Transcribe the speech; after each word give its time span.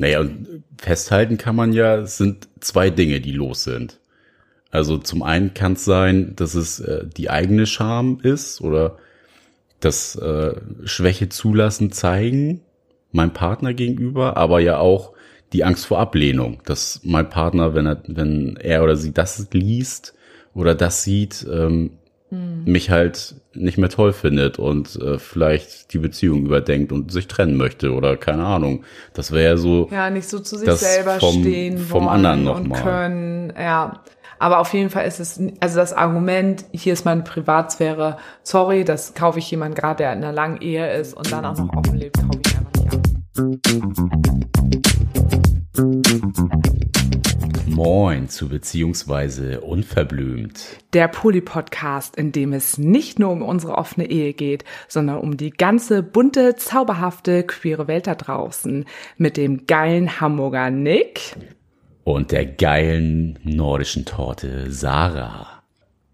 Naja, 0.00 0.20
und 0.20 0.64
festhalten 0.78 1.36
kann 1.36 1.54
man 1.54 1.74
ja, 1.74 1.96
es 1.98 2.16
sind 2.16 2.48
zwei 2.60 2.88
Dinge, 2.88 3.20
die 3.20 3.32
los 3.32 3.64
sind. 3.64 4.00
Also 4.70 4.96
zum 4.96 5.22
einen 5.22 5.52
kann 5.52 5.74
es 5.74 5.84
sein, 5.84 6.34
dass 6.36 6.54
es 6.54 6.80
äh, 6.80 7.04
die 7.06 7.28
eigene 7.28 7.66
Scham 7.66 8.18
ist 8.22 8.62
oder 8.62 8.96
das 9.78 10.16
äh, 10.16 10.54
Schwäche 10.84 11.28
zulassen, 11.28 11.92
zeigen, 11.92 12.62
meinem 13.12 13.34
Partner 13.34 13.74
gegenüber, 13.74 14.38
aber 14.38 14.60
ja 14.60 14.78
auch 14.78 15.12
die 15.52 15.64
Angst 15.64 15.84
vor 15.84 15.98
Ablehnung, 15.98 16.62
dass 16.64 17.02
mein 17.04 17.28
Partner, 17.28 17.74
wenn 17.74 17.84
er, 17.84 18.02
wenn 18.06 18.56
er 18.56 18.82
oder 18.82 18.96
sie 18.96 19.12
das 19.12 19.48
liest 19.52 20.14
oder 20.54 20.74
das 20.74 21.04
sieht, 21.04 21.46
ähm, 21.52 21.98
mhm. 22.30 22.64
mich 22.64 22.90
halt 22.90 23.34
nicht 23.52 23.78
mehr 23.78 23.88
toll 23.88 24.12
findet 24.12 24.58
und 24.58 24.96
äh, 24.96 25.18
vielleicht 25.18 25.92
die 25.92 25.98
Beziehung 25.98 26.46
überdenkt 26.46 26.92
und 26.92 27.12
sich 27.12 27.28
trennen 27.28 27.56
möchte 27.56 27.92
oder 27.92 28.16
keine 28.16 28.44
Ahnung. 28.44 28.84
Das 29.12 29.32
wäre 29.32 29.52
ja 29.52 29.56
so. 29.56 29.88
Ja, 29.90 30.10
nicht 30.10 30.28
so 30.28 30.38
zu 30.38 30.56
sich 30.56 30.70
selber 30.72 31.18
vom, 31.20 31.40
stehen 31.40 31.78
vom 31.78 32.08
anderen 32.08 32.44
noch 32.44 32.60
und 32.60 32.68
mal. 32.68 32.82
können. 32.82 33.52
Ja. 33.58 34.02
Aber 34.38 34.58
auf 34.60 34.72
jeden 34.72 34.88
Fall 34.88 35.06
ist 35.06 35.20
es, 35.20 35.38
also 35.60 35.76
das 35.76 35.92
Argument, 35.92 36.64
hier 36.72 36.94
ist 36.94 37.04
meine 37.04 37.22
Privatsphäre, 37.22 38.16
sorry, 38.42 38.84
das 38.84 39.12
kaufe 39.12 39.38
ich 39.38 39.50
jemand 39.50 39.76
gerade, 39.76 39.98
der 39.98 40.14
in 40.14 40.24
einer 40.24 40.32
langen 40.32 40.62
Ehe 40.62 40.94
ist 40.94 41.12
und 41.12 41.30
dann 41.30 41.44
auch 41.44 41.58
noch 41.58 41.76
offen 41.76 41.98
lebt, 41.98 42.16
kaufe 42.16 42.40
ich 42.46 42.56
einfach. 42.56 42.79
Moin 47.66 48.28
zu 48.28 48.48
beziehungsweise 48.48 49.60
unverblümt. 49.60 50.78
Der 50.92 51.06
Poli-Podcast, 51.06 52.16
in 52.16 52.32
dem 52.32 52.52
es 52.52 52.76
nicht 52.76 53.20
nur 53.20 53.30
um 53.30 53.42
unsere 53.42 53.76
offene 53.78 54.10
Ehe 54.10 54.32
geht, 54.32 54.64
sondern 54.88 55.18
um 55.18 55.36
die 55.36 55.50
ganze 55.50 56.02
bunte, 56.02 56.56
zauberhafte, 56.56 57.44
queere 57.44 57.86
Welt 57.86 58.08
da 58.08 58.16
draußen. 58.16 58.84
Mit 59.16 59.36
dem 59.36 59.66
geilen 59.66 60.20
Hamburger 60.20 60.70
Nick 60.70 61.36
und 62.02 62.32
der 62.32 62.46
geilen 62.46 63.38
nordischen 63.44 64.04
Torte 64.04 64.72
Sarah. 64.72 65.62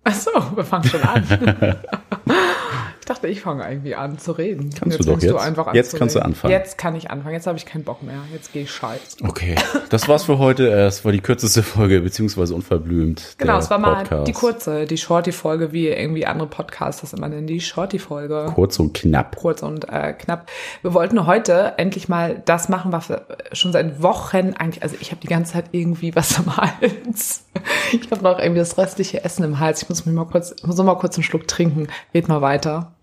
Ach 0.04 0.14
so, 0.14 0.30
wir 0.54 0.64
fangen 0.64 0.84
schon 0.84 1.02
an. 1.02 1.76
ich 3.06 3.14
dachte, 3.14 3.28
ich 3.28 3.40
fange 3.40 3.64
irgendwie 3.68 3.94
an 3.94 4.18
zu 4.18 4.32
reden. 4.32 4.70
Kannst 4.76 4.98
jetzt 4.98 5.06
du 5.06 5.12
doch 5.12 5.22
jetzt. 5.22 5.30
Du 5.30 5.36
einfach 5.36 5.72
jetzt 5.74 5.96
kannst 5.96 6.16
reden. 6.16 6.24
du 6.24 6.26
anfangen. 6.26 6.50
Jetzt 6.52 6.76
kann 6.76 6.96
ich 6.96 7.08
anfangen. 7.08 7.34
Jetzt 7.36 7.46
habe 7.46 7.56
ich 7.56 7.64
keinen 7.64 7.84
Bock 7.84 8.02
mehr. 8.02 8.18
Jetzt 8.32 8.52
gehe 8.52 8.64
ich 8.64 8.72
scheiß. 8.72 9.18
Okay, 9.22 9.54
das 9.90 10.08
war's 10.08 10.24
für 10.24 10.38
heute. 10.38 10.68
Es 10.72 11.04
war 11.04 11.12
die 11.12 11.20
kürzeste 11.20 11.62
Folge, 11.62 12.00
beziehungsweise 12.00 12.52
unverblümt. 12.52 13.36
Genau, 13.38 13.58
es 13.58 13.70
war 13.70 13.80
Podcast. 13.80 14.10
mal 14.10 14.24
die 14.24 14.32
kurze, 14.32 14.86
die 14.86 14.98
Shorty-Folge, 14.98 15.70
wie 15.70 15.86
irgendwie 15.86 16.26
andere 16.26 16.48
Podcasts 16.48 17.02
das 17.02 17.12
immer 17.12 17.28
nennen, 17.28 17.46
die 17.46 17.60
Shorty-Folge. 17.60 18.50
Kurz 18.52 18.80
und 18.80 18.92
knapp. 18.92 19.36
Kurz 19.36 19.62
und 19.62 19.88
äh, 19.88 20.12
knapp. 20.12 20.50
Wir 20.82 20.92
wollten 20.92 21.28
heute 21.28 21.74
endlich 21.76 22.08
mal 22.08 22.42
das 22.44 22.68
machen, 22.68 22.90
was 22.90 23.08
wir 23.08 23.24
schon 23.52 23.70
seit 23.70 24.02
Wochen 24.02 24.54
eigentlich, 24.58 24.82
also 24.82 24.96
ich 25.00 25.12
habe 25.12 25.20
die 25.20 25.28
ganze 25.28 25.52
Zeit 25.52 25.66
irgendwie 25.70 26.16
was 26.16 26.38
am 26.38 26.56
Hals. 26.56 27.44
Ich 27.92 28.10
habe 28.10 28.24
noch 28.24 28.40
irgendwie 28.40 28.58
das 28.58 28.76
restliche 28.78 29.22
Essen 29.22 29.44
im 29.44 29.60
Hals. 29.60 29.84
Ich 29.84 29.88
muss 29.88 30.04
mich 30.04 30.14
mal 30.14 30.26
kurz, 30.26 30.56
muss 30.64 30.76
noch 30.76 30.84
mal 30.84 30.96
kurz 30.96 31.14
einen 31.16 31.22
Schluck 31.22 31.46
trinken. 31.46 31.86
Red 32.12 32.26
mal 32.26 32.42
weiter. 32.42 32.95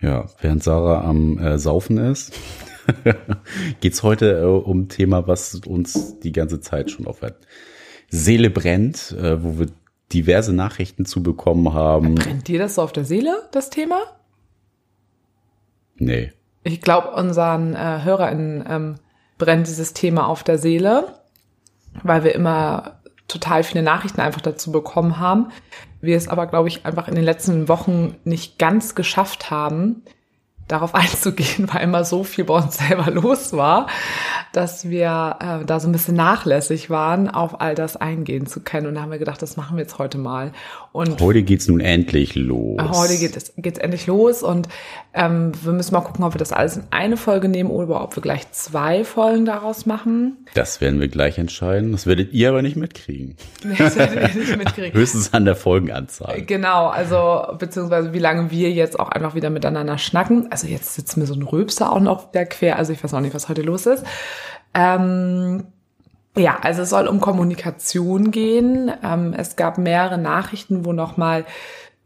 Ja, 0.00 0.26
während 0.40 0.62
Sarah 0.62 1.02
am 1.02 1.38
äh, 1.38 1.58
Saufen 1.58 1.98
ist, 1.98 2.32
geht's 3.80 4.02
heute 4.02 4.40
äh, 4.40 4.44
um 4.44 4.82
ein 4.82 4.88
Thema, 4.88 5.26
was 5.26 5.56
uns 5.66 6.20
die 6.20 6.32
ganze 6.32 6.60
Zeit 6.60 6.90
schon 6.90 7.06
auf 7.06 7.20
der 7.20 7.34
Seele 8.08 8.48
brennt, 8.50 9.12
äh, 9.12 9.42
wo 9.42 9.58
wir 9.58 9.66
diverse 10.12 10.54
Nachrichten 10.54 11.04
zu 11.04 11.22
bekommen 11.22 11.74
haben. 11.74 12.14
Brennt 12.14 12.48
dir 12.48 12.58
das 12.58 12.76
so 12.76 12.82
auf 12.82 12.92
der 12.92 13.04
Seele, 13.04 13.48
das 13.50 13.70
Thema? 13.70 14.00
Nee. 15.96 16.32
Ich 16.62 16.80
glaube, 16.80 17.10
unseren 17.12 17.74
äh, 17.74 18.00
HörerInnen 18.04 18.64
ähm, 18.68 18.94
brennt 19.36 19.66
dieses 19.66 19.94
Thema 19.94 20.28
auf 20.28 20.44
der 20.44 20.58
Seele, 20.58 21.14
weil 22.04 22.22
wir 22.22 22.34
immer 22.34 23.00
total 23.26 23.64
viele 23.64 23.82
Nachrichten 23.82 24.20
einfach 24.20 24.40
dazu 24.40 24.72
bekommen 24.72 25.18
haben 25.18 25.48
wir 26.00 26.16
es 26.16 26.28
aber, 26.28 26.46
glaube 26.46 26.68
ich, 26.68 26.86
einfach 26.86 27.08
in 27.08 27.14
den 27.14 27.24
letzten 27.24 27.68
Wochen 27.68 28.16
nicht 28.24 28.58
ganz 28.58 28.94
geschafft 28.94 29.50
haben, 29.50 30.02
darauf 30.68 30.94
einzugehen, 30.94 31.68
weil 31.72 31.82
immer 31.82 32.04
so 32.04 32.22
viel 32.22 32.44
bei 32.44 32.54
uns 32.54 32.78
selber 32.78 33.10
los 33.10 33.52
war, 33.52 33.88
dass 34.52 34.88
wir 34.88 35.36
äh, 35.40 35.64
da 35.64 35.80
so 35.80 35.88
ein 35.88 35.92
bisschen 35.92 36.14
nachlässig 36.14 36.90
waren, 36.90 37.28
auf 37.28 37.60
all 37.60 37.74
das 37.74 37.96
eingehen 37.96 38.46
zu 38.46 38.60
können. 38.60 38.86
Und 38.86 38.94
da 38.94 39.02
haben 39.02 39.10
wir 39.10 39.18
gedacht, 39.18 39.42
das 39.42 39.56
machen 39.56 39.76
wir 39.76 39.82
jetzt 39.82 39.98
heute 39.98 40.18
mal. 40.18 40.52
Und 40.92 41.20
heute 41.20 41.42
geht's 41.42 41.68
nun 41.68 41.80
endlich 41.80 42.34
los. 42.34 42.80
Heute 42.80 43.18
geht 43.18 43.36
es 43.36 43.52
geht's 43.56 43.78
endlich 43.78 44.06
los 44.06 44.42
und 44.42 44.68
ähm, 45.14 45.52
wir 45.62 45.72
müssen 45.72 45.92
mal 45.92 46.00
gucken, 46.00 46.24
ob 46.24 46.34
wir 46.34 46.38
das 46.38 46.52
alles 46.52 46.76
in 46.76 46.84
eine 46.90 47.16
Folge 47.16 47.48
nehmen 47.48 47.70
oder 47.70 48.02
ob 48.02 48.16
wir 48.16 48.22
gleich 48.22 48.50
zwei 48.52 49.04
Folgen 49.04 49.44
daraus 49.44 49.86
machen. 49.86 50.38
Das 50.54 50.80
werden 50.80 51.00
wir 51.00 51.08
gleich 51.08 51.38
entscheiden. 51.38 51.92
Das 51.92 52.06
werdet 52.06 52.32
ihr 52.32 52.48
aber 52.48 52.62
nicht 52.62 52.76
mitkriegen. 52.76 53.36
Das 53.78 53.96
werdet 53.96 54.34
ihr 54.34 54.40
nicht 54.40 54.56
mitkriegen. 54.56 54.92
Höchstens 54.92 55.32
an 55.32 55.44
der 55.44 55.56
Folgenanzahl. 55.56 56.42
Genau, 56.42 56.88
also 56.88 57.56
beziehungsweise 57.58 58.12
wie 58.12 58.18
lange 58.18 58.50
wir 58.50 58.70
jetzt 58.70 58.98
auch 58.98 59.08
einfach 59.08 59.34
wieder 59.34 59.50
miteinander 59.50 59.98
schnacken. 59.98 60.48
Also 60.50 60.66
jetzt 60.66 60.94
sitzt 60.94 61.16
mir 61.16 61.26
so 61.26 61.34
ein 61.34 61.42
Röpser 61.42 61.92
auch 61.92 62.00
noch 62.00 62.32
wieder 62.32 62.46
quer. 62.46 62.76
Also 62.76 62.92
ich 62.92 63.02
weiß 63.02 63.14
auch 63.14 63.20
nicht, 63.20 63.34
was 63.34 63.48
heute 63.48 63.62
los 63.62 63.86
ist. 63.86 64.04
Ähm, 64.74 65.64
ja, 66.38 66.58
also 66.62 66.82
es 66.82 66.90
soll 66.90 67.06
um 67.06 67.20
Kommunikation 67.20 68.30
gehen. 68.30 68.90
Ähm, 69.02 69.34
es 69.36 69.56
gab 69.56 69.78
mehrere 69.78 70.18
Nachrichten, 70.18 70.84
wo 70.84 70.92
nochmal 70.92 71.44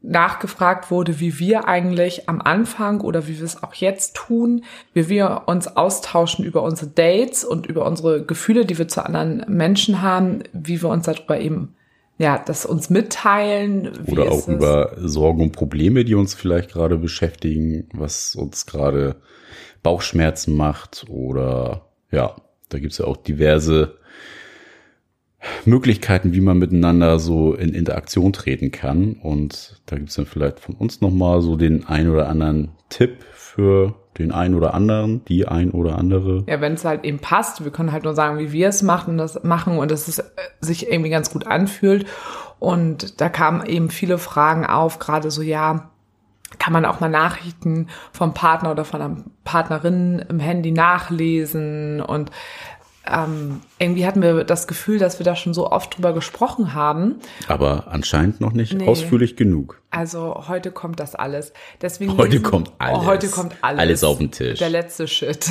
nachgefragt 0.03 0.91
wurde, 0.91 1.21
wie 1.21 1.39
wir 1.39 1.69
eigentlich 1.69 2.29
am 2.29 2.41
Anfang 2.41 3.01
oder 3.03 3.29
wie 3.29 3.39
wir 3.39 3.45
es 3.45 3.63
auch 3.63 3.75
jetzt 3.75 4.17
tun, 4.17 4.65
wie 4.95 5.09
wir 5.09 5.43
uns 5.47 5.77
austauschen 5.77 6.45
über 6.45 6.63
unsere 6.65 6.91
Dates 6.91 7.45
und 7.45 7.67
über 7.67 7.87
unsere 7.87 8.25
Gefühle, 8.25 8.67
die 8.67 8.79
wir 8.79 8.89
zu 8.89 9.05
anderen 9.05 9.45
Menschen 9.47 10.03
haben, 10.03 10.43
wie 10.53 10.83
wir 10.83 10.89
uns 10.89 11.07
darüber 11.07 11.39
eben 11.39 11.75
ja, 12.19 12.39
das 12.39 12.67
uns 12.67 12.91
mitteilen. 12.91 13.91
Oder 14.07 14.31
auch 14.31 14.47
über 14.47 14.93
Sorgen 14.99 15.43
und 15.43 15.53
Probleme, 15.53 16.05
die 16.05 16.15
uns 16.15 16.35
vielleicht 16.35 16.73
gerade 16.73 16.99
beschäftigen, 16.99 17.89
was 17.93 18.35
uns 18.35 18.67
gerade 18.67 19.17
Bauchschmerzen 19.83 20.55
macht 20.55 21.07
oder 21.09 21.87
ja, 22.11 22.37
da 22.69 22.79
gibt's 22.79 22.99
ja 22.99 23.07
auch 23.07 23.17
diverse 23.17 23.97
Möglichkeiten, 25.65 26.33
wie 26.33 26.41
man 26.41 26.59
miteinander 26.59 27.19
so 27.19 27.55
in 27.55 27.75
Interaktion 27.75 28.33
treten 28.33 28.71
kann. 28.71 29.15
Und 29.15 29.81
da 29.87 29.97
gibt's 29.97 30.15
dann 30.15 30.27
vielleicht 30.27 30.61
von 30.61 30.75
uns 30.75 31.01
nochmal 31.01 31.41
so 31.43 31.57
den 31.57 31.87
ein 31.87 32.09
oder 32.09 32.29
anderen 32.29 32.71
Tipp 32.89 33.25
für 33.35 33.95
den 34.19 34.33
einen 34.33 34.55
oder 34.55 34.75
anderen, 34.75 35.25
die 35.25 35.49
ein 35.49 35.71
oder 35.71 35.99
andere. 35.99 36.45
Ja, 36.47 36.61
wenn 36.61 36.75
es 36.75 36.85
halt 36.85 37.05
eben 37.05 37.19
passt. 37.19 37.65
Wir 37.65 37.73
können 37.73 37.93
halt 37.93 38.05
nur 38.05 38.15
sagen, 38.15 38.39
wie 38.39 38.53
wir 38.53 38.69
es 38.69 38.83
machen, 38.83 39.19
das 39.19 39.43
machen 39.43 39.79
und 39.79 39.91
dass 39.91 40.09
es 40.09 40.19
äh, 40.19 40.25
sich 40.61 40.91
irgendwie 40.91 41.11
ganz 41.11 41.31
gut 41.31 41.47
anfühlt. 41.47 42.07
Und 42.59 43.21
da 43.21 43.29
kamen 43.29 43.67
eben 43.67 43.91
viele 43.91 44.19
Fragen 44.19 44.67
auf, 44.67 44.99
gerade 44.99 45.31
so, 45.31 45.43
ja, 45.43 45.91
kann 46.59 46.73
man 46.73 46.85
auch 46.85 47.01
mal 47.01 47.09
Nachrichten 47.09 47.89
vom 48.13 48.35
Partner 48.35 48.71
oder 48.71 48.85
von 48.85 49.01
einer 49.01 49.17
Partnerin 49.45 50.25
im 50.29 50.39
Handy 50.39 50.71
nachlesen 50.71 52.01
und 52.01 52.31
ähm, 53.05 53.63
irgendwie 53.79 54.07
hatten 54.07 54.23
wir 54.23 54.45
das 54.45 54.69
Gefühl, 54.69 54.99
dass 54.99 55.19
wir 55.19 55.25
da 55.25 55.35
schon 55.35 55.55
so 55.55 55.71
oft 55.71 55.97
drüber 55.97 56.13
gesprochen 56.13 56.73
haben. 56.73 57.17
Aber 57.49 57.89
anscheinend 57.91 58.41
noch 58.41 58.53
nicht 58.53 58.75
nee. 58.75 58.87
ausführlich 58.87 59.35
genug. 59.37 59.81
Also 59.91 60.45
heute 60.47 60.71
kommt 60.71 61.01
das 61.01 61.17
alles. 61.17 61.53
Deswegen 61.81 62.17
heute 62.17 62.37
lesen, 62.37 62.45
kommt 62.45 62.73
alles. 62.79 62.99
Oh, 62.99 63.07
heute 63.07 63.29
kommt 63.29 63.57
alles. 63.61 63.81
Alles 63.81 64.05
auf 64.05 64.19
den 64.19 64.31
Tisch. 64.31 64.61
Der 64.61 64.71
letzte 64.71 65.09
Shit. 65.09 65.51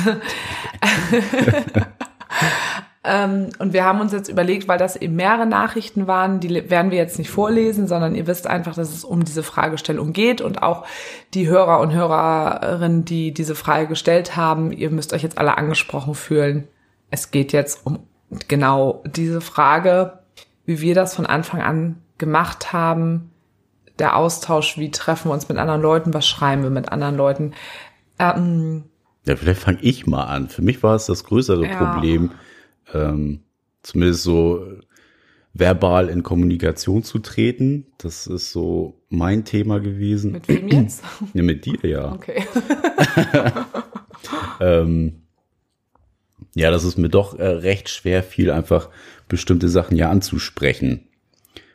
ähm, 3.04 3.50
und 3.58 3.74
wir 3.74 3.84
haben 3.84 4.00
uns 4.00 4.12
jetzt 4.12 4.28
überlegt, 4.28 4.66
weil 4.66 4.78
das 4.78 4.96
eben 4.96 5.14
mehrere 5.14 5.44
Nachrichten 5.44 6.06
waren, 6.06 6.40
die 6.40 6.70
werden 6.70 6.90
wir 6.90 6.98
jetzt 6.98 7.18
nicht 7.18 7.30
vorlesen, 7.30 7.86
sondern 7.86 8.14
ihr 8.14 8.26
wisst 8.26 8.46
einfach, 8.46 8.74
dass 8.74 8.94
es 8.94 9.04
um 9.04 9.26
diese 9.26 9.42
Fragestellung 9.42 10.14
geht 10.14 10.40
und 10.40 10.62
auch 10.62 10.86
die 11.34 11.48
Hörer 11.48 11.80
und 11.80 11.92
Hörerinnen, 11.92 13.04
die 13.04 13.34
diese 13.34 13.54
Frage 13.54 13.88
gestellt 13.88 14.36
haben, 14.36 14.72
ihr 14.72 14.88
müsst 14.88 15.12
euch 15.12 15.22
jetzt 15.22 15.36
alle 15.36 15.58
angesprochen 15.58 16.14
fühlen 16.14 16.66
es 17.12 17.30
geht 17.30 17.52
jetzt 17.52 17.86
um 17.86 18.00
genau 18.48 19.04
diese 19.06 19.40
Frage, 19.40 20.18
wie 20.64 20.80
wir 20.80 20.94
das 20.94 21.14
von 21.14 21.26
Anfang 21.26 21.60
an 21.60 21.96
gemacht 22.18 22.72
haben, 22.72 23.30
der 23.98 24.16
Austausch, 24.16 24.78
wie 24.78 24.90
treffen 24.90 25.28
wir 25.28 25.34
uns 25.34 25.48
mit 25.48 25.58
anderen 25.58 25.82
Leuten, 25.82 26.14
was 26.14 26.26
schreiben 26.26 26.62
wir 26.62 26.70
mit 26.70 26.90
anderen 26.90 27.16
Leuten. 27.16 27.52
Ähm, 28.18 28.84
ja, 29.26 29.36
vielleicht 29.36 29.60
fange 29.60 29.78
ich 29.82 30.06
mal 30.06 30.24
an. 30.24 30.48
Für 30.48 30.62
mich 30.62 30.82
war 30.82 30.96
es 30.96 31.06
das 31.06 31.24
größere 31.24 31.66
ja. 31.66 31.76
Problem, 31.76 32.30
ähm, 32.94 33.40
zumindest 33.82 34.22
so 34.22 34.66
verbal 35.52 36.08
in 36.08 36.22
Kommunikation 36.22 37.02
zu 37.02 37.18
treten. 37.18 37.86
Das 37.98 38.26
ist 38.26 38.52
so 38.52 39.02
mein 39.10 39.44
Thema 39.44 39.80
gewesen. 39.80 40.32
Mit 40.32 40.48
wem 40.48 40.68
jetzt? 40.68 41.04
Ja, 41.34 41.42
mit 41.42 41.66
dir, 41.66 41.78
ja. 41.82 42.12
Okay. 42.12 42.42
ähm, 44.60 45.21
ja, 46.54 46.70
das 46.70 46.84
ist 46.84 46.98
mir 46.98 47.08
doch 47.08 47.38
äh, 47.38 47.46
recht 47.46 47.88
schwer 47.88 48.22
viel 48.22 48.50
einfach 48.50 48.88
bestimmte 49.28 49.68
Sachen 49.68 49.96
ja 49.96 50.10
anzusprechen. 50.10 51.08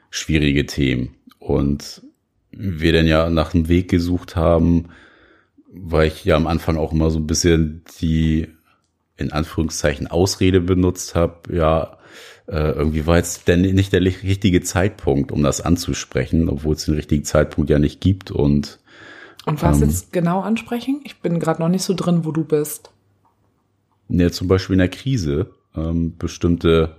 Schwierige 0.10 0.66
Themen. 0.66 1.16
Und 1.40 2.02
wir 2.52 2.94
dann 2.94 3.08
ja 3.08 3.30
nach 3.30 3.54
einem 3.54 3.68
Weg 3.68 3.90
gesucht 3.90 4.36
haben, 4.36 4.90
weil 5.72 6.08
ich 6.08 6.26
ja 6.26 6.36
am 6.36 6.48
Anfang 6.48 6.78
auch 6.78 6.92
immer 6.92 7.10
so 7.10 7.20
ein 7.20 7.28
bisschen 7.28 7.84
die 8.00 8.48
in 9.18 9.32
Anführungszeichen 9.32 10.08
Ausrede 10.08 10.62
benutzt 10.62 11.16
habe, 11.16 11.56
ja, 11.56 11.98
äh, 12.48 12.72
irgendwie 12.72 13.08
war 13.08 13.18
jetzt 13.18 13.48
denn 13.48 13.62
nicht 13.62 13.92
der 13.92 14.02
richtige 14.02 14.62
Zeitpunkt, 14.62 15.32
um 15.32 15.44
das 15.44 15.60
anzusprechen, 15.60 16.48
obwohl 16.50 16.76
es 16.76 16.86
den 16.86 16.94
richtigen 16.94 17.24
Zeitpunkt 17.24 17.70
ja 17.70 17.80
nicht 17.80 18.00
gibt 18.00 18.32
und 18.32 18.80
und 19.46 19.62
was 19.64 19.82
ähm, 19.82 19.88
jetzt 19.88 20.12
genau 20.12 20.42
ansprechen? 20.42 21.00
Ich 21.06 21.22
bin 21.22 21.40
gerade 21.40 21.62
noch 21.62 21.70
nicht 21.70 21.84
so 21.84 21.94
drin, 21.94 22.26
wo 22.26 22.32
du 22.32 22.44
bist. 22.44 22.92
Ja, 24.10 24.32
zum 24.32 24.48
Beispiel 24.48 24.74
in 24.74 24.80
der 24.80 24.90
Krise 24.90 25.48
ähm, 25.76 26.18
bestimmte 26.18 26.96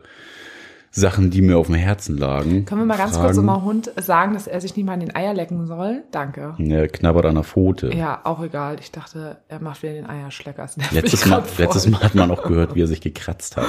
Sachen, 0.90 1.30
die 1.30 1.42
mir 1.42 1.58
auf 1.58 1.66
dem 1.66 1.76
Herzen 1.76 2.16
lagen. 2.16 2.64
Können 2.64 2.80
wir 2.80 2.86
mal 2.86 2.96
ganz 2.96 3.14
fragen. 3.16 3.34
kurz 3.34 3.44
mal 3.44 3.62
Hund 3.62 3.92
sagen, 3.96 4.32
dass 4.32 4.46
er 4.46 4.60
sich 4.60 4.74
nicht 4.74 4.86
mal 4.86 4.94
an 4.94 5.00
den 5.00 5.14
Eier 5.14 5.34
lecken 5.34 5.66
soll? 5.66 6.02
Danke. 6.10 6.54
Er 6.58 6.88
knabbert 6.88 7.26
an 7.26 7.34
der 7.34 7.44
Pfote. 7.44 7.94
Ja, 7.94 8.20
auch 8.24 8.42
egal. 8.42 8.78
Ich 8.80 8.90
dachte, 8.90 9.38
er 9.48 9.60
macht 9.60 9.82
wieder 9.82 9.92
den 9.92 10.08
Eierschlecker. 10.08 10.68
Letztes 10.90 11.26
Mal, 11.26 11.42
letztes 11.58 11.88
Mal 11.88 12.02
hat 12.02 12.14
man 12.14 12.30
auch 12.30 12.42
gehört, 12.42 12.74
wie 12.74 12.82
er 12.82 12.86
sich 12.86 13.00
gekratzt 13.00 13.56
hat. 13.56 13.66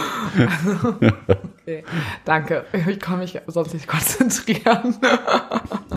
okay, 1.61 1.83
danke. 2.25 2.65
Ich 2.87 2.99
kann 2.99 3.19
mich 3.19 3.39
sonst 3.47 3.73
nicht 3.73 3.87
konzentrieren. 3.87 4.95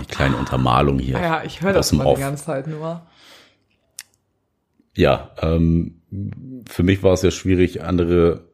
Die 0.00 0.06
kleine 0.06 0.36
Untermalung 0.36 0.98
hier. 0.98 1.18
Ja, 1.20 1.42
ich 1.44 1.62
höre 1.62 1.72
das 1.72 1.92
mal 1.92 2.14
die 2.14 2.20
ganze 2.20 2.44
Zeit 2.44 2.66
nur. 2.66 3.00
Ja, 4.94 5.30
ähm, 5.40 6.02
für 6.68 6.82
mich 6.82 7.02
war 7.02 7.14
es 7.14 7.22
ja 7.22 7.30
schwierig, 7.30 7.82
andere 7.82 8.44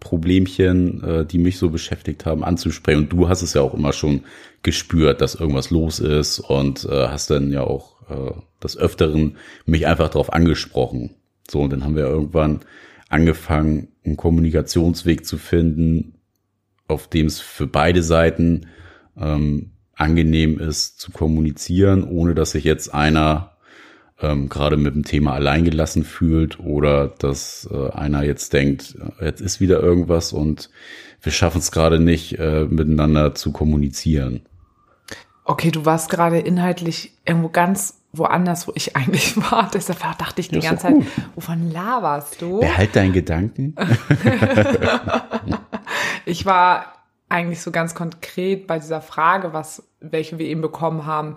Problemchen, 0.00 1.04
äh, 1.04 1.26
die 1.26 1.38
mich 1.38 1.58
so 1.58 1.68
beschäftigt 1.70 2.24
haben, 2.24 2.42
anzusprechen. 2.42 3.02
Und 3.02 3.12
du 3.12 3.28
hast 3.28 3.42
es 3.42 3.54
ja 3.54 3.60
auch 3.60 3.74
immer 3.74 3.92
schon 3.92 4.22
gespürt, 4.62 5.20
dass 5.20 5.34
irgendwas 5.34 5.70
los 5.70 6.00
ist 6.00 6.40
und 6.40 6.84
äh, 6.86 7.08
hast 7.08 7.30
dann 7.30 7.52
ja 7.52 7.62
auch 7.62 8.00
äh, 8.10 8.32
des 8.62 8.76
Öfteren 8.76 9.36
mich 9.66 9.86
einfach 9.86 10.08
darauf 10.08 10.32
angesprochen. 10.32 11.14
So, 11.48 11.60
und 11.60 11.70
dann 11.70 11.84
haben 11.84 11.96
wir 11.96 12.04
irgendwann 12.04 12.60
angefangen, 13.08 13.88
einen 14.04 14.16
Kommunikationsweg 14.16 15.26
zu 15.26 15.36
finden, 15.36 16.14
auf 16.88 17.08
dem 17.08 17.26
es 17.26 17.40
für 17.40 17.66
beide 17.66 18.02
Seiten 18.02 18.66
ähm, 19.18 19.72
angenehm 19.94 20.58
ist 20.58 20.98
zu 20.98 21.12
kommunizieren, 21.12 22.04
ohne 22.04 22.34
dass 22.34 22.52
sich 22.52 22.64
jetzt 22.64 22.94
einer 22.94 23.49
ähm, 24.22 24.48
gerade 24.48 24.76
mit 24.76 24.94
dem 24.94 25.04
Thema 25.04 25.34
alleingelassen 25.34 26.04
fühlt 26.04 26.60
oder 26.60 27.08
dass 27.08 27.68
äh, 27.72 27.90
einer 27.90 28.22
jetzt 28.22 28.52
denkt, 28.52 28.96
jetzt 29.20 29.40
ist 29.40 29.60
wieder 29.60 29.80
irgendwas 29.80 30.32
und 30.32 30.70
wir 31.22 31.32
schaffen 31.32 31.58
es 31.58 31.70
gerade 31.70 32.00
nicht, 32.00 32.38
äh, 32.38 32.64
miteinander 32.64 33.34
zu 33.34 33.52
kommunizieren. 33.52 34.42
Okay, 35.44 35.70
du 35.70 35.84
warst 35.84 36.10
gerade 36.10 36.38
inhaltlich 36.38 37.12
irgendwo 37.24 37.48
ganz 37.48 38.00
woanders, 38.12 38.68
wo 38.68 38.72
ich 38.74 38.96
eigentlich 39.00 39.36
war. 39.36 39.70
Deshalb 39.72 40.00
dachte 40.18 40.40
ich 40.40 40.48
die 40.48 40.60
ganze 40.60 40.84
Zeit, 40.84 40.94
wovon 41.34 41.70
laberst 41.70 42.40
du? 42.40 42.60
Behalt 42.60 42.96
deinen 42.96 43.12
Gedanken. 43.12 43.74
ich 46.24 46.46
war 46.46 46.86
eigentlich 47.28 47.62
so 47.62 47.70
ganz 47.70 47.94
konkret 47.94 48.66
bei 48.66 48.78
dieser 48.78 49.00
Frage, 49.00 49.52
was, 49.52 49.82
welche 50.00 50.38
wir 50.38 50.46
eben 50.46 50.60
bekommen 50.60 51.06
haben 51.06 51.36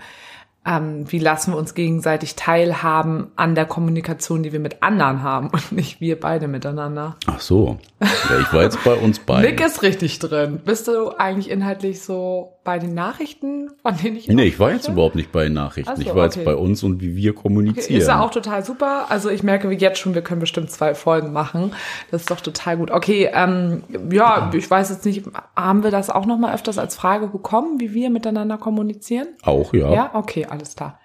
ähm, 0.66 1.12
wie 1.12 1.20
lassen 1.20 1.54
wir 1.54 1.58
uns 1.58 1.74
gegenseitig 1.74 2.36
teilhaben 2.36 3.28
an 3.36 3.54
der 3.54 3.66
Kommunikation, 3.66 4.44
die 4.44 4.54
wir 4.54 4.60
mit 4.60 4.82
anderen 4.82 5.22
haben 5.22 5.50
und 5.50 5.72
nicht 5.72 6.00
wir 6.00 6.20
beide 6.20 6.48
miteinander. 6.48 7.18
Ach 7.28 7.40
so. 7.40 7.78
Ja, 8.02 8.40
ich 8.40 8.54
war 8.54 8.64
jetzt 8.64 8.84
bei 8.84 8.94
uns 8.94 9.20
beiden. 9.26 9.50
Nick 9.50 9.66
ist 9.66 9.82
richtig 9.82 10.20
drin. 10.20 10.62
Bist 10.64 10.88
du 10.88 11.10
eigentlich 11.18 11.50
inhaltlich 11.50 12.02
so 12.02 12.54
bei 12.64 12.80
den 12.80 12.94
Nachrichten, 12.94 13.72
von 13.82 13.98
denen 13.98 14.16
ich 14.16 14.28
Nee, 14.30 14.46
ich 14.46 14.58
war 14.58 14.72
jetzt 14.72 14.88
überhaupt 14.88 15.16
nicht 15.16 15.34
bei 15.34 15.44
den 15.44 15.54
Nachrichten. 15.54 15.96
So, 15.98 16.02
ich 16.02 16.08
war 16.08 16.26
okay. 16.26 16.38
jetzt 16.38 16.46
bei 16.46 16.56
uns 16.56 16.82
und 16.84 17.02
wie 17.02 17.16
wir 17.16 17.36
kommunizieren. 17.36 17.86
Okay, 17.86 17.98
ist 17.98 18.08
ja 18.08 18.22
auch 18.22 18.32
total 18.32 18.64
super. 18.64 19.08
Also 19.10 19.30
ich 19.30 19.44
merke 19.44 19.70
jetzt 19.70 20.00
schon, 20.00 20.16
wir 20.16 20.22
können 20.22 20.40
bestimmt 20.40 20.72
zwei 20.72 20.96
Folgen 20.96 21.34
machen. 21.34 21.74
Das 22.10 22.22
ist 22.22 22.32
doch 22.32 22.40
total 22.40 22.78
gut. 22.78 22.92
Okay, 22.92 23.30
ähm, 23.34 23.84
ja, 24.10 24.50
ich 24.54 24.70
weiß 24.70 24.92
jetzt 24.92 25.06
nicht, 25.06 25.26
haben 25.58 25.84
wir 25.84 25.92
das 25.92 26.10
auch 26.10 26.26
noch 26.26 26.38
mal 26.38 26.54
öfters 26.54 26.78
als 26.78 26.96
Frage 26.96 27.28
bekommen, 27.28 27.82
wie 27.82 27.94
wir 27.94 28.10
miteinander 28.10 28.58
kommunizieren? 28.58 29.28
Auch, 29.42 29.74
ja. 29.74 29.92
Ja, 29.94 30.12
okay, 30.14 30.46
alles 30.54 30.76
klar. 30.76 31.00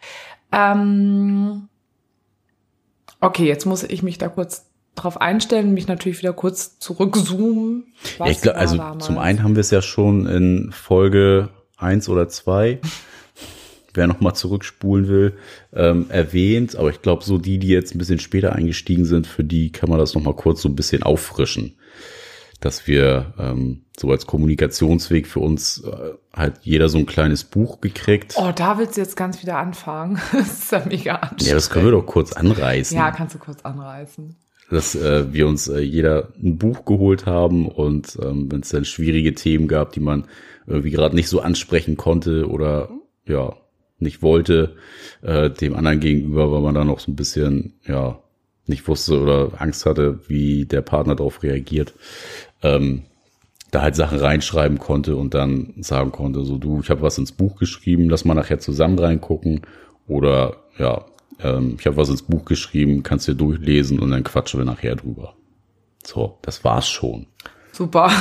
Ähm, 0.52 1.68
okay, 3.20 3.46
jetzt 3.46 3.66
muss 3.66 3.82
ich 3.82 4.02
mich 4.02 4.18
da 4.18 4.28
kurz 4.28 4.66
drauf 4.94 5.20
einstellen, 5.20 5.74
mich 5.74 5.86
natürlich 5.86 6.18
wieder 6.18 6.32
kurz 6.32 6.78
zurückzoomen. 6.78 7.92
Ja, 8.18 8.26
ich 8.26 8.40
glaub, 8.40 8.56
also 8.56 8.76
damals? 8.76 9.04
zum 9.04 9.18
einen 9.18 9.42
haben 9.42 9.56
wir 9.56 9.60
es 9.60 9.70
ja 9.70 9.82
schon 9.82 10.26
in 10.26 10.72
Folge 10.72 11.50
eins 11.76 12.08
oder 12.08 12.28
zwei, 12.28 12.80
wer 13.94 14.06
noch 14.06 14.20
mal 14.20 14.34
zurückspulen 14.34 15.08
will, 15.08 15.36
ähm, 15.72 16.06
erwähnt. 16.08 16.76
Aber 16.76 16.90
ich 16.90 17.02
glaube, 17.02 17.24
so 17.24 17.38
die, 17.38 17.58
die 17.58 17.68
jetzt 17.68 17.94
ein 17.94 17.98
bisschen 17.98 18.18
später 18.18 18.54
eingestiegen 18.54 19.04
sind, 19.04 19.26
für 19.26 19.44
die 19.44 19.72
kann 19.72 19.88
man 19.88 19.98
das 19.98 20.14
noch 20.14 20.22
mal 20.22 20.34
kurz 20.34 20.62
so 20.62 20.68
ein 20.68 20.76
bisschen 20.76 21.02
auffrischen. 21.02 21.76
Dass 22.60 22.86
wir 22.86 23.34
ähm, 23.38 23.84
so 23.96 24.10
als 24.10 24.26
Kommunikationsweg 24.26 25.26
für 25.26 25.40
uns 25.40 25.84
äh, 25.84 26.14
halt 26.32 26.56
jeder 26.62 26.88
so 26.88 26.98
ein 26.98 27.06
kleines 27.06 27.44
Buch 27.44 27.80
gekriegt. 27.80 28.34
Oh, 28.36 28.50
da 28.54 28.78
willst 28.78 28.96
du 28.96 29.00
jetzt 29.00 29.16
ganz 29.16 29.40
wieder 29.42 29.58
anfangen. 29.58 30.20
das 30.32 30.64
ist 30.64 30.72
ja 30.72 30.82
mega 30.86 31.14
anstrengend. 31.14 31.46
Ja, 31.46 31.54
das 31.54 31.70
können 31.70 31.84
wir 31.84 31.92
doch 31.92 32.06
kurz 32.06 32.32
anreißen. 32.32 32.96
Ja, 32.96 33.10
kannst 33.10 33.34
du 33.34 33.38
kurz 33.38 33.62
anreißen 33.62 34.36
dass 34.70 34.94
äh, 34.94 35.32
wir 35.32 35.48
uns 35.48 35.68
äh, 35.68 35.80
jeder 35.80 36.28
ein 36.42 36.58
Buch 36.58 36.84
geholt 36.84 37.26
haben 37.26 37.66
und 37.68 38.18
ähm, 38.22 38.50
wenn 38.50 38.60
es 38.60 38.68
dann 38.68 38.84
schwierige 38.84 39.34
Themen 39.34 39.66
gab, 39.66 39.92
die 39.92 40.00
man 40.00 40.26
irgendwie 40.66 40.90
gerade 40.90 41.14
nicht 41.14 41.28
so 41.28 41.40
ansprechen 41.40 41.96
konnte 41.96 42.46
oder 42.46 42.90
ja 43.26 43.56
nicht 43.98 44.22
wollte 44.22 44.76
äh, 45.22 45.50
dem 45.50 45.74
anderen 45.74 46.00
gegenüber, 46.00 46.52
weil 46.52 46.60
man 46.60 46.74
da 46.74 46.84
noch 46.84 47.00
so 47.00 47.10
ein 47.10 47.16
bisschen 47.16 47.74
ja 47.86 48.20
nicht 48.66 48.86
wusste 48.86 49.20
oder 49.20 49.52
Angst 49.60 49.86
hatte, 49.86 50.20
wie 50.28 50.66
der 50.66 50.82
Partner 50.82 51.16
darauf 51.16 51.42
reagiert, 51.42 51.94
ähm, 52.62 53.02
da 53.70 53.82
halt 53.82 53.96
Sachen 53.96 54.18
reinschreiben 54.18 54.78
konnte 54.78 55.16
und 55.16 55.34
dann 55.34 55.74
sagen 55.80 56.12
konnte, 56.12 56.44
so 56.44 56.56
du, 56.56 56.80
ich 56.80 56.90
habe 56.90 57.02
was 57.02 57.18
ins 57.18 57.32
Buch 57.32 57.56
geschrieben, 57.56 58.08
lass 58.08 58.24
mal 58.24 58.34
nachher 58.34 58.58
zusammen 58.58 58.98
reingucken 58.98 59.62
oder 60.06 60.56
ja, 60.78 61.04
ähm, 61.40 61.76
ich 61.78 61.86
habe 61.86 61.96
was 61.96 62.08
ins 62.08 62.22
Buch 62.22 62.44
geschrieben, 62.44 63.02
kannst 63.02 63.28
dir 63.28 63.34
durchlesen 63.34 63.98
und 63.98 64.10
dann 64.10 64.24
quatschen 64.24 64.60
wir 64.60 64.64
nachher 64.64 64.96
drüber. 64.96 65.34
So, 66.04 66.38
das 66.42 66.64
war's 66.64 66.88
schon. 66.88 67.26
Super. 67.72 68.10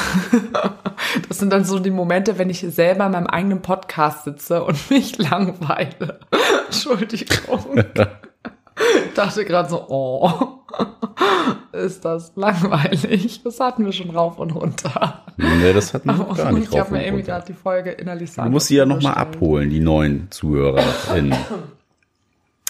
Das 1.29 1.37
sind 1.39 1.51
dann 1.51 1.63
so 1.63 1.79
die 1.79 1.91
Momente, 1.91 2.37
wenn 2.37 2.49
ich 2.49 2.59
selber 2.59 3.05
in 3.05 3.11
meinem 3.11 3.27
eigenen 3.27 3.61
Podcast 3.61 4.25
sitze 4.25 4.63
und 4.63 4.77
mich 4.89 5.17
langweile. 5.17 6.19
Entschuldigung. 6.65 7.77
Ich 7.77 9.13
dachte 9.13 9.45
gerade 9.45 9.69
so, 9.69 9.85
oh, 9.87 10.56
ist 11.71 12.05
das 12.05 12.33
langweilig. 12.35 13.41
Das 13.43 13.59
hatten 13.59 13.85
wir 13.85 13.91
schon 13.91 14.09
rauf 14.09 14.39
und 14.39 14.51
runter. 14.51 15.23
Nee, 15.37 15.73
das 15.73 15.93
hatten 15.93 16.09
wir 16.09 16.25
gar 16.35 16.51
nicht 16.51 16.71
Ich 16.71 16.79
habe 16.79 16.91
mir 16.91 17.05
irgendwie 17.05 17.23
gerade 17.23 17.45
die 17.45 17.53
Folge 17.53 17.91
innerlich 17.91 18.31
sagen. 18.31 18.49
Du 18.49 18.53
musst 18.53 18.67
sie 18.67 18.75
ja 18.75 18.85
nochmal 18.85 19.15
abholen, 19.15 19.69
die 19.69 19.79
neuen 19.79 20.27
ZuhörerInnen. 20.31 21.35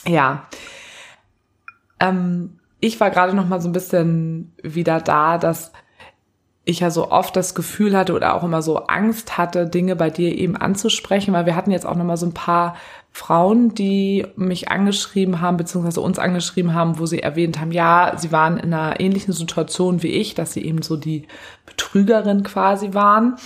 Ja. 0.06 0.48
Ähm, 2.00 2.60
ich 2.80 2.98
war 3.02 3.10
gerade 3.10 3.36
noch 3.36 3.46
mal 3.46 3.60
so 3.60 3.68
ein 3.68 3.74
bisschen 3.74 4.54
wieder 4.64 5.02
da, 5.02 5.38
dass 5.38 5.74
ich 6.64 6.82
ja 6.82 6.92
so 6.92 7.12
oft 7.12 7.36
das 7.36 7.56
Gefühl 7.56 7.98
hatte 7.98 8.14
oder 8.14 8.34
auch 8.34 8.44
immer 8.44 8.62
so 8.62 8.78
Angst 8.88 9.38
hatte, 9.38 9.68
Dinge 9.68 9.96
bei 9.96 10.10
dir 10.10 10.38
eben 10.38 10.56
anzusprechen, 10.56 11.34
weil 11.34 11.46
wir 11.46 11.56
hatten 11.58 11.72
jetzt 11.72 11.86
auch 11.86 11.96
noch 11.96 12.06
mal 12.06 12.16
so 12.16 12.26
ein 12.26 12.34
paar 12.34 12.76
Frauen, 13.18 13.74
die 13.74 14.28
mich 14.36 14.70
angeschrieben 14.70 15.42
haben, 15.42 15.58
beziehungsweise 15.58 16.02
uns 16.02 16.20
angeschrieben 16.20 16.76
haben, 16.76 17.00
wo 17.00 17.08
sie 17.08 17.24
erwähnt 17.24 17.60
haben, 17.60 17.72
ja, 17.72 18.14
sie 18.16 18.32
waren 18.32 18.58
in 18.58 18.72
einer 18.72 19.00
ähnlichen 19.00 19.34
Situation 19.34 20.04
wie 20.04 20.10
ich, 20.10 20.36
dass 20.36 20.54
sie 20.54 20.64
eben 20.64 20.84
so 20.84 20.98
die 20.98 21.28
Betrügerin 21.66 22.44
quasi 22.44 22.94
waren. 22.94 23.38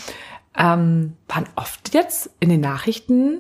Ähm, 0.58 1.14
waren 1.30 1.46
oft 1.56 1.94
jetzt 1.94 2.32
in 2.42 2.50
den 2.50 2.60
Nachrichten 2.60 3.40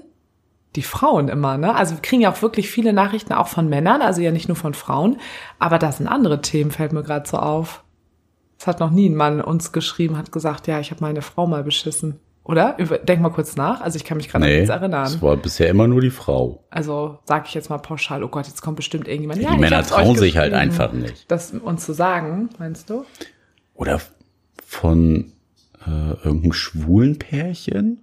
die 0.77 0.83
Frauen 0.83 1.27
immer, 1.27 1.57
ne? 1.57 1.75
Also 1.75 1.95
wir 1.95 2.01
kriegen 2.01 2.21
ja 2.21 2.31
auch 2.31 2.41
wirklich 2.41 2.71
viele 2.71 2.93
Nachrichten 2.93 3.33
auch 3.33 3.49
von 3.49 3.67
Männern, 3.67 4.01
also 4.01 4.21
ja 4.21 4.31
nicht 4.31 4.47
nur 4.47 4.55
von 4.55 4.73
Frauen, 4.73 5.17
aber 5.59 5.79
das 5.79 5.97
sind 5.97 6.07
andere 6.07 6.41
Themen, 6.41 6.71
fällt 6.71 6.93
mir 6.93 7.03
gerade 7.03 7.27
so 7.27 7.39
auf. 7.39 7.83
Es 8.57 8.67
hat 8.67 8.79
noch 8.79 8.91
nie 8.91 9.09
ein 9.09 9.15
Mann 9.15 9.41
uns 9.41 9.73
geschrieben, 9.73 10.17
hat 10.17 10.31
gesagt, 10.31 10.67
ja, 10.67 10.79
ich 10.79 10.91
habe 10.91 11.03
meine 11.03 11.21
Frau 11.21 11.45
mal 11.45 11.65
beschissen. 11.65 12.21
Oder? 12.43 12.75
Denk 13.03 13.21
mal 13.21 13.29
kurz 13.29 13.55
nach. 13.55 13.81
Also 13.81 13.97
ich 13.97 14.03
kann 14.03 14.17
mich 14.17 14.27
gerade 14.27 14.45
nee, 14.45 14.51
an 14.51 14.57
nichts 14.57 14.71
erinnern. 14.71 15.05
Es 15.05 15.21
war 15.21 15.37
bisher 15.37 15.69
immer 15.69 15.87
nur 15.87 16.01
die 16.01 16.09
Frau. 16.09 16.63
Also 16.69 17.19
sage 17.25 17.45
ich 17.47 17.53
jetzt 17.53 17.69
mal 17.69 17.77
pauschal, 17.77 18.23
oh 18.23 18.29
Gott, 18.29 18.47
jetzt 18.47 18.61
kommt 18.61 18.77
bestimmt 18.77 19.07
irgendjemand. 19.07 19.41
Ja, 19.41 19.51
die 19.51 19.59
Männer 19.59 19.83
trauen 19.83 20.17
sich 20.17 20.37
halt 20.37 20.53
einfach 20.53 20.91
nicht. 20.91 21.29
Das 21.29 21.51
uns 21.51 21.85
zu 21.85 21.93
sagen, 21.93 22.49
meinst 22.57 22.89
du? 22.89 23.05
Oder 23.75 24.01
von 24.65 25.31
äh, 25.85 26.11
irgendeinem 26.23 26.53
schwulen 26.53 27.19
Pärchen? 27.19 27.99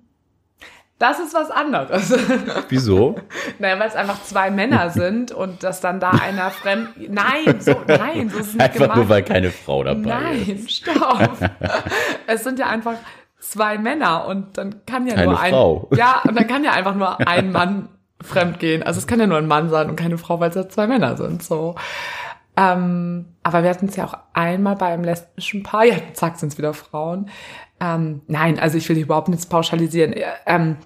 Das 0.98 1.20
ist 1.20 1.32
was 1.32 1.52
anderes. 1.52 2.12
Wieso? 2.68 3.14
naja, 3.60 3.78
weil 3.78 3.88
es 3.88 3.94
einfach 3.94 4.22
zwei 4.24 4.50
Männer 4.50 4.90
sind 4.94 5.30
und 5.30 5.62
dass 5.62 5.80
dann 5.80 6.00
da 6.00 6.10
einer 6.10 6.50
fremd. 6.50 6.88
Nein, 7.08 7.60
so, 7.60 7.76
nein, 7.86 8.30
so 8.30 8.38
ist 8.38 8.48
es 8.48 8.54
nicht 8.54 8.60
Einfach 8.60 8.80
gemacht. 8.80 8.96
nur, 8.96 9.08
weil 9.08 9.22
keine 9.22 9.50
Frau 9.50 9.84
dabei 9.84 10.02
nein, 10.02 10.40
ist. 10.40 10.86
Nein, 10.86 10.96
stopp. 10.96 11.38
es 12.26 12.42
sind 12.42 12.58
ja 12.58 12.66
einfach 12.66 12.96
zwei 13.40 13.78
Männer 13.78 14.26
und 14.26 14.58
dann 14.58 14.84
kann 14.86 15.06
ja 15.06 15.14
keine 15.14 15.30
nur 15.30 15.40
ein. 15.40 15.50
Frau. 15.50 15.88
Ja, 15.96 16.22
und 16.26 16.38
dann 16.38 16.46
kann 16.46 16.64
ja 16.64 16.72
einfach 16.72 16.94
nur 16.94 17.26
ein 17.26 17.52
Mann 17.52 17.88
fremd 18.22 18.58
gehen. 18.58 18.82
Also 18.82 18.98
es 18.98 19.06
kann 19.06 19.20
ja 19.20 19.26
nur 19.26 19.38
ein 19.38 19.46
Mann 19.46 19.70
sein 19.70 19.88
und 19.88 19.96
keine 19.96 20.18
Frau, 20.18 20.40
weil 20.40 20.50
es 20.50 20.56
ja 20.56 20.68
zwei 20.68 20.86
Männer 20.86 21.16
sind. 21.16 21.42
So. 21.42 21.76
Ähm, 22.56 23.26
aber 23.44 23.62
wir 23.62 23.70
hatten 23.70 23.86
es 23.86 23.96
ja 23.96 24.04
auch 24.04 24.16
einmal 24.32 24.74
bei 24.76 24.86
einem 24.86 25.04
lesbischen 25.04 25.62
Paar, 25.62 25.84
ja, 25.84 25.94
zack, 26.14 26.38
sind 26.38 26.52
es 26.52 26.58
wieder 26.58 26.74
Frauen. 26.74 27.30
Ähm, 27.80 28.22
nein, 28.26 28.58
also 28.58 28.76
ich 28.76 28.88
will 28.88 28.98
überhaupt 28.98 29.28
nichts 29.28 29.46
pauschalisieren. 29.46 30.14
Ähm, 30.44 30.76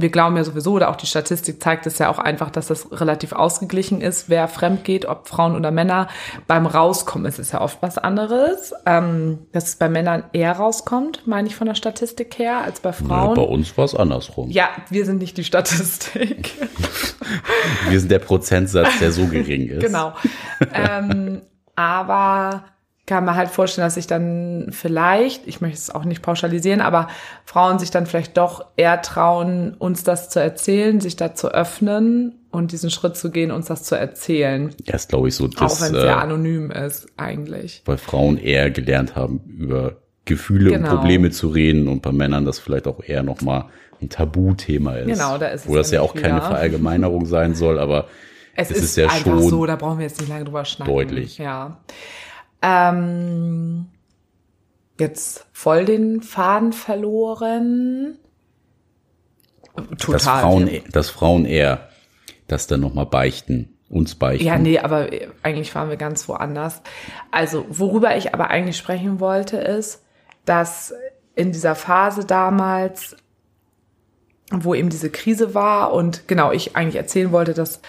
wir 0.00 0.10
glauben 0.10 0.36
ja 0.36 0.44
sowieso, 0.44 0.72
oder 0.72 0.90
auch 0.90 0.96
die 0.96 1.06
Statistik 1.06 1.62
zeigt 1.62 1.86
es 1.86 1.98
ja 1.98 2.08
auch 2.08 2.18
einfach, 2.18 2.50
dass 2.50 2.68
das 2.68 2.88
relativ 2.92 3.32
ausgeglichen 3.32 4.00
ist, 4.00 4.28
wer 4.28 4.48
fremd 4.48 4.84
geht, 4.84 5.06
ob 5.06 5.28
Frauen 5.28 5.54
oder 5.54 5.70
Männer. 5.70 6.08
Beim 6.46 6.66
Rauskommen 6.66 7.26
ist 7.26 7.38
es 7.38 7.52
ja 7.52 7.60
oft 7.60 7.82
was 7.82 7.98
anderes, 7.98 8.72
ähm, 8.86 9.40
dass 9.52 9.68
es 9.68 9.76
bei 9.76 9.88
Männern 9.88 10.24
eher 10.32 10.52
rauskommt, 10.52 11.26
meine 11.26 11.48
ich 11.48 11.56
von 11.56 11.66
der 11.66 11.74
Statistik 11.74 12.38
her, 12.38 12.62
als 12.62 12.80
bei 12.80 12.92
Frauen. 12.92 13.30
Ja, 13.30 13.34
bei 13.34 13.42
uns 13.42 13.76
war 13.76 13.84
es 13.84 13.94
andersrum. 13.94 14.50
Ja, 14.50 14.68
wir 14.90 15.04
sind 15.04 15.18
nicht 15.18 15.36
die 15.36 15.44
Statistik. 15.44 16.52
wir 17.88 18.00
sind 18.00 18.10
der 18.10 18.18
Prozentsatz, 18.18 18.98
der 19.00 19.12
so 19.12 19.26
gering 19.26 19.68
ist. 19.68 19.80
Genau. 19.80 20.12
Ähm, 20.72 21.42
aber 21.76 22.64
kann 23.10 23.24
man 23.24 23.34
halt 23.34 23.48
vorstellen, 23.48 23.84
dass 23.86 23.94
sich 23.94 24.06
dann 24.06 24.68
vielleicht, 24.70 25.48
ich 25.48 25.60
möchte 25.60 25.78
es 25.78 25.90
auch 25.90 26.04
nicht 26.04 26.22
pauschalisieren, 26.22 26.80
aber 26.80 27.08
Frauen 27.44 27.80
sich 27.80 27.90
dann 27.90 28.06
vielleicht 28.06 28.36
doch 28.36 28.64
eher 28.76 29.02
trauen, 29.02 29.74
uns 29.80 30.04
das 30.04 30.28
zu 30.28 30.40
erzählen, 30.40 31.00
sich 31.00 31.16
da 31.16 31.34
zu 31.34 31.48
öffnen 31.48 32.38
und 32.52 32.70
diesen 32.70 32.88
Schritt 32.88 33.16
zu 33.16 33.32
gehen, 33.32 33.50
uns 33.50 33.66
das 33.66 33.82
zu 33.82 33.96
erzählen. 33.96 34.72
Ja, 34.84 34.94
ist 34.94 35.08
glaube 35.08 35.26
ich 35.26 35.34
so. 35.34 35.48
Dass, 35.48 35.60
auch 35.60 35.80
wenn 35.80 35.96
es 35.96 36.02
sehr 36.02 36.12
äh, 36.12 36.20
anonym 36.20 36.70
ist, 36.70 37.08
eigentlich. 37.16 37.82
Weil 37.84 37.98
Frauen 37.98 38.38
eher 38.38 38.70
gelernt 38.70 39.16
haben, 39.16 39.40
über 39.58 39.96
Gefühle 40.24 40.70
genau. 40.70 40.88
und 40.88 40.96
Probleme 40.96 41.30
zu 41.30 41.48
reden 41.48 41.88
und 41.88 42.02
bei 42.02 42.12
Männern 42.12 42.44
das 42.44 42.60
vielleicht 42.60 42.86
auch 42.86 43.02
eher 43.02 43.24
nochmal 43.24 43.64
ein 44.00 44.08
Tabuthema 44.08 44.94
ist. 44.94 45.08
Genau, 45.08 45.36
da 45.36 45.48
ist 45.48 45.64
es. 45.64 45.68
Wo 45.68 45.74
das 45.74 45.90
ja 45.90 46.00
auch 46.00 46.14
wieder. 46.14 46.28
keine 46.28 46.42
Verallgemeinerung 46.42 47.26
sein 47.26 47.56
soll, 47.56 47.80
aber 47.80 48.06
es, 48.54 48.70
es 48.70 48.76
ist, 48.76 48.84
ist, 48.84 48.96
ja 48.98 49.04
einfach 49.06 49.24
schon 49.24 49.42
so, 49.42 49.66
da 49.66 49.74
brauchen 49.74 49.98
wir 49.98 50.06
jetzt 50.06 50.20
nicht 50.20 50.28
lange 50.28 50.44
drüber 50.44 50.64
schneiden. 50.64 50.94
Deutlich. 50.94 51.38
Ja. 51.38 51.80
Ähm, 52.62 53.88
jetzt 54.98 55.46
voll 55.52 55.84
den 55.84 56.22
Faden 56.22 56.72
verloren. 56.72 58.18
Total. 59.98 60.12
Dass 60.12 60.24
Frauen, 60.24 60.70
dass 60.92 61.10
Frauen 61.10 61.44
eher 61.44 61.88
das 62.46 62.66
dann 62.66 62.80
nochmal 62.80 63.06
beichten, 63.06 63.76
uns 63.88 64.14
beichten. 64.14 64.46
Ja, 64.46 64.58
nee, 64.58 64.78
aber 64.78 65.08
eigentlich 65.42 65.74
waren 65.74 65.88
wir 65.88 65.96
ganz 65.96 66.28
woanders. 66.28 66.82
Also, 67.30 67.66
worüber 67.68 68.16
ich 68.16 68.34
aber 68.34 68.50
eigentlich 68.50 68.76
sprechen 68.76 69.20
wollte, 69.20 69.56
ist, 69.56 70.02
dass 70.44 70.92
in 71.34 71.52
dieser 71.52 71.74
Phase 71.74 72.24
damals, 72.24 73.16
wo 74.50 74.74
eben 74.74 74.90
diese 74.90 75.10
Krise 75.10 75.54
war 75.54 75.92
und 75.92 76.26
genau, 76.28 76.52
ich 76.52 76.76
eigentlich 76.76 76.96
erzählen 76.96 77.32
wollte, 77.32 77.54
dass 77.54 77.80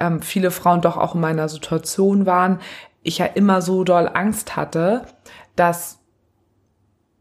ähm, 0.00 0.22
viele 0.22 0.50
Frauen 0.50 0.80
doch 0.80 0.96
auch 0.96 1.14
in 1.14 1.20
meiner 1.20 1.48
Situation 1.48 2.26
waren, 2.26 2.60
ich 3.06 3.18
ja 3.18 3.26
immer 3.26 3.62
so 3.62 3.84
doll 3.84 4.10
Angst 4.12 4.56
hatte, 4.56 5.06
dass 5.54 5.98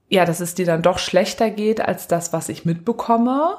ja, 0.07 0.25
dass 0.25 0.39
es 0.39 0.53
dir 0.53 0.65
dann 0.65 0.81
doch 0.81 0.99
schlechter 0.99 1.49
geht 1.49 1.81
als 1.81 2.07
das, 2.07 2.31
was 2.31 2.49
ich 2.49 2.63
mitbekomme. 2.63 3.57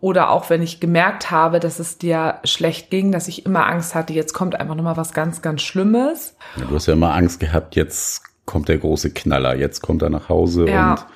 Oder 0.00 0.30
auch 0.30 0.48
wenn 0.48 0.62
ich 0.62 0.80
gemerkt 0.80 1.30
habe, 1.30 1.58
dass 1.58 1.80
es 1.80 1.98
dir 1.98 2.38
schlecht 2.44 2.90
ging, 2.90 3.10
dass 3.10 3.26
ich 3.26 3.46
immer 3.46 3.66
Angst 3.66 3.96
hatte, 3.96 4.12
jetzt 4.12 4.32
kommt 4.32 4.54
einfach 4.54 4.76
nochmal 4.76 4.96
was 4.96 5.12
ganz, 5.12 5.42
ganz 5.42 5.62
Schlimmes. 5.62 6.36
Ja, 6.56 6.66
du 6.66 6.74
hast 6.74 6.86
ja 6.86 6.92
immer 6.92 7.14
Angst 7.14 7.40
gehabt, 7.40 7.74
jetzt 7.74 8.22
kommt 8.44 8.68
der 8.68 8.78
große 8.78 9.10
Knaller, 9.10 9.56
jetzt 9.56 9.80
kommt 9.80 10.02
er 10.02 10.10
nach 10.10 10.28
Hause 10.28 10.68
ja. 10.68 10.92
und 10.92 11.06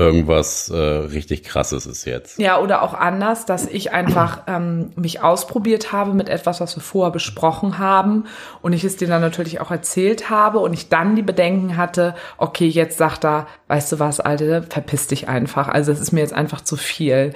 irgendwas 0.00 0.70
äh, 0.70 0.76
richtig 0.76 1.44
krasses 1.44 1.86
ist 1.86 2.04
jetzt. 2.04 2.38
Ja, 2.38 2.58
oder 2.58 2.82
auch 2.82 2.94
anders, 2.94 3.46
dass 3.46 3.66
ich 3.66 3.92
einfach 3.92 4.42
ähm, 4.48 4.90
mich 4.96 5.22
ausprobiert 5.22 5.92
habe 5.92 6.14
mit 6.14 6.28
etwas, 6.28 6.60
was 6.60 6.76
wir 6.76 6.82
vorher 6.82 7.12
besprochen 7.12 7.78
haben 7.78 8.24
und 8.62 8.72
ich 8.72 8.82
es 8.82 8.96
dir 8.96 9.06
dann 9.06 9.20
natürlich 9.20 9.60
auch 9.60 9.70
erzählt 9.70 10.30
habe 10.30 10.58
und 10.58 10.72
ich 10.72 10.88
dann 10.88 11.14
die 11.14 11.22
Bedenken 11.22 11.76
hatte, 11.76 12.14
okay, 12.38 12.66
jetzt 12.66 12.98
sagt 12.98 13.24
er, 13.24 13.46
weißt 13.68 13.92
du 13.92 13.98
was, 13.98 14.18
Alte, 14.20 14.64
verpiss 14.68 15.06
dich 15.06 15.28
einfach. 15.28 15.68
Also 15.68 15.92
es 15.92 16.00
ist 16.00 16.12
mir 16.12 16.20
jetzt 16.20 16.34
einfach 16.34 16.62
zu 16.62 16.76
viel. 16.76 17.34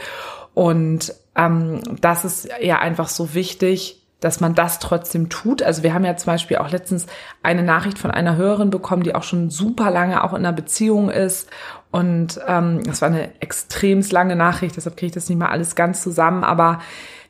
Und 0.54 1.14
ähm, 1.36 1.80
das 2.00 2.24
ist 2.24 2.48
ja 2.60 2.78
einfach 2.78 3.08
so 3.08 3.34
wichtig, 3.34 4.00
dass 4.24 4.40
man 4.40 4.54
das 4.54 4.78
trotzdem 4.78 5.28
tut. 5.28 5.62
Also 5.62 5.82
wir 5.82 5.92
haben 5.92 6.04
ja 6.04 6.16
zum 6.16 6.32
Beispiel 6.32 6.56
auch 6.56 6.70
letztens 6.70 7.06
eine 7.42 7.62
Nachricht 7.62 7.98
von 7.98 8.10
einer 8.10 8.36
Hörerin 8.36 8.70
bekommen, 8.70 9.02
die 9.02 9.14
auch 9.14 9.22
schon 9.22 9.50
super 9.50 9.90
lange 9.90 10.24
auch 10.24 10.32
in 10.32 10.38
einer 10.38 10.52
Beziehung 10.52 11.10
ist. 11.10 11.50
Und 11.94 12.40
ähm, 12.48 12.82
das 12.82 13.02
war 13.02 13.08
eine 13.08 13.40
extrem 13.40 14.00
lange 14.10 14.34
Nachricht, 14.34 14.76
deshalb 14.76 14.96
kriege 14.96 15.10
ich 15.10 15.14
das 15.14 15.28
nicht 15.28 15.38
mal 15.38 15.50
alles 15.50 15.76
ganz 15.76 16.02
zusammen, 16.02 16.42
aber 16.42 16.80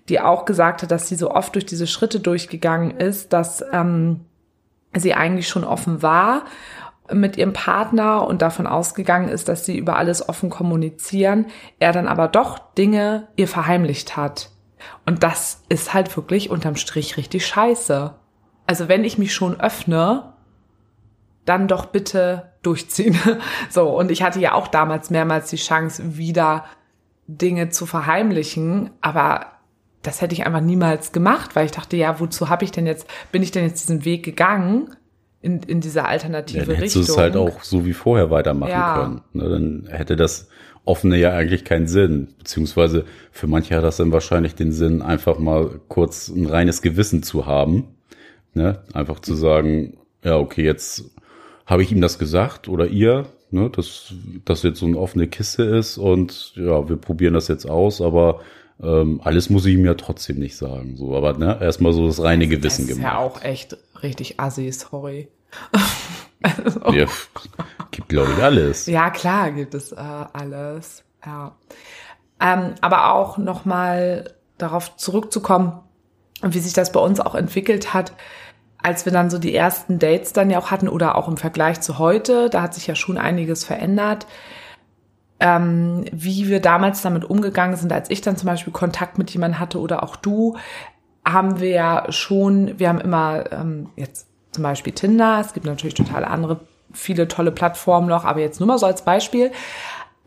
die 0.08 0.20
auch 0.20 0.46
gesagt 0.46 0.82
hat, 0.82 0.90
dass 0.90 1.06
sie 1.06 1.16
so 1.16 1.30
oft 1.30 1.54
durch 1.54 1.66
diese 1.66 1.86
Schritte 1.86 2.18
durchgegangen 2.18 2.92
ist, 2.92 3.34
dass 3.34 3.62
ähm, 3.74 4.24
sie 4.96 5.12
eigentlich 5.12 5.48
schon 5.48 5.64
offen 5.64 6.00
war 6.00 6.44
mit 7.12 7.36
ihrem 7.36 7.52
Partner 7.52 8.26
und 8.26 8.40
davon 8.40 8.66
ausgegangen 8.66 9.28
ist, 9.28 9.50
dass 9.50 9.66
sie 9.66 9.76
über 9.76 9.96
alles 9.96 10.30
offen 10.30 10.48
kommunizieren, 10.48 11.48
er 11.78 11.92
dann 11.92 12.08
aber 12.08 12.26
doch 12.26 12.58
Dinge 12.72 13.28
ihr 13.36 13.48
verheimlicht 13.48 14.16
hat. 14.16 14.48
Und 15.04 15.22
das 15.22 15.62
ist 15.68 15.92
halt 15.92 16.16
wirklich 16.16 16.48
unterm 16.48 16.76
Strich 16.76 17.18
richtig 17.18 17.46
scheiße. 17.46 18.14
Also 18.66 18.88
wenn 18.88 19.04
ich 19.04 19.18
mich 19.18 19.34
schon 19.34 19.60
öffne, 19.60 20.32
dann 21.44 21.68
doch 21.68 21.84
bitte 21.84 22.53
durchziehen. 22.66 23.18
So, 23.70 23.88
und 23.88 24.10
ich 24.10 24.22
hatte 24.22 24.40
ja 24.40 24.54
auch 24.54 24.68
damals 24.68 25.10
mehrmals 25.10 25.50
die 25.50 25.56
Chance, 25.56 26.16
wieder 26.16 26.64
Dinge 27.26 27.70
zu 27.70 27.86
verheimlichen, 27.86 28.90
aber 29.00 29.46
das 30.02 30.20
hätte 30.20 30.34
ich 30.34 30.46
einfach 30.46 30.60
niemals 30.60 31.12
gemacht, 31.12 31.56
weil 31.56 31.66
ich 31.66 31.72
dachte, 31.72 31.96
ja, 31.96 32.20
wozu 32.20 32.50
habe 32.50 32.64
ich 32.64 32.70
denn 32.70 32.86
jetzt, 32.86 33.06
bin 33.32 33.42
ich 33.42 33.50
denn 33.50 33.64
jetzt 33.64 33.82
diesen 33.82 34.04
Weg 34.04 34.24
gegangen 34.24 34.90
in, 35.40 35.60
in 35.62 35.80
diese 35.80 36.04
alternative 36.04 36.60
ja, 36.60 36.64
dann 36.66 36.76
Richtung? 36.76 37.02
Hättest 37.02 37.08
du 37.08 37.12
es 37.12 37.18
halt 37.18 37.36
auch 37.36 37.62
so 37.62 37.86
wie 37.86 37.94
vorher 37.94 38.30
weitermachen 38.30 38.70
ja. 38.70 38.98
können. 38.98 39.20
Ne, 39.32 39.48
dann 39.48 39.88
hätte 39.90 40.16
das 40.16 40.48
offene 40.84 41.16
ja 41.16 41.30
eigentlich 41.32 41.64
keinen 41.64 41.86
Sinn. 41.86 42.28
Beziehungsweise 42.38 43.04
für 43.32 43.46
manche 43.46 43.74
hat 43.74 43.84
das 43.84 43.96
dann 43.96 44.12
wahrscheinlich 44.12 44.54
den 44.54 44.72
Sinn, 44.72 45.02
einfach 45.02 45.38
mal 45.38 45.80
kurz 45.88 46.28
ein 46.28 46.46
reines 46.46 46.82
Gewissen 46.82 47.22
zu 47.22 47.46
haben. 47.46 47.88
Ne? 48.52 48.80
Einfach 48.92 49.20
zu 49.20 49.34
sagen, 49.34 49.96
ja, 50.22 50.36
okay, 50.36 50.64
jetzt 50.64 51.13
habe 51.66 51.82
ich 51.82 51.92
ihm 51.92 52.00
das 52.00 52.18
gesagt 52.18 52.68
oder 52.68 52.86
ihr, 52.86 53.26
ne, 53.50 53.70
dass 53.70 54.12
das 54.44 54.62
jetzt 54.62 54.80
so 54.80 54.86
eine 54.86 54.98
offene 54.98 55.28
Kiste 55.28 55.62
ist 55.62 55.98
und 55.98 56.52
ja, 56.56 56.88
wir 56.88 56.96
probieren 56.96 57.34
das 57.34 57.48
jetzt 57.48 57.68
aus, 57.68 58.00
aber 58.00 58.40
ähm, 58.82 59.20
alles 59.24 59.50
muss 59.50 59.66
ich 59.66 59.74
ihm 59.74 59.84
ja 59.84 59.94
trotzdem 59.94 60.38
nicht 60.38 60.56
sagen. 60.56 60.96
So, 60.96 61.16
aber 61.16 61.34
ne, 61.34 61.58
erstmal 61.60 61.92
so 61.92 62.06
das 62.06 62.22
reine 62.22 62.48
Gewissen 62.48 62.86
gemacht. 62.86 63.04
Das 63.04 63.12
ist 63.12 63.14
ja 63.14 63.18
auch 63.18 63.42
echt 63.42 63.76
richtig 64.02 64.40
assi, 64.40 64.70
sorry. 64.72 65.28
also. 66.42 66.80
ja, 66.92 67.06
gibt, 67.90 68.08
glaube 68.08 68.32
ich, 68.36 68.42
alles. 68.42 68.86
Ja, 68.86 69.10
klar 69.10 69.52
gibt 69.52 69.74
es 69.74 69.92
äh, 69.92 69.96
alles. 69.96 71.04
Ja. 71.24 71.56
Ähm, 72.40 72.74
aber 72.80 73.12
auch 73.14 73.38
nochmal 73.38 74.34
darauf 74.58 74.96
zurückzukommen, 74.96 75.80
wie 76.42 76.58
sich 76.58 76.72
das 76.72 76.92
bei 76.92 77.00
uns 77.00 77.20
auch 77.20 77.34
entwickelt 77.34 77.94
hat, 77.94 78.12
als 78.84 79.06
wir 79.06 79.12
dann 79.12 79.30
so 79.30 79.38
die 79.38 79.54
ersten 79.54 79.98
Dates 79.98 80.34
dann 80.34 80.50
ja 80.50 80.58
auch 80.58 80.70
hatten 80.70 80.90
oder 80.90 81.16
auch 81.16 81.26
im 81.26 81.38
Vergleich 81.38 81.80
zu 81.80 81.98
heute, 81.98 82.50
da 82.50 82.60
hat 82.60 82.74
sich 82.74 82.86
ja 82.86 82.94
schon 82.94 83.16
einiges 83.16 83.64
verändert. 83.64 84.26
Ähm, 85.40 86.04
wie 86.12 86.48
wir 86.48 86.60
damals 86.60 87.00
damit 87.00 87.24
umgegangen 87.24 87.76
sind, 87.76 87.92
als 87.92 88.10
ich 88.10 88.20
dann 88.20 88.36
zum 88.36 88.46
Beispiel 88.46 88.74
Kontakt 88.74 89.16
mit 89.16 89.30
jemandem 89.30 89.58
hatte 89.58 89.80
oder 89.80 90.02
auch 90.02 90.16
du, 90.16 90.58
haben 91.24 91.60
wir 91.60 91.70
ja 91.70 92.12
schon, 92.12 92.78
wir 92.78 92.90
haben 92.90 93.00
immer 93.00 93.50
ähm, 93.52 93.88
jetzt 93.96 94.28
zum 94.52 94.62
Beispiel 94.62 94.92
Tinder, 94.92 95.40
es 95.40 95.54
gibt 95.54 95.64
natürlich 95.64 95.94
total 95.94 96.24
andere, 96.26 96.60
viele 96.92 97.26
tolle 97.26 97.52
Plattformen 97.52 98.08
noch, 98.08 98.26
aber 98.26 98.40
jetzt 98.40 98.60
nur 98.60 98.66
mal 98.66 98.78
so 98.78 98.84
als 98.84 99.02
Beispiel, 99.02 99.50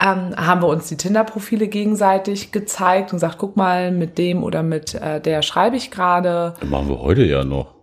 ähm, 0.02 0.36
haben 0.36 0.64
wir 0.64 0.68
uns 0.68 0.88
die 0.88 0.98
Tinder-Profile 0.98 1.68
gegenseitig 1.68 2.52
gezeigt 2.52 3.14
und 3.14 3.18
gesagt, 3.18 3.38
guck 3.38 3.56
mal, 3.56 3.92
mit 3.92 4.18
dem 4.18 4.44
oder 4.44 4.64
mit 4.64 4.96
äh, 4.96 5.22
der 5.22 5.44
schreibe 5.44 5.76
ich 5.76 5.92
gerade. 5.92 6.56
Machen 6.66 6.90
wir 6.90 7.00
heute 7.00 7.24
ja 7.24 7.44
noch. 7.44 7.77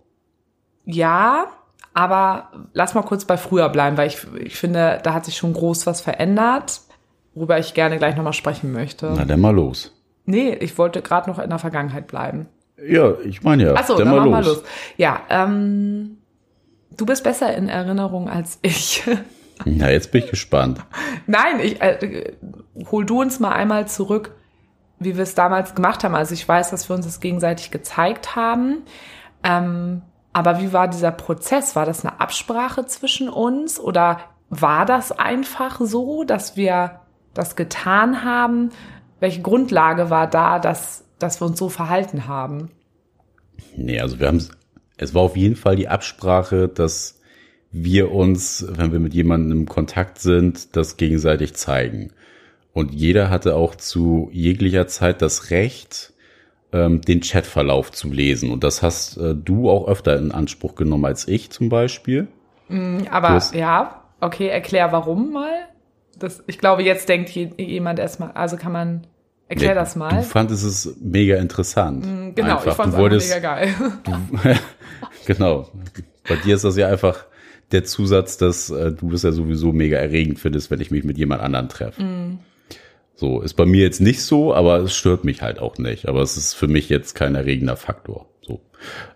Ja, 0.85 1.47
aber 1.93 2.51
lass 2.73 2.93
mal 2.93 3.03
kurz 3.03 3.25
bei 3.25 3.37
früher 3.37 3.69
bleiben, 3.69 3.97
weil 3.97 4.07
ich, 4.07 4.25
ich 4.39 4.55
finde, 4.55 4.99
da 5.03 5.13
hat 5.13 5.25
sich 5.25 5.37
schon 5.37 5.53
groß 5.53 5.87
was 5.87 6.01
verändert, 6.01 6.81
worüber 7.33 7.57
ich 7.57 7.73
gerne 7.73 7.97
gleich 7.97 8.15
nochmal 8.15 8.33
sprechen 8.33 8.71
möchte. 8.71 9.13
Na, 9.15 9.25
dann 9.25 9.39
mal 9.39 9.55
los. 9.55 9.93
Nee, 10.25 10.53
ich 10.55 10.77
wollte 10.77 11.01
gerade 11.01 11.29
noch 11.29 11.39
in 11.39 11.49
der 11.49 11.59
Vergangenheit 11.59 12.07
bleiben. 12.07 12.47
Ja, 12.85 13.13
ich 13.23 13.43
meine 13.43 13.63
ja. 13.63 13.73
Achso, 13.73 13.95
dann, 13.97 14.07
dann 14.07 14.15
mal, 14.15 14.23
los. 14.23 14.31
mal 14.31 14.45
los. 14.45 14.63
Ja, 14.97 15.21
ähm, 15.29 16.17
du 16.95 17.05
bist 17.05 17.23
besser 17.23 17.55
in 17.55 17.69
Erinnerung 17.69 18.29
als 18.29 18.59
ich. 18.61 19.03
Na, 19.65 19.89
jetzt 19.89 20.11
bin 20.11 20.23
ich 20.23 20.29
gespannt. 20.29 20.83
Nein, 21.27 21.59
ich 21.61 21.81
äh, 21.81 22.33
hol 22.91 23.05
du 23.05 23.21
uns 23.21 23.39
mal 23.39 23.53
einmal 23.53 23.87
zurück, 23.87 24.31
wie 24.99 25.15
wir 25.15 25.23
es 25.23 25.35
damals 25.35 25.75
gemacht 25.75 26.03
haben. 26.03 26.15
Also 26.15 26.33
ich 26.33 26.45
weiß, 26.45 26.71
dass 26.71 26.89
wir 26.89 26.95
uns 26.95 27.05
das 27.05 27.21
gegenseitig 27.21 27.71
gezeigt 27.71 28.35
haben. 28.35 28.83
Ähm, 29.43 30.01
aber 30.35 30.59
wie 30.59 30.73
war 30.73 30.89
dieser 30.89 31.11
Prozess? 31.11 31.77
War 31.77 31.85
das 31.85 32.03
eine 32.03 32.19
Absprache 32.19 32.85
zwischen 32.85 33.29
uns 33.29 33.79
oder 33.79 34.19
war 34.49 34.85
das 34.85 35.13
einfach 35.13 35.79
so, 35.79 36.25
dass 36.25 36.57
wir 36.57 36.99
das 37.33 37.55
getan 37.55 38.25
haben? 38.25 38.71
Welche 39.21 39.41
Grundlage 39.41 40.09
war 40.09 40.29
da, 40.29 40.59
dass, 40.59 41.05
dass 41.19 41.39
wir 41.39 41.47
uns 41.47 41.57
so 41.57 41.69
verhalten 41.69 42.27
haben? 42.27 42.69
Nee, 43.77 44.01
also 44.01 44.19
wir 44.19 44.27
haben 44.27 44.45
es 44.97 45.13
war 45.13 45.21
auf 45.21 45.37
jeden 45.37 45.55
Fall 45.55 45.77
die 45.77 45.87
Absprache, 45.87 46.67
dass 46.67 47.21
wir 47.71 48.11
uns, 48.11 48.65
wenn 48.69 48.91
wir 48.91 48.99
mit 48.99 49.13
jemandem 49.13 49.59
im 49.59 49.69
Kontakt 49.69 50.19
sind, 50.19 50.75
das 50.75 50.97
gegenseitig 50.97 51.53
zeigen. 51.53 52.11
Und 52.73 52.93
jeder 52.93 53.29
hatte 53.29 53.55
auch 53.55 53.75
zu 53.75 54.29
jeglicher 54.33 54.87
Zeit 54.87 55.21
das 55.21 55.49
Recht, 55.49 56.11
ähm, 56.75 57.01
den 57.01 57.21
Chatverlauf 57.21 57.91
zu 57.91 58.11
lesen. 58.11 58.51
Und 58.51 58.63
das 58.63 58.81
hast 58.81 59.17
äh, 59.17 59.33
du 59.33 59.69
auch 59.69 59.87
öfter 59.87 60.17
in 60.17 60.31
Anspruch 60.31 60.75
genommen 60.75 61.05
als 61.05 61.27
ich 61.27 61.49
zum 61.49 61.69
Beispiel. 61.69 62.27
Mm, 62.67 63.03
aber 63.09 63.41
ja, 63.53 64.01
okay, 64.19 64.47
erklär 64.47 64.91
warum 64.91 65.31
mal. 65.31 65.53
Das, 66.19 66.43
ich 66.47 66.59
glaube, 66.59 66.83
jetzt 66.83 67.07
denkt 67.07 67.29
jemand 67.29 67.99
erstmal, 67.99 68.31
also 68.31 68.57
kann 68.57 68.73
man, 68.73 69.07
erklär 69.47 69.69
ja, 69.69 69.75
das 69.75 69.95
mal. 69.95 70.17
Du 70.17 70.23
fandest 70.23 70.65
es 70.65 70.97
mega 70.99 71.37
interessant. 71.37 72.05
Mm, 72.05 72.35
genau, 72.35 72.57
einfach. 72.57 72.67
ich 72.67 72.73
fand 72.73 73.13
es 73.13 73.29
mega 73.29 73.39
geil. 73.39 73.73
Du, 74.03 74.11
genau. 75.25 75.69
Bei 76.27 76.35
dir 76.35 76.55
ist 76.55 76.65
das 76.65 76.75
ja 76.75 76.89
einfach 76.89 77.25
der 77.71 77.85
Zusatz, 77.85 78.37
dass 78.37 78.69
äh, 78.69 78.91
du 78.91 79.11
das 79.11 79.23
ja 79.23 79.31
sowieso 79.31 79.71
mega 79.71 79.97
erregend 79.97 80.39
findest, 80.39 80.71
wenn 80.71 80.81
ich 80.81 80.91
mich 80.91 81.03
mit 81.03 81.17
jemand 81.17 81.41
anderen 81.41 81.69
treffe. 81.69 82.03
Mm. 82.03 82.39
So, 83.15 83.41
ist 83.41 83.53
bei 83.53 83.65
mir 83.65 83.81
jetzt 83.81 84.01
nicht 84.01 84.21
so, 84.21 84.53
aber 84.53 84.79
es 84.79 84.95
stört 84.95 85.23
mich 85.23 85.41
halt 85.41 85.59
auch 85.59 85.77
nicht. 85.77 86.07
Aber 86.07 86.21
es 86.21 86.35
ist 86.35 86.53
für 86.53 86.67
mich 86.67 86.89
jetzt 86.89 87.15
kein 87.15 87.35
erregender 87.35 87.77
Faktor. 87.77 88.27
So. 88.41 88.61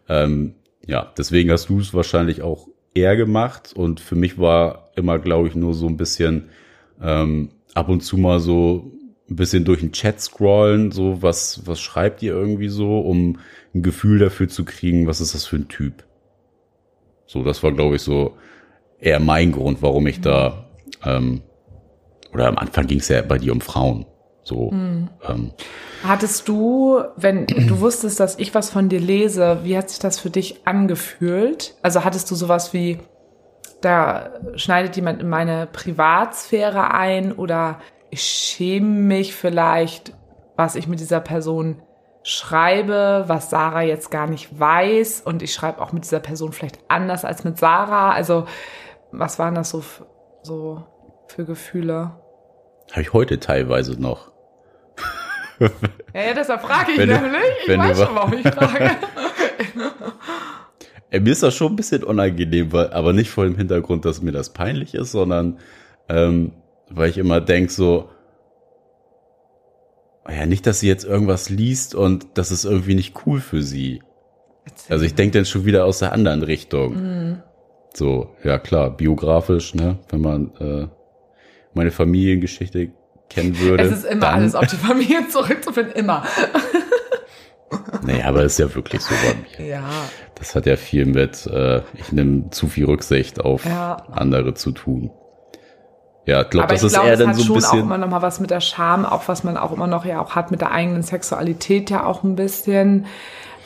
Ähm, 0.07 0.55
ja, 0.87 1.11
deswegen 1.17 1.51
hast 1.51 1.69
du 1.69 1.79
es 1.79 1.93
wahrscheinlich 1.93 2.41
auch 2.41 2.67
eher 2.93 3.15
gemacht 3.15 3.73
und 3.75 3.99
für 3.99 4.15
mich 4.15 4.39
war 4.39 4.91
immer, 4.95 5.19
glaube 5.19 5.47
ich, 5.47 5.55
nur 5.55 5.73
so 5.73 5.87
ein 5.87 5.97
bisschen 5.97 6.49
ähm, 7.01 7.49
ab 7.73 7.89
und 7.89 8.01
zu 8.01 8.17
mal 8.17 8.39
so 8.39 8.91
ein 9.29 9.35
bisschen 9.35 9.65
durch 9.65 9.81
den 9.81 9.91
Chat 9.91 10.19
scrollen, 10.19 10.91
so 10.91 11.21
was, 11.21 11.61
was 11.65 11.79
schreibt 11.79 12.23
ihr 12.23 12.33
irgendwie 12.33 12.69
so, 12.69 12.99
um 12.99 13.37
ein 13.75 13.83
Gefühl 13.83 14.17
dafür 14.17 14.47
zu 14.47 14.65
kriegen, 14.65 15.05
was 15.07 15.21
ist 15.21 15.35
das 15.35 15.45
für 15.45 15.57
ein 15.57 15.67
Typ. 15.67 16.03
So, 17.27 17.43
das 17.43 17.61
war, 17.61 17.71
glaube 17.71 17.97
ich, 17.97 18.01
so 18.01 18.37
eher 18.99 19.19
mein 19.19 19.51
Grund, 19.51 19.81
warum 19.83 20.07
ich 20.07 20.19
da 20.21 20.65
ähm, 21.05 21.41
oder 22.33 22.48
am 22.48 22.57
Anfang 22.57 22.88
ging 22.88 23.00
es 23.00 23.09
ja 23.09 23.21
bei 23.21 23.38
dir 23.38 23.53
um 23.53 23.62
Frauen. 23.62 24.05
So. 24.43 24.71
Mhm. 24.71 25.09
Ähm. 25.27 25.51
Hattest 26.03 26.48
du, 26.48 27.01
wenn 27.17 27.45
du 27.45 27.79
wusstest, 27.81 28.19
dass 28.19 28.39
ich 28.39 28.55
was 28.55 28.69
von 28.69 28.89
dir 28.89 29.00
lese, 29.00 29.59
wie 29.63 29.77
hat 29.77 29.89
sich 29.89 30.00
das 30.00 30.19
für 30.19 30.29
dich 30.29 30.65
angefühlt? 30.65 31.75
Also 31.81 32.03
hattest 32.03 32.29
du 32.31 32.36
sowas 32.36 32.74
wie, 32.74 33.00
da 33.81 34.31
schneidet 34.55 34.95
jemand 34.95 35.21
in 35.21 35.29
meine 35.29 35.67
Privatsphäre 35.71 36.93
ein 36.93 37.31
oder 37.31 37.79
ich 38.09 38.21
schäme 38.21 38.88
mich 38.88 39.36
vielleicht, 39.36 40.13
was 40.55 40.75
ich 40.75 40.88
mit 40.88 41.00
dieser 41.00 41.19
Person 41.19 41.81
schreibe, 42.24 43.25
was 43.27 43.50
Sarah 43.50 43.81
jetzt 43.81 44.12
gar 44.12 44.27
nicht 44.27 44.59
weiß 44.59 45.21
und 45.21 45.41
ich 45.41 45.53
schreibe 45.53 45.81
auch 45.81 45.93
mit 45.93 46.03
dieser 46.03 46.19
Person 46.19 46.51
vielleicht 46.51 46.79
anders 46.88 47.24
als 47.24 47.43
mit 47.43 47.57
Sarah. 47.57 48.12
Also 48.12 48.45
was 49.12 49.39
waren 49.39 49.55
das 49.55 49.69
so, 49.69 49.83
so 50.43 50.83
für 51.27 51.45
Gefühle? 51.45 52.18
Habe 52.91 53.01
ich 53.01 53.13
heute 53.13 53.39
teilweise 53.39 54.01
noch. 54.01 54.31
ja, 55.60 55.69
ja, 56.13 56.34
deshalb 56.34 56.62
frage 56.62 56.93
ich 56.93 56.98
wenn 56.98 57.10
nämlich. 57.10 57.41
Ich 57.67 57.77
weiß 57.77 57.98
schon, 58.00 58.15
warum 58.15 58.34
ich 58.34 58.48
frage. 58.48 58.91
mir 61.19 61.31
ist 61.31 61.43
das 61.43 61.55
schon 61.55 61.74
ein 61.74 61.75
bisschen 61.75 62.03
unangenehm, 62.03 62.72
weil, 62.72 62.91
aber 62.91 63.13
nicht 63.13 63.29
vor 63.29 63.46
dem 63.46 63.58
Hintergrund, 63.58 64.05
dass 64.05 64.22
mir 64.22 64.31
das 64.31 64.53
peinlich 64.53 64.93
ist, 64.93 65.12
sondern 65.12 65.60
ähm, 66.08 66.53
weil 66.89 67.10
ich 67.10 67.17
immer 67.17 67.41
denk 67.41 67.72
so, 67.72 68.10
ja, 70.27 70.46
nicht, 70.46 70.65
dass 70.67 70.79
sie 70.79 70.88
jetzt 70.88 71.05
irgendwas 71.05 71.50
liest 71.50 71.96
und 71.96 72.27
das 72.36 72.51
ist 72.51 72.65
irgendwie 72.65 72.96
nicht 72.96 73.25
cool 73.25 73.39
für 73.39 73.63
sie. 73.63 74.01
Also 74.88 75.05
ich 75.05 75.15
denke 75.15 75.38
dann 75.38 75.46
schon 75.46 75.65
wieder 75.65 75.86
aus 75.86 76.00
der 76.00 76.13
anderen 76.13 76.43
Richtung. 76.43 76.93
Mhm. 76.93 77.43
So, 77.93 78.36
ja 78.43 78.60
klar, 78.60 78.96
biografisch, 78.96 79.74
ne, 79.74 79.98
wenn 80.10 80.22
man 80.22 80.51
äh, 80.60 80.88
meine 81.73 81.91
Familiengeschichte 81.91 82.91
kennen 83.29 83.59
würde. 83.59 83.83
Es 83.83 83.99
ist 83.99 84.05
immer 84.05 84.21
dann, 84.21 84.35
alles 84.35 84.55
auf 84.55 84.67
die 84.67 84.75
Familie 84.75 85.27
zurückzufinden, 85.29 85.93
immer. 85.93 86.23
Nee, 88.01 88.23
aber 88.23 88.43
es 88.43 88.53
ist 88.53 88.60
ja 88.60 88.75
wirklich 88.75 89.01
so 89.01 89.13
bei 89.13 89.63
mir. 89.63 89.69
Ja. 89.69 89.84
Das 90.36 90.55
hat 90.55 90.65
ja 90.65 90.75
viel 90.75 91.05
mit, 91.05 91.45
äh, 91.45 91.82
ich 91.93 92.12
nehme 92.12 92.49
zu 92.49 92.67
viel 92.67 92.86
Rücksicht 92.86 93.41
auf 93.41 93.65
ja. 93.65 93.97
andere 94.12 94.53
zu 94.53 94.71
tun. 94.71 95.12
Ja, 96.25 96.41
ich 96.41 96.49
glaube, 96.49 96.69
das 96.69 96.84
ist 96.84 96.93
glaub, 96.93 97.05
eher 97.05 97.17
dann 97.17 97.34
so 97.34 97.53
ein 97.53 97.55
bisschen. 97.55 97.79
auch 97.79 97.84
immer 97.84 97.97
noch 97.97 98.10
mal 98.10 98.21
was 98.21 98.39
mit 98.39 98.51
der 98.51 98.62
Scham, 98.62 99.05
auch 99.05 99.27
was 99.27 99.43
man 99.43 99.58
auch 99.58 99.71
immer 99.71 99.88
noch 99.88 100.05
ja 100.05 100.21
auch 100.21 100.36
hat 100.36 100.51
mit 100.51 100.62
der 100.62 100.71
eigenen 100.71 101.03
Sexualität 101.03 101.89
ja 101.89 102.05
auch 102.05 102.23
ein 102.23 102.36
bisschen, 102.36 103.08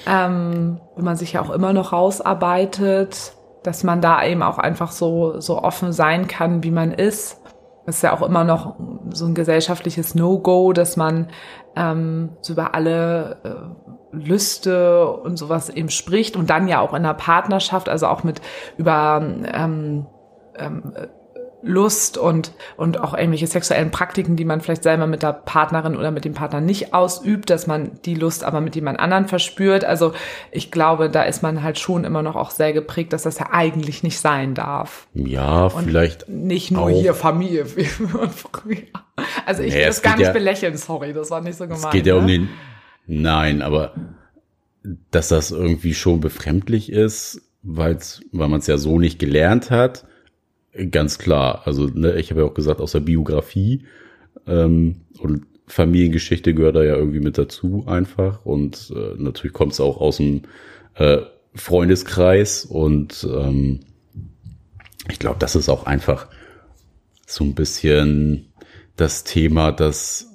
ähm, 0.07 0.79
wo 0.95 1.03
man 1.03 1.15
sich 1.15 1.33
ja 1.33 1.41
auch 1.41 1.49
immer 1.49 1.73
noch 1.73 1.91
rausarbeitet, 1.91 3.33
dass 3.63 3.83
man 3.83 4.01
da 4.01 4.25
eben 4.25 4.43
auch 4.43 4.57
einfach 4.57 4.91
so 4.91 5.39
so 5.39 5.61
offen 5.61 5.91
sein 5.91 6.27
kann, 6.27 6.63
wie 6.63 6.71
man 6.71 6.91
ist 6.91 7.42
das 7.85 7.97
ist 7.97 8.01
ja 8.01 8.13
auch 8.13 8.21
immer 8.21 8.43
noch 8.43 8.75
so 9.09 9.25
ein 9.25 9.35
gesellschaftliches 9.35 10.15
No-Go, 10.15 10.73
dass 10.73 10.95
man 10.95 11.29
ähm, 11.75 12.29
so 12.41 12.53
über 12.53 12.75
alle 12.75 13.37
äh, 13.43 14.15
Lüste 14.15 15.07
und 15.07 15.37
sowas 15.37 15.69
eben 15.69 15.89
spricht 15.89 16.35
und 16.35 16.49
dann 16.49 16.67
ja 16.67 16.79
auch 16.79 16.93
in 16.93 17.03
der 17.03 17.13
Partnerschaft, 17.13 17.89
also 17.89 18.07
auch 18.07 18.23
mit 18.23 18.41
über 18.77 19.21
ähm, 19.21 20.05
ähm, 20.55 20.93
Lust 21.65 22.17
und, 22.17 22.51
und 22.75 22.99
auch 22.99 23.13
irgendwelche 23.13 23.47
sexuellen 23.47 23.89
Praktiken, 23.89 24.35
die 24.35 24.43
man 24.43 24.59
vielleicht 24.59 24.83
selber 24.83 25.07
mit 25.07 25.23
der 25.23 25.31
Partnerin 25.31 25.95
oder 25.95 26.11
mit 26.11 26.25
dem 26.25 26.33
Partner 26.33 26.59
nicht 26.59 26.93
ausübt, 26.93 27.49
dass 27.49 27.67
man 27.67 27.91
die 28.03 28.15
Lust 28.15 28.43
aber 28.43 28.59
mit 28.59 28.75
jemand 28.75 28.99
anderen 28.99 29.27
verspürt. 29.27 29.85
Also 29.85 30.13
ich 30.51 30.71
glaube, 30.71 31.09
da 31.09 31.23
ist 31.23 31.41
man 31.41 31.63
halt 31.63 31.79
schon 31.79 32.03
immer 32.03 32.21
noch 32.21 32.35
auch 32.35 32.51
sehr 32.51 32.73
geprägt, 32.73 33.13
dass 33.13 33.23
das 33.23 33.39
ja 33.39 33.47
eigentlich 33.51 34.03
nicht 34.03 34.19
sein 34.19 34.55
darf. 34.55 35.07
Ja, 35.13 35.67
und 35.67 35.85
vielleicht. 35.85 36.27
Nicht 36.27 36.71
nur 36.71 36.83
auch. 36.83 36.89
hier 36.89 37.13
Familie. 37.13 37.65
also 39.45 39.63
ich 39.63 39.73
nee, 39.73 39.85
das 39.85 40.01
gar 40.01 40.17
nicht 40.17 40.27
ja, 40.27 40.33
belächeln, 40.33 40.75
sorry, 40.75 41.13
das 41.13 41.31
war 41.31 41.39
nicht 41.39 41.57
so 41.57 41.63
gemeint. 41.63 41.85
Es 41.85 41.91
geht 41.91 42.05
ja 42.05 42.15
ne? 42.15 42.19
um 42.19 42.27
den, 42.27 42.49
nein, 43.07 43.61
aber 43.61 43.93
dass 45.11 45.29
das 45.29 45.51
irgendwie 45.51 45.93
schon 45.93 46.19
befremdlich 46.19 46.91
ist, 46.91 47.41
weil's, 47.61 48.19
weil 48.33 48.49
man 48.49 48.59
es 48.59 48.67
ja 48.67 48.77
so 48.77 48.99
nicht 48.99 49.17
gelernt 49.17 49.71
hat 49.71 50.05
Ganz 50.91 51.17
klar. 51.17 51.61
Also 51.65 51.87
ne, 51.87 52.15
ich 52.15 52.31
habe 52.31 52.41
ja 52.41 52.47
auch 52.47 52.53
gesagt, 52.53 52.81
aus 52.81 52.93
der 52.93 52.99
Biografie 53.01 53.85
ähm, 54.47 55.01
und 55.19 55.45
Familiengeschichte 55.67 56.53
gehört 56.53 56.75
da 56.75 56.83
ja 56.83 56.95
irgendwie 56.95 57.19
mit 57.19 57.37
dazu 57.37 57.83
einfach. 57.87 58.45
Und 58.45 58.91
äh, 58.95 59.21
natürlich 59.21 59.53
kommt 59.53 59.73
es 59.73 59.79
auch 59.79 60.01
aus 60.01 60.17
dem 60.17 60.43
äh, 60.95 61.19
Freundeskreis. 61.55 62.65
Und 62.65 63.27
ähm, 63.31 63.81
ich 65.09 65.19
glaube, 65.19 65.39
das 65.39 65.55
ist 65.55 65.69
auch 65.69 65.85
einfach 65.85 66.27
so 67.25 67.43
ein 67.43 67.55
bisschen 67.55 68.53
das 68.95 69.23
Thema, 69.23 69.71
dass 69.71 70.27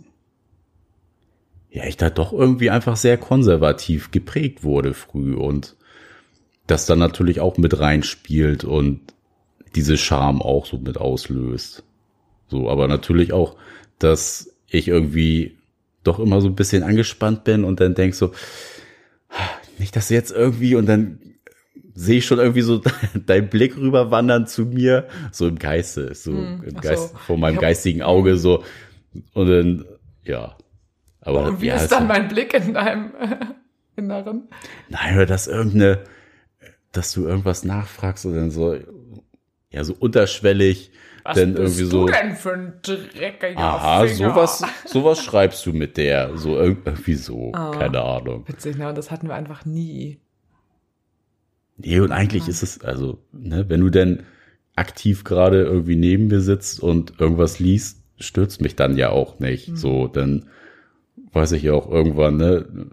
ja 1.70 1.84
ich 1.84 1.96
da 1.96 2.10
doch 2.10 2.32
irgendwie 2.32 2.70
einfach 2.70 2.96
sehr 2.96 3.18
konservativ 3.18 4.10
geprägt 4.10 4.64
wurde 4.64 4.94
früh 4.94 5.34
und 5.34 5.76
das 6.66 6.86
dann 6.86 6.98
natürlich 6.98 7.40
auch 7.40 7.56
mit 7.56 7.78
reinspielt 7.78 8.64
und 8.64 9.00
diese 9.74 9.96
Charme 9.96 10.42
auch 10.42 10.66
so 10.66 10.78
mit 10.78 10.98
auslöst. 10.98 11.84
So, 12.48 12.70
aber 12.70 12.88
natürlich 12.88 13.32
auch, 13.32 13.56
dass 13.98 14.54
ich 14.68 14.88
irgendwie 14.88 15.56
doch 16.04 16.18
immer 16.18 16.40
so 16.40 16.48
ein 16.48 16.54
bisschen 16.54 16.82
angespannt 16.82 17.44
bin 17.44 17.64
und 17.64 17.80
dann 17.80 17.94
denk 17.94 18.14
so, 18.14 18.32
nicht, 19.78 19.94
dass 19.94 20.08
jetzt 20.08 20.30
irgendwie 20.30 20.74
und 20.74 20.86
dann 20.86 21.20
sehe 21.94 22.18
ich 22.18 22.26
schon 22.26 22.38
irgendwie 22.38 22.62
so 22.62 22.80
dein 23.26 23.50
Blick 23.50 23.76
rüberwandern 23.76 24.46
zu 24.46 24.66
mir, 24.66 25.08
so 25.32 25.48
im 25.48 25.58
Geiste, 25.58 26.14
so 26.14 26.32
hm, 26.32 26.62
im 26.64 26.80
Geist, 26.80 27.10
so. 27.10 27.18
vor 27.18 27.38
meinem 27.38 27.58
geistigen 27.58 28.02
Auge 28.02 28.36
so 28.36 28.62
und 29.34 29.48
dann, 29.48 29.84
ja. 30.24 30.56
Aber 31.20 31.44
und 31.44 31.60
wie 31.60 31.66
ja, 31.66 31.76
ist 31.76 31.90
dann 31.90 32.06
mein 32.06 32.28
Blick 32.28 32.54
in 32.54 32.74
deinem 32.74 33.12
Inneren? 33.96 34.48
Nein, 34.88 35.16
oder 35.16 35.26
dass 35.26 35.48
irgendeine, 35.48 36.04
dass 36.92 37.12
du 37.12 37.26
irgendwas 37.26 37.64
nachfragst 37.64 38.24
und 38.26 38.34
dann 38.34 38.50
so, 38.50 38.76
ja, 39.70 39.84
so 39.84 39.94
unterschwellig. 39.98 40.90
Was 41.24 41.36
denn 41.36 41.54
bist 41.54 41.78
irgendwie 41.78 41.90
so, 41.90 42.06
du 42.06 42.12
denn 42.12 42.36
für 42.36 42.52
ein 42.54 42.72
dreckiger 42.82 43.58
Aha, 43.58 44.06
Finger? 44.06 44.30
sowas, 44.30 44.64
sowas 44.86 45.22
schreibst 45.22 45.66
du 45.66 45.72
mit 45.72 45.96
der. 45.96 46.36
So 46.38 46.56
irgendwie 46.56 47.14
so. 47.14 47.52
Oh, 47.54 47.70
keine 47.72 48.00
Ahnung. 48.00 48.48
Witzig, 48.48 48.78
ne? 48.78 48.88
Und 48.88 48.96
das 48.96 49.10
hatten 49.10 49.28
wir 49.28 49.34
einfach 49.34 49.66
nie. 49.66 50.20
Nee, 51.76 52.00
und 52.00 52.12
eigentlich 52.12 52.44
ja. 52.44 52.48
ist 52.48 52.62
es, 52.62 52.82
also, 52.82 53.22
ne, 53.32 53.68
wenn 53.68 53.80
du 53.80 53.90
denn 53.90 54.24
aktiv 54.74 55.24
gerade 55.24 55.62
irgendwie 55.62 55.96
neben 55.96 56.28
mir 56.28 56.40
sitzt 56.40 56.80
und 56.80 57.20
irgendwas 57.20 57.58
liest, 57.58 58.02
stürzt 58.18 58.60
mich 58.60 58.74
dann 58.74 58.96
ja 58.96 59.10
auch 59.10 59.38
nicht. 59.38 59.68
Mhm. 59.68 59.76
So, 59.76 60.06
dann 60.08 60.48
weiß 61.32 61.52
ich 61.52 61.64
ja 61.64 61.74
auch 61.74 61.90
irgendwann, 61.90 62.36
ne, 62.36 62.90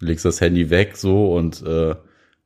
legst 0.00 0.24
das 0.24 0.40
Handy 0.40 0.70
weg 0.70 0.96
so 0.96 1.34
und 1.34 1.62
äh, 1.62 1.96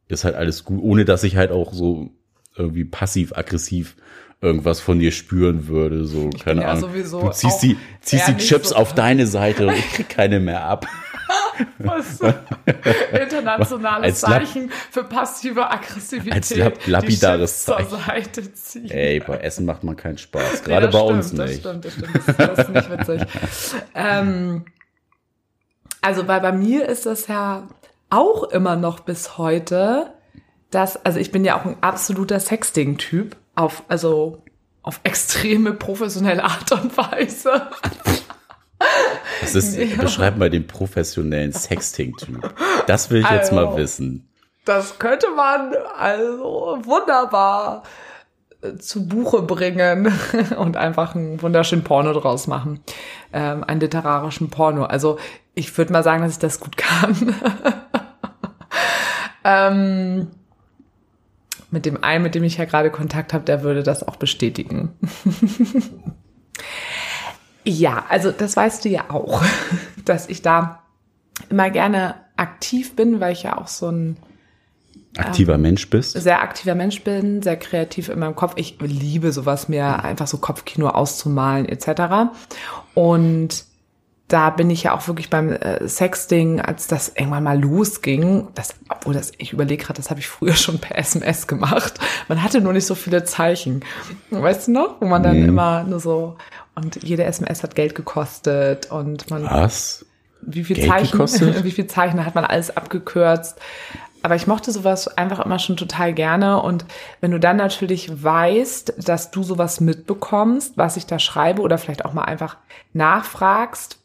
ist 0.08 0.24
halt 0.24 0.36
alles 0.36 0.64
gut, 0.64 0.82
ohne 0.82 1.04
dass 1.04 1.22
ich 1.24 1.36
halt 1.36 1.50
auch 1.50 1.72
so 1.72 2.10
irgendwie 2.58 2.84
passiv-aggressiv 2.84 3.96
irgendwas 4.40 4.80
von 4.80 4.98
dir 4.98 5.12
spüren 5.12 5.68
würde. 5.68 6.04
So, 6.04 6.30
ich 6.32 6.44
keine 6.44 6.66
Ahnung. 6.66 6.90
Ja 6.94 7.02
du 7.02 7.30
ziehst 7.30 7.62
die, 7.62 7.76
ziehst 8.00 8.28
die 8.28 8.36
Chips 8.36 8.70
so 8.70 8.76
auf 8.76 8.94
deine 8.96 9.26
Seite 9.26 9.66
und 9.66 9.74
ich 9.74 9.92
krieg 9.92 10.08
keine 10.08 10.40
mehr 10.40 10.64
ab. 10.64 10.86
Was? 11.78 12.20
Internationales 13.12 14.20
Zeichen 14.20 14.70
für 14.90 15.04
passive 15.04 15.68
Aggressivität. 15.68 16.32
Als 16.32 16.48
die 16.48 16.90
lapidares 16.90 17.50
Chips 17.50 17.64
zur 17.64 17.76
Zeichen. 17.76 18.04
Seite 18.06 18.52
ziehen. 18.52 18.90
Ey, 18.90 19.20
bei 19.20 19.38
Essen 19.38 19.64
macht 19.66 19.82
man 19.84 19.96
keinen 19.96 20.18
Spaß. 20.18 20.62
Nee, 20.62 20.68
Gerade 20.68 20.88
das 20.88 20.94
bei 20.94 21.00
stimmt, 21.00 21.18
uns 21.18 21.32
nicht. 21.32 21.64
Das 21.64 21.72
stimmt, 21.72 21.84
das 21.84 21.92
stimmt. 21.94 22.38
Das 22.38 22.58
ist 22.58 22.68
nicht 22.70 22.90
witzig. 22.90 23.22
ähm, 23.94 24.64
also, 26.00 26.28
weil 26.28 26.40
bei 26.40 26.52
mir 26.52 26.88
ist 26.88 27.06
das 27.06 27.26
ja 27.26 27.66
auch 28.08 28.44
immer 28.44 28.76
noch 28.76 29.00
bis 29.00 29.36
heute, 29.36 30.12
dass, 30.70 31.04
also 31.04 31.18
ich 31.18 31.32
bin 31.32 31.44
ja 31.44 31.58
auch 31.58 31.64
ein 31.64 31.76
absoluter 31.80 32.40
Sexting-Typ, 32.40 33.36
auf, 33.54 33.82
also 33.88 34.42
auf 34.82 35.00
extreme 35.02 35.72
professionelle 35.72 36.44
Art 36.44 36.70
und 36.72 36.96
Weise. 36.96 37.68
Das 39.40 39.54
ist, 39.54 39.98
beschreib 39.98 40.36
mal 40.36 40.50
den 40.50 40.66
professionellen 40.66 41.52
Sexting-Typ. 41.52 42.54
Das 42.86 43.10
will 43.10 43.20
ich 43.20 43.30
jetzt 43.30 43.52
mal 43.52 43.66
Also. 43.66 43.76
wissen. 43.76 44.28
Das 44.64 44.98
könnte 44.98 45.28
man 45.34 45.74
also 45.96 46.78
wunderbar 46.82 47.84
äh, 48.60 48.76
zu 48.76 49.08
Buche 49.08 49.42
bringen 49.42 50.12
und 50.58 50.76
einfach 50.76 51.14
einen 51.14 51.40
wunderschönen 51.40 51.84
Porno 51.84 52.12
draus 52.12 52.46
machen. 52.46 52.80
Ähm, 53.32 53.64
einen 53.64 53.80
literarischen 53.80 54.50
Porno. 54.50 54.84
Also 54.84 55.18
ich 55.54 55.76
würde 55.76 55.92
mal 55.92 56.04
sagen, 56.04 56.22
dass 56.22 56.32
ich 56.32 56.38
das 56.38 56.60
gut 56.60 56.76
kann. 56.76 57.34
ähm, 59.44 60.28
mit 61.70 61.86
dem 61.86 62.02
einen, 62.02 62.22
mit 62.22 62.34
dem 62.34 62.44
ich 62.44 62.56
ja 62.56 62.64
gerade 62.64 62.90
Kontakt 62.90 63.32
habe, 63.32 63.44
der 63.44 63.62
würde 63.62 63.82
das 63.82 64.06
auch 64.06 64.16
bestätigen. 64.16 64.90
ja, 67.64 68.04
also 68.08 68.30
das 68.30 68.56
weißt 68.56 68.84
du 68.84 68.88
ja 68.88 69.10
auch, 69.10 69.42
dass 70.04 70.28
ich 70.28 70.42
da 70.42 70.82
immer 71.50 71.70
gerne 71.70 72.14
aktiv 72.36 72.96
bin, 72.96 73.20
weil 73.20 73.32
ich 73.32 73.44
ja 73.44 73.58
auch 73.58 73.68
so 73.68 73.90
ein 73.90 74.16
Aktiver 75.16 75.54
Ähm, 75.54 75.62
Mensch 75.62 75.88
bist. 75.90 76.12
sehr 76.12 76.42
aktiver 76.42 76.74
Mensch 76.74 77.02
bin, 77.02 77.42
sehr 77.42 77.56
kreativ 77.56 78.08
in 78.08 78.18
meinem 78.18 78.36
Kopf. 78.36 78.52
Ich 78.56 78.78
liebe 78.80 79.32
sowas, 79.32 79.68
mir 79.68 80.04
einfach 80.04 80.26
so 80.26 80.38
Kopfkino 80.38 80.88
auszumalen 80.88 81.66
etc. 81.66 82.30
Und 82.94 83.64
da 84.28 84.50
bin 84.50 84.68
ich 84.68 84.82
ja 84.82 84.94
auch 84.94 85.08
wirklich 85.08 85.30
beim 85.30 85.52
äh, 85.52 85.88
Sexting, 85.88 86.60
als 86.60 86.86
das 86.86 87.08
irgendwann 87.08 87.44
mal 87.44 87.58
losging, 87.58 88.48
das, 88.54 88.74
obwohl 88.90 89.14
das, 89.14 89.32
ich 89.38 89.54
überlege 89.54 89.82
gerade, 89.82 89.96
das 89.96 90.10
habe 90.10 90.20
ich 90.20 90.28
früher 90.28 90.52
schon 90.54 90.78
per 90.78 90.98
SMS 90.98 91.46
gemacht. 91.46 91.94
Man 92.28 92.42
hatte 92.42 92.60
nur 92.60 92.74
nicht 92.74 92.86
so 92.86 92.94
viele 92.94 93.24
Zeichen. 93.24 93.84
Weißt 94.30 94.68
du 94.68 94.72
noch? 94.72 95.00
Wo 95.00 95.06
man 95.06 95.22
dann 95.22 95.36
immer 95.36 95.84
nur 95.84 95.98
so, 95.98 96.36
und 96.74 97.02
jede 97.02 97.24
SMS 97.24 97.62
hat 97.62 97.74
Geld 97.74 97.94
gekostet 97.94 98.90
und 98.90 99.30
man 99.30 99.44
Was? 99.44 100.04
wie 100.42 100.62
viel 100.62 100.76
Geld 100.76 100.88
Zeichen, 100.88 101.12
gekostet? 101.12 101.64
wie 101.64 101.70
viel 101.70 101.86
Zeichen 101.86 102.24
hat 102.24 102.34
man 102.34 102.44
alles 102.44 102.76
abgekürzt. 102.76 103.58
Aber 104.22 104.34
ich 104.34 104.46
mochte 104.46 104.72
sowas 104.72 105.08
einfach 105.16 105.44
immer 105.44 105.58
schon 105.58 105.76
total 105.76 106.12
gerne. 106.12 106.60
Und 106.60 106.84
wenn 107.20 107.30
du 107.30 107.40
dann 107.40 107.56
natürlich 107.56 108.22
weißt, 108.22 108.94
dass 109.08 109.30
du 109.30 109.42
sowas 109.42 109.80
mitbekommst, 109.80 110.76
was 110.76 110.96
ich 110.96 111.06
da 111.06 111.18
schreibe, 111.18 111.62
oder 111.62 111.78
vielleicht 111.78 112.04
auch 112.04 112.12
mal 112.12 112.24
einfach 112.24 112.56
nachfragst, 112.92 113.98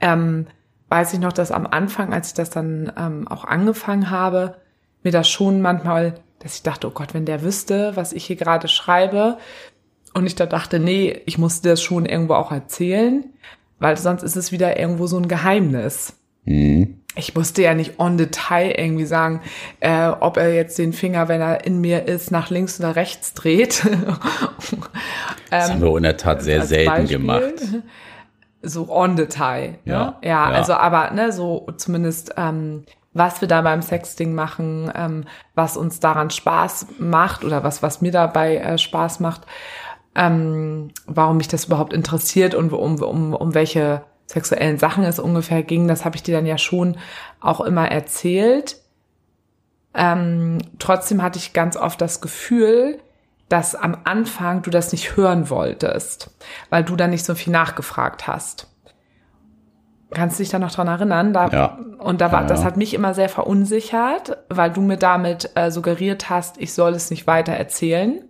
ähm, 0.00 0.46
weiß 0.88 1.12
ich 1.14 1.20
noch, 1.20 1.32
dass 1.32 1.50
am 1.50 1.66
Anfang, 1.66 2.12
als 2.12 2.28
ich 2.28 2.34
das 2.34 2.50
dann 2.50 2.92
ähm, 2.96 3.28
auch 3.28 3.44
angefangen 3.44 4.10
habe, 4.10 4.56
mir 5.02 5.12
das 5.12 5.28
schon 5.28 5.60
manchmal, 5.60 6.14
dass 6.38 6.56
ich 6.56 6.62
dachte, 6.62 6.88
oh 6.88 6.90
Gott, 6.90 7.14
wenn 7.14 7.24
der 7.24 7.42
wüsste, 7.42 7.92
was 7.94 8.12
ich 8.12 8.24
hier 8.24 8.36
gerade 8.36 8.68
schreibe, 8.68 9.38
und 10.14 10.26
ich 10.26 10.36
da 10.36 10.46
dachte, 10.46 10.78
nee, 10.78 11.20
ich 11.26 11.38
musste 11.38 11.70
das 11.70 11.82
schon 11.82 12.06
irgendwo 12.06 12.34
auch 12.34 12.52
erzählen, 12.52 13.24
weil 13.80 13.96
sonst 13.96 14.22
ist 14.22 14.36
es 14.36 14.52
wieder 14.52 14.78
irgendwo 14.78 15.06
so 15.06 15.18
ein 15.18 15.28
Geheimnis. 15.28 16.14
Hm. 16.44 17.00
Ich 17.16 17.34
musste 17.34 17.62
ja 17.62 17.74
nicht 17.74 17.98
on 17.98 18.16
Detail 18.16 18.74
irgendwie 18.76 19.06
sagen, 19.06 19.40
äh, 19.80 20.08
ob 20.08 20.36
er 20.36 20.54
jetzt 20.54 20.78
den 20.78 20.92
Finger, 20.92 21.28
wenn 21.28 21.40
er 21.40 21.64
in 21.64 21.80
mir 21.80 22.06
ist, 22.06 22.30
nach 22.30 22.50
links 22.50 22.80
oder 22.80 22.96
rechts 22.96 23.34
dreht. 23.34 23.86
Das 25.50 25.70
haben 25.70 25.82
wir 25.82 25.96
in 25.96 26.02
der 26.02 26.16
Tat 26.16 26.42
sehr 26.42 26.56
Ähm, 26.56 26.60
als 26.62 26.68
selten 26.70 26.90
Beispiel. 26.90 27.18
gemacht. 27.18 27.54
So 28.64 28.88
on 28.90 29.16
Detail. 29.16 29.78
Ja, 29.84 29.92
Ja, 29.92 30.18
ja, 30.22 30.50
ja. 30.50 30.56
also 30.56 30.74
aber 30.74 31.10
ne, 31.10 31.32
so 31.32 31.66
zumindest 31.76 32.34
ähm, 32.36 32.84
was 33.12 33.40
wir 33.40 33.46
da 33.46 33.62
beim 33.62 33.80
Sexting 33.80 34.34
machen, 34.34 34.90
ähm, 34.94 35.24
was 35.54 35.76
uns 35.76 36.00
daran 36.00 36.30
Spaß 36.30 36.86
macht 36.98 37.44
oder 37.44 37.62
was 37.62 37.82
was 37.82 38.00
mir 38.00 38.12
dabei 38.12 38.56
äh, 38.56 38.78
Spaß 38.78 39.20
macht, 39.20 39.42
ähm, 40.14 40.90
warum 41.06 41.36
mich 41.36 41.48
das 41.48 41.66
überhaupt 41.66 41.92
interessiert 41.92 42.54
und 42.54 42.72
um, 42.72 43.02
um, 43.02 43.34
um 43.34 43.54
welche 43.54 44.02
sexuellen 44.26 44.78
Sachen 44.78 45.04
es 45.04 45.18
ungefähr 45.18 45.62
ging, 45.62 45.86
das 45.86 46.04
habe 46.04 46.16
ich 46.16 46.22
dir 46.22 46.34
dann 46.34 46.46
ja 46.46 46.58
schon 46.58 46.96
auch 47.40 47.60
immer 47.60 47.90
erzählt. 47.90 48.76
Ähm, 49.94 50.58
trotzdem 50.78 51.22
hatte 51.22 51.38
ich 51.38 51.52
ganz 51.52 51.76
oft 51.76 52.00
das 52.00 52.20
Gefühl, 52.20 52.98
dass 53.48 53.74
am 53.74 53.98
Anfang 54.04 54.62
du 54.62 54.70
das 54.70 54.90
nicht 54.92 55.16
hören 55.16 55.50
wolltest, 55.50 56.30
weil 56.70 56.82
du 56.84 56.96
dann 56.96 57.10
nicht 57.10 57.24
so 57.24 57.34
viel 57.34 57.52
nachgefragt 57.52 58.26
hast. 58.26 58.68
Kannst 60.10 60.38
du 60.38 60.42
dich 60.42 60.50
da 60.50 60.58
noch 60.58 60.70
dran 60.72 60.86
erinnern? 60.86 61.32
Da, 61.32 61.48
Ja. 61.48 61.78
Und 61.98 62.20
da 62.20 62.30
war, 62.30 62.42
Ja, 62.42 62.46
das 62.48 62.60
ja. 62.60 62.66
hat 62.66 62.76
mich 62.76 62.94
immer 62.94 63.14
sehr 63.14 63.28
verunsichert, 63.28 64.36
weil 64.48 64.70
du 64.70 64.80
mir 64.80 64.96
damit 64.96 65.50
äh, 65.56 65.70
suggeriert 65.70 66.30
hast, 66.30 66.60
ich 66.60 66.72
soll 66.72 66.92
es 66.94 67.10
nicht 67.10 67.26
weiter 67.26 67.52
erzählen. 67.52 68.22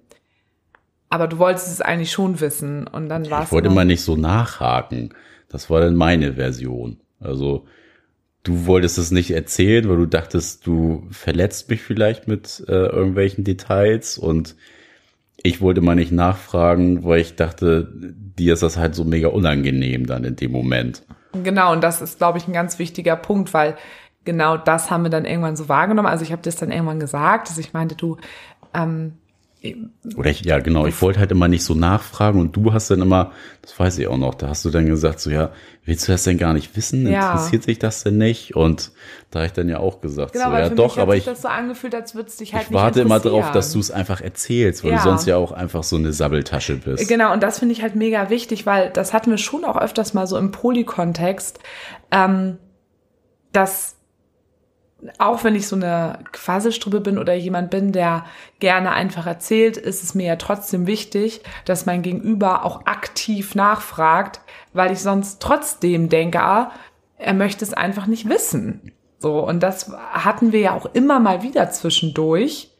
Aber 1.10 1.28
du 1.28 1.38
wolltest 1.38 1.68
es 1.68 1.80
eigentlich 1.80 2.10
schon 2.10 2.40
wissen. 2.40 2.86
Und 2.86 3.08
dann 3.08 3.30
war 3.30 3.40
es. 3.40 3.46
Ich 3.46 3.52
wollte 3.52 3.66
immer- 3.66 3.76
mal 3.76 3.84
nicht 3.84 4.02
so 4.02 4.16
nachhaken. 4.16 5.14
Das 5.48 5.68
war 5.70 5.80
dann 5.80 5.94
meine 5.94 6.34
Version. 6.34 7.00
Also 7.20 7.66
du 8.42 8.66
wolltest 8.66 8.98
es 8.98 9.10
nicht 9.10 9.30
erzählen, 9.30 9.88
weil 9.88 9.96
du 9.98 10.06
dachtest, 10.06 10.66
du 10.66 11.06
verletzt 11.10 11.68
mich 11.70 11.82
vielleicht 11.82 12.26
mit 12.28 12.64
äh, 12.66 12.72
irgendwelchen 12.72 13.44
Details 13.44 14.16
und 14.18 14.56
ich 15.44 15.60
wollte 15.60 15.82
mal 15.82 15.94
nicht 15.94 16.10
nachfragen, 16.10 17.04
weil 17.04 17.20
ich 17.20 17.36
dachte, 17.36 17.86
dir 17.94 18.54
ist 18.54 18.62
das 18.62 18.78
halt 18.78 18.94
so 18.94 19.04
mega 19.04 19.28
unangenehm 19.28 20.06
dann 20.06 20.24
in 20.24 20.36
dem 20.36 20.50
Moment. 20.50 21.02
Genau, 21.34 21.72
und 21.72 21.84
das 21.84 22.00
ist, 22.00 22.16
glaube 22.16 22.38
ich, 22.38 22.48
ein 22.48 22.54
ganz 22.54 22.78
wichtiger 22.78 23.14
Punkt, 23.14 23.52
weil 23.52 23.76
genau 24.24 24.56
das 24.56 24.90
haben 24.90 25.02
wir 25.02 25.10
dann 25.10 25.26
irgendwann 25.26 25.54
so 25.54 25.68
wahrgenommen. 25.68 26.08
Also 26.08 26.24
ich 26.24 26.32
habe 26.32 26.40
das 26.40 26.56
dann 26.56 26.72
irgendwann 26.72 26.98
gesagt, 26.98 27.50
dass 27.50 27.58
ich 27.58 27.74
meinte, 27.74 27.94
du, 27.94 28.16
ähm, 28.72 29.18
Oder 30.16 30.30
ich, 30.30 30.44
ja, 30.44 30.58
genau, 30.58 30.86
ich 30.86 31.00
wollte 31.00 31.18
halt 31.20 31.30
immer 31.30 31.48
nicht 31.48 31.64
so 31.64 31.74
nachfragen 31.74 32.38
und 32.38 32.54
du 32.54 32.72
hast 32.74 32.90
dann 32.90 33.00
immer, 33.00 33.32
das 33.62 33.78
weiß 33.78 33.98
ich 33.98 34.06
auch 34.08 34.18
noch, 34.18 34.34
da 34.34 34.48
hast 34.48 34.64
du 34.64 34.70
dann 34.70 34.84
gesagt, 34.86 35.20
so 35.20 35.30
ja, 35.30 35.52
willst 35.86 36.06
du 36.06 36.12
das 36.12 36.24
denn 36.24 36.36
gar 36.36 36.52
nicht 36.52 36.76
wissen? 36.76 37.06
Ja. 37.06 37.30
Interessiert 37.32 37.62
sich 37.62 37.78
das 37.78 38.02
denn 38.02 38.18
nicht? 38.18 38.54
Und 38.54 38.92
da 39.30 39.38
habe 39.40 39.46
ich 39.46 39.52
dann 39.52 39.68
ja 39.70 39.78
auch 39.78 40.02
gesagt, 40.02 40.34
genau, 40.34 40.50
so 40.50 40.56
ja 40.56 40.68
doch, 40.68 40.98
aber 40.98 41.16
ich, 41.16 41.24
das 41.24 41.42
so 41.42 41.48
angefühlt, 41.48 41.94
als 41.94 42.14
würde 42.14 42.30
dich 42.30 42.52
halt 42.52 42.64
ich 42.66 42.72
warte 42.72 43.00
immer 43.00 43.20
darauf, 43.20 43.52
dass 43.52 43.72
du 43.72 43.78
es 43.78 43.90
einfach 43.90 44.20
erzählst, 44.20 44.84
weil 44.84 44.90
Ja. 44.92 44.98
du 44.98 45.02
sonst 45.04 45.26
ja 45.26 45.36
auch 45.36 45.52
einfach 45.52 45.82
so 45.82 45.96
eine 45.96 46.12
Sabbeltasche 46.12 46.76
bist. 46.76 47.08
Genau, 47.08 47.32
und 47.32 47.42
das 47.42 47.58
finde 47.58 47.72
ich 47.72 47.80
halt 47.82 47.94
mega 47.96 48.28
wichtig, 48.28 48.66
weil 48.66 48.90
das 48.90 49.14
hatten 49.14 49.30
wir 49.30 49.38
schon 49.38 49.64
auch 49.64 49.78
öfters 49.80 50.12
mal 50.12 50.26
so 50.26 50.36
im 50.36 50.50
Polykontext, 50.50 51.58
ähm, 52.10 52.58
dass 53.52 53.96
auch 55.18 55.44
wenn 55.44 55.54
ich 55.54 55.68
so 55.68 55.76
eine 55.76 56.18
Quasselstrüppe 56.32 57.00
bin 57.00 57.18
oder 57.18 57.34
jemand 57.34 57.70
bin, 57.70 57.92
der 57.92 58.24
gerne 58.58 58.92
einfach 58.92 59.26
erzählt, 59.26 59.76
ist 59.76 60.02
es 60.02 60.14
mir 60.14 60.26
ja 60.26 60.36
trotzdem 60.36 60.86
wichtig, 60.86 61.42
dass 61.64 61.86
mein 61.86 62.02
Gegenüber 62.02 62.64
auch 62.64 62.86
aktiv 62.86 63.54
nachfragt, 63.54 64.40
weil 64.72 64.92
ich 64.92 65.00
sonst 65.00 65.40
trotzdem 65.40 66.08
denke, 66.08 66.40
ah, 66.40 66.72
er 67.18 67.34
möchte 67.34 67.64
es 67.64 67.74
einfach 67.74 68.06
nicht 68.06 68.28
wissen. 68.28 68.92
So, 69.18 69.40
und 69.40 69.62
das 69.62 69.90
hatten 70.12 70.52
wir 70.52 70.60
ja 70.60 70.74
auch 70.74 70.86
immer 70.86 71.20
mal 71.20 71.42
wieder 71.42 71.70
zwischendurch 71.70 72.70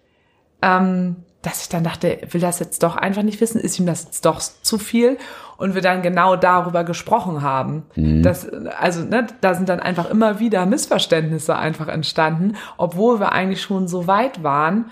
ähm, 0.63 1.17
dass 1.45 1.63
ich 1.63 1.69
dann 1.69 1.85
dachte, 1.85 2.19
will 2.31 2.41
das 2.41 2.59
jetzt 2.59 2.83
doch 2.83 2.97
einfach 2.97 3.23
nicht 3.23 3.41
wissen, 3.41 3.61
ist 3.61 3.79
ihm 3.79 3.87
das 3.87 4.05
jetzt 4.05 4.25
doch 4.25 4.41
zu 4.41 4.79
viel? 4.79 5.19
Und 5.57 5.77
wir 5.77 5.83
dann 5.83 6.03
genau 6.03 6.35
darüber 6.35 6.83
gesprochen 6.83 7.43
haben. 7.43 7.85
Das, 7.95 8.49
also, 8.49 9.05
ne, 9.05 9.29
da 9.41 9.55
sind 9.55 9.69
dann 9.69 9.79
einfach 9.79 10.11
immer 10.11 10.41
wieder 10.41 10.67
Missverständnisse 10.67 11.55
einfach 11.55 11.87
entstanden, 11.87 12.57
obwohl 12.77 13.21
wir 13.21 13.31
eigentlich 13.31 13.63
schon 13.63 13.87
so 13.87 14.09
weit 14.09 14.43
waren. 14.43 14.91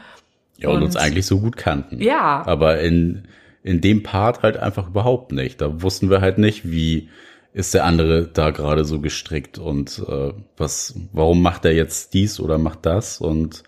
Ja, 0.58 0.68
und, 0.68 0.84
uns 0.84 0.94
und- 0.94 1.02
eigentlich 1.02 1.26
so 1.26 1.40
gut 1.40 1.56
kannten. 1.56 2.00
Ja. 2.00 2.44
Aber 2.46 2.78
in, 2.80 3.24
in 3.64 3.80
dem 3.80 4.04
Part 4.04 4.42
halt 4.44 4.56
einfach 4.56 4.86
überhaupt 4.86 5.32
nicht. 5.32 5.60
Da 5.60 5.82
wussten 5.82 6.10
wir 6.10 6.20
halt 6.20 6.38
nicht, 6.38 6.70
wie 6.70 7.08
ist 7.52 7.74
der 7.74 7.84
andere 7.84 8.28
da 8.28 8.50
gerade 8.50 8.84
so 8.84 9.00
gestrickt 9.00 9.58
und 9.58 10.02
äh, 10.08 10.32
was, 10.56 10.94
warum 11.12 11.42
macht 11.42 11.64
er 11.64 11.74
jetzt 11.74 12.14
dies 12.14 12.38
oder 12.38 12.56
macht 12.58 12.86
das? 12.86 13.20
Und 13.20 13.64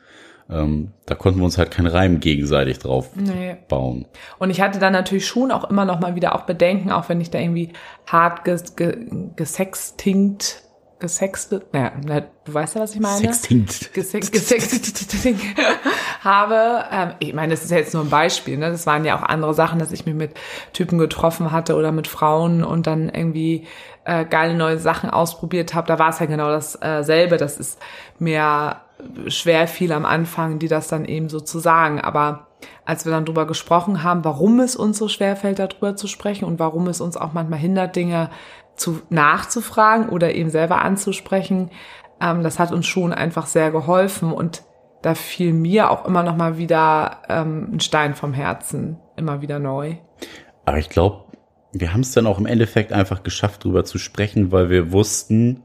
ähm, 0.51 0.93
da 1.07 1.15
konnten 1.15 1.39
wir 1.41 1.45
uns 1.45 1.57
halt 1.59 1.71
keinen 1.71 1.87
Reim 1.87 2.21
gegenseitig 2.21 2.79
drauf 2.79 3.11
Nee. 3.15 3.57
bauen. 3.69 4.07
Und 4.39 4.51
ich 4.51 4.61
hatte 4.61 4.79
dann 4.79 4.93
natürlich 4.93 5.27
schon 5.27 5.51
auch 5.51 5.69
immer 5.71 5.85
noch 5.85 6.01
mal 6.01 6.17
wieder 6.17 6.35
auch 6.35 6.43
Bedenken, 6.43 6.91
auch 6.91 7.09
wenn 7.09 7.21
ich 7.21 7.31
da 7.31 7.39
irgendwie 7.39 7.73
hart 8.07 8.45
ges, 8.45 8.77
ge, 8.77 9.07
gesextinkt, 9.37 10.63
gesextet, 11.01 11.73
naja, 11.73 11.93
na, 12.07 12.21
du 12.45 12.55
weißt 12.55 12.77
ja, 12.77 12.81
was 12.83 12.95
ich 12.95 13.01
meine? 13.01 13.19
Sextinct. 13.19 13.93
Gesex, 13.93 14.31
gesex, 14.31 14.71
habe, 16.23 16.85
ähm, 16.91 17.11
ich 17.19 17.35
meine, 17.35 17.53
das 17.53 17.65
ist 17.65 17.71
ja 17.71 17.79
jetzt 17.79 17.95
nur 17.95 18.05
ein 18.05 18.11
Beispiel, 18.11 18.57
ne? 18.57 18.71
Das 18.71 18.87
waren 18.87 19.05
ja 19.05 19.19
auch 19.19 19.23
andere 19.23 19.55
Sachen, 19.55 19.79
dass 19.79 19.93
ich 19.93 20.07
mich 20.07 20.15
mit 20.15 20.33
Typen 20.73 20.99
getroffen 20.99 21.53
hatte 21.53 21.75
oder 21.77 21.93
mit 21.93 22.07
Frauen 22.07 22.65
und 22.65 22.87
dann 22.87 23.09
irgendwie 23.09 23.67
äh, 24.05 24.25
geile 24.25 24.55
neue 24.55 24.79
Sachen 24.79 25.11
ausprobiert 25.11 25.75
habe. 25.75 25.87
Da 25.89 25.99
war 25.99 26.11
es 26.11 26.21
ja 26.21 26.27
genau 26.27 26.49
dasselbe. 26.49 27.37
Das 27.37 27.59
ist 27.59 27.79
mir 28.19 28.77
schwer 29.29 29.67
viel 29.67 29.93
am 29.93 30.05
Anfang, 30.05 30.59
die 30.59 30.69
das 30.69 30.89
dann 30.89 31.05
eben 31.05 31.29
so 31.29 31.41
zu 31.41 31.59
sagen. 31.59 32.01
Aber 32.01 32.49
als 32.85 33.05
wir 33.05 33.13
dann 33.13 33.25
drüber 33.25 33.47
gesprochen 33.47 34.03
haben, 34.03 34.25
warum 34.25 34.61
es 34.61 34.77
uns 34.77 34.99
so 34.99 35.09
schwer 35.09 35.37
fällt, 35.37 35.59
darüber 35.59 35.97
zu 35.97 36.07
sprechen 36.07 36.45
und 36.45 36.59
warum 36.59 36.87
es 36.89 37.01
uns 37.01 37.17
auch 37.17 37.33
manchmal 37.33 37.59
hindert, 37.59 37.97
Dinge 37.97 38.31
zu 38.77 39.01
nachzufragen 39.11 40.09
oder 40.09 40.35
eben 40.35 40.51
selber 40.51 40.83
anzusprechen, 40.83 41.71
ähm, 42.21 42.43
das 42.43 42.59
hat 42.59 42.73
uns 42.73 42.87
schon 42.87 43.13
einfach 43.13 43.47
sehr 43.47 43.71
geholfen 43.71 44.33
und 44.33 44.63
da 45.03 45.15
fiel 45.15 45.53
mir 45.53 45.91
auch 45.91 46.07
immer 46.07 46.23
noch 46.23 46.37
mal 46.37 46.57
wieder 46.57 47.19
ähm, 47.29 47.75
ein 47.75 47.81
Stein 47.81 48.15
vom 48.15 48.33
Herzen, 48.33 48.99
immer 49.17 49.43
wieder 49.43 49.59
neu. 49.59 49.97
Aber 50.65 50.79
ich 50.79 50.89
glaube, 50.89 51.25
wir 51.73 51.93
haben 51.93 52.01
es 52.01 52.13
dann 52.13 52.27
auch 52.27 52.39
im 52.39 52.47
Endeffekt 52.47 52.93
einfach 52.93 53.23
geschafft, 53.23 53.65
drüber 53.65 53.85
zu 53.85 53.99
sprechen, 53.99 54.51
weil 54.51 54.71
wir 54.71 54.93
wussten, 54.93 55.63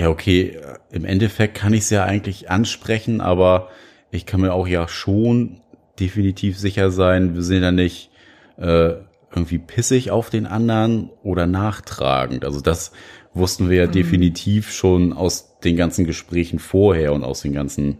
ja, 0.00 0.08
okay, 0.08 0.58
im 0.90 1.04
Endeffekt 1.04 1.54
kann 1.54 1.74
ich 1.74 1.80
es 1.80 1.90
ja 1.90 2.04
eigentlich 2.04 2.50
ansprechen, 2.50 3.20
aber 3.20 3.68
ich 4.10 4.24
kann 4.24 4.40
mir 4.40 4.54
auch 4.54 4.66
ja 4.66 4.88
schon 4.88 5.60
definitiv 5.98 6.58
sicher 6.58 6.90
sein, 6.90 7.34
wir 7.34 7.42
sind 7.42 7.62
ja 7.62 7.70
nicht 7.70 8.10
äh, 8.56 8.94
irgendwie 9.30 9.58
pissig 9.58 10.10
auf 10.10 10.30
den 10.30 10.46
anderen 10.46 11.10
oder 11.22 11.46
nachtragend. 11.46 12.46
Also 12.46 12.62
das 12.62 12.92
wussten 13.34 13.68
wir 13.68 13.76
ja 13.76 13.86
mhm. 13.86 13.92
definitiv 13.92 14.72
schon 14.72 15.12
aus 15.12 15.58
den 15.60 15.76
ganzen 15.76 16.06
Gesprächen 16.06 16.58
vorher 16.58 17.12
und 17.12 17.22
aus 17.22 17.42
den 17.42 17.52
ganzen 17.52 17.98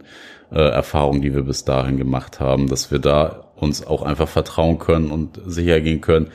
äh, 0.51 0.59
Erfahrungen, 0.59 1.21
die 1.21 1.35
wir 1.35 1.43
bis 1.43 1.65
dahin 1.65 1.97
gemacht 1.97 2.39
haben, 2.39 2.67
dass 2.67 2.89
wir 2.89 2.99
da 2.99 3.51
uns 3.55 3.85
auch 3.85 4.01
einfach 4.01 4.27
vertrauen 4.27 4.79
können 4.79 5.11
und 5.11 5.39
sicher 5.45 5.79
gehen 5.81 6.01
können, 6.01 6.31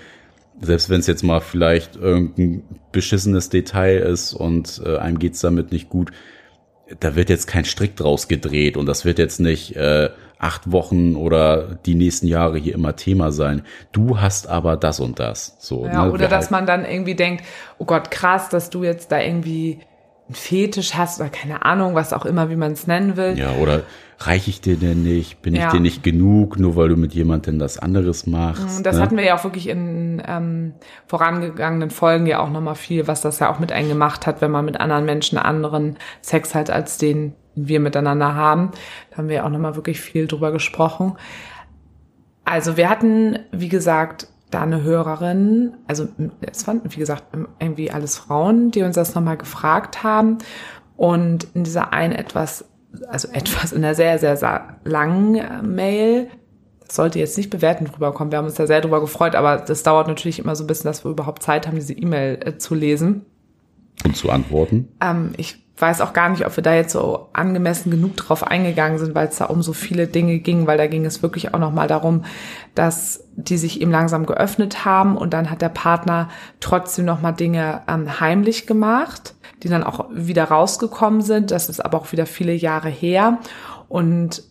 selbst 0.61 0.89
wenn 0.89 1.01
es 1.01 1.07
jetzt 1.07 1.23
mal 1.23 1.41
vielleicht 1.41 1.97
irgendein 1.97 2.63
beschissenes 2.93 3.49
Detail 3.49 3.99
ist 3.99 4.33
und 4.33 4.81
äh, 4.85 4.99
einem 4.99 5.19
geht's 5.19 5.41
damit 5.41 5.73
nicht 5.73 5.89
gut, 5.89 6.13
da 7.01 7.17
wird 7.17 7.31
jetzt 7.31 7.47
kein 7.47 7.65
Strick 7.65 7.97
draus 7.97 8.29
gedreht 8.29 8.77
und 8.77 8.87
das 8.87 9.05
wird 9.05 9.19
jetzt 9.19 9.41
nicht 9.41 9.75
äh, 9.77 10.11
acht 10.39 10.71
Wochen 10.71 11.17
oder 11.17 11.79
die 11.87 11.95
nächsten 11.95 12.27
Jahre 12.27 12.59
hier 12.59 12.75
immer 12.75 12.95
Thema 12.95 13.33
sein. 13.33 13.63
Du 13.93 14.21
hast 14.21 14.49
aber 14.49 14.77
das 14.77 15.01
und 15.01 15.19
das. 15.19 15.57
So, 15.59 15.87
ja, 15.87 16.07
ne? 16.07 16.13
Oder 16.13 16.29
dass 16.29 16.45
halt 16.45 16.51
man 16.53 16.67
dann 16.67 16.85
irgendwie 16.85 17.15
denkt, 17.15 17.45
oh 17.79 17.85
Gott, 17.85 18.11
krass, 18.11 18.49
dass 18.49 18.71
du 18.71 18.85
jetzt 18.85 19.11
da 19.13 19.21
irgendwie 19.21 19.81
einen 20.29 20.35
Fetisch 20.35 20.95
hast 20.95 21.21
oder 21.21 21.29
keine 21.29 21.65
Ahnung, 21.65 21.95
was 21.95 22.13
auch 22.13 22.25
immer, 22.25 22.51
wie 22.51 22.57
man 22.57 22.73
es 22.73 22.87
nennen 22.87 23.17
will. 23.17 23.39
Ja, 23.39 23.53
oder 23.53 23.83
reiche 24.19 24.51
ich 24.51 24.61
dir 24.61 24.77
denn 24.77 25.03
nicht? 25.03 25.43
Bin 25.43 25.55
ja. 25.55 25.67
ich 25.67 25.73
dir 25.73 25.81
nicht 25.81 26.03
genug, 26.03 26.59
nur 26.59 26.75
weil 26.75 26.89
du 26.89 26.97
mit 26.97 27.15
jemandem 27.15 27.59
das 27.59 27.79
anderes 27.79 28.27
machst? 28.27 28.81
Mm, 28.81 28.83
das 28.83 28.97
ne? 28.97 29.03
hatten 29.03 29.17
wir 29.17 29.25
ja 29.25 29.39
auch 29.39 29.45
wirklich 29.45 29.69
in 29.69 30.23
ähm, 30.27 30.75
vorangegangenen 31.07 31.91
Folgen 31.91 32.27
ja 32.27 32.41
auch 32.41 32.51
nochmal 32.51 32.75
viel, 32.75 33.07
was 33.07 33.21
das 33.21 33.39
ja 33.39 33.53
auch 33.53 33.59
mit 33.59 33.73
einem 33.73 33.89
gemacht 33.89 34.27
hat, 34.27 34.41
wenn 34.41 34.51
man 34.51 34.65
mit 34.65 34.81
anderen 34.81 35.05
Menschen 35.05 35.39
anderen 35.39 35.97
Sex 36.23 36.55
hat, 36.55 36.71
als 36.71 36.99
den 36.99 37.35
wir 37.55 37.81
miteinander 37.81 38.35
haben. 38.35 38.73
Da 39.11 39.19
haben 39.19 39.29
wir 39.29 39.45
auch 39.45 39.51
nochmal 39.51 39.77
wirklich 39.77 40.01
viel 40.01 40.27
drüber 40.27 40.51
gesprochen. 40.51 41.17
Also 42.45 42.77
wir 42.77 42.89
hatten, 42.89 43.39
wie 43.53 43.69
gesagt, 43.69 44.29
da 44.51 44.63
eine 44.63 44.83
Hörerin, 44.83 45.75
also 45.87 46.07
es 46.41 46.67
waren, 46.67 46.81
wie 46.85 47.01
gesagt, 47.01 47.25
irgendwie 47.59 47.91
alles 47.91 48.17
Frauen, 48.17 48.71
die 48.71 48.83
uns 48.83 48.95
das 48.95 49.15
nochmal 49.15 49.37
gefragt 49.37 50.05
haben. 50.05 50.39
Und 50.97 51.49
in 51.55 51.65
dieser 51.65 51.93
einen 51.93 52.15
etwas, 52.15 52.65
also 53.09 53.29
etwas 53.33 53.73
in 53.73 53.83
der 53.83 53.95
sehr, 53.95 54.19
sehr, 54.19 54.37
sehr 54.37 54.79
langen 54.85 55.75
Mail, 55.75 56.29
das 56.87 56.95
sollte 56.95 57.19
jetzt 57.19 57.37
nicht 57.37 57.51
bewertend 57.51 57.93
rüberkommen, 57.95 58.31
wir 58.31 58.39
haben 58.39 58.45
uns 58.45 58.55
da 58.55 58.67
sehr 58.67 58.81
drüber 58.81 59.01
gefreut, 59.01 59.35
aber 59.35 59.57
das 59.57 59.83
dauert 59.83 60.07
natürlich 60.07 60.39
immer 60.39 60.55
so 60.55 60.63
ein 60.63 60.69
bisschen, 60.69 60.89
dass 60.89 61.05
wir 61.05 61.11
überhaupt 61.11 61.43
Zeit 61.43 61.67
haben, 61.67 61.75
diese 61.75 61.95
E-Mail 61.95 62.39
äh, 62.45 62.59
zu 62.59 62.75
lesen. 62.75 63.27
Und 64.05 64.17
zu 64.17 64.31
antworten? 64.31 64.89
Ähm, 65.01 65.33
ich 65.37 65.66
weiß 65.79 66.01
auch 66.01 66.15
gar 66.15 66.31
nicht, 66.31 66.47
ob 66.47 66.57
wir 66.57 66.63
da 66.63 66.75
jetzt 66.75 66.93
so 66.93 67.29
angemessen 67.35 67.91
genug 67.91 68.17
drauf 68.17 68.47
eingegangen 68.47 68.99
sind, 68.99 69.15
weil 69.15 69.29
es 69.29 69.37
da 69.37 69.47
um 69.47 69.63
so 69.63 69.75
viele 69.75 70.07
Dinge 70.07 70.39
ging, 70.39 70.67
weil 70.67 70.79
da 70.79 70.87
ging 70.87 71.05
es 71.05 71.23
wirklich 71.23 71.53
auch 71.53 71.59
nochmal 71.59 71.87
darum, 71.87 72.25
dass 72.75 73.25
die 73.35 73.59
sich 73.59 73.83
eben 73.83 73.91
langsam 73.91 74.25
geöffnet 74.25 74.87
haben 74.87 75.19
und 75.19 75.35
dann 75.35 75.51
hat 75.51 75.61
der 75.61 75.69
Partner 75.69 76.31
trotzdem 76.61 77.05
nochmal 77.05 77.35
Dinge 77.35 77.83
ähm, 77.89 78.21
heimlich 78.21 78.67
gemacht, 78.67 79.35
die 79.63 79.69
dann 79.69 79.85
auch 79.85 80.07
wieder 80.11 80.45
rausgekommen 80.45 81.21
sind. 81.21 81.51
Das 81.51 81.69
ist 81.69 81.85
aber 81.85 81.99
auch 81.99 82.11
wieder 82.13 82.25
viele 82.25 82.55
Jahre 82.55 82.89
her 82.89 83.39
und 83.89 84.43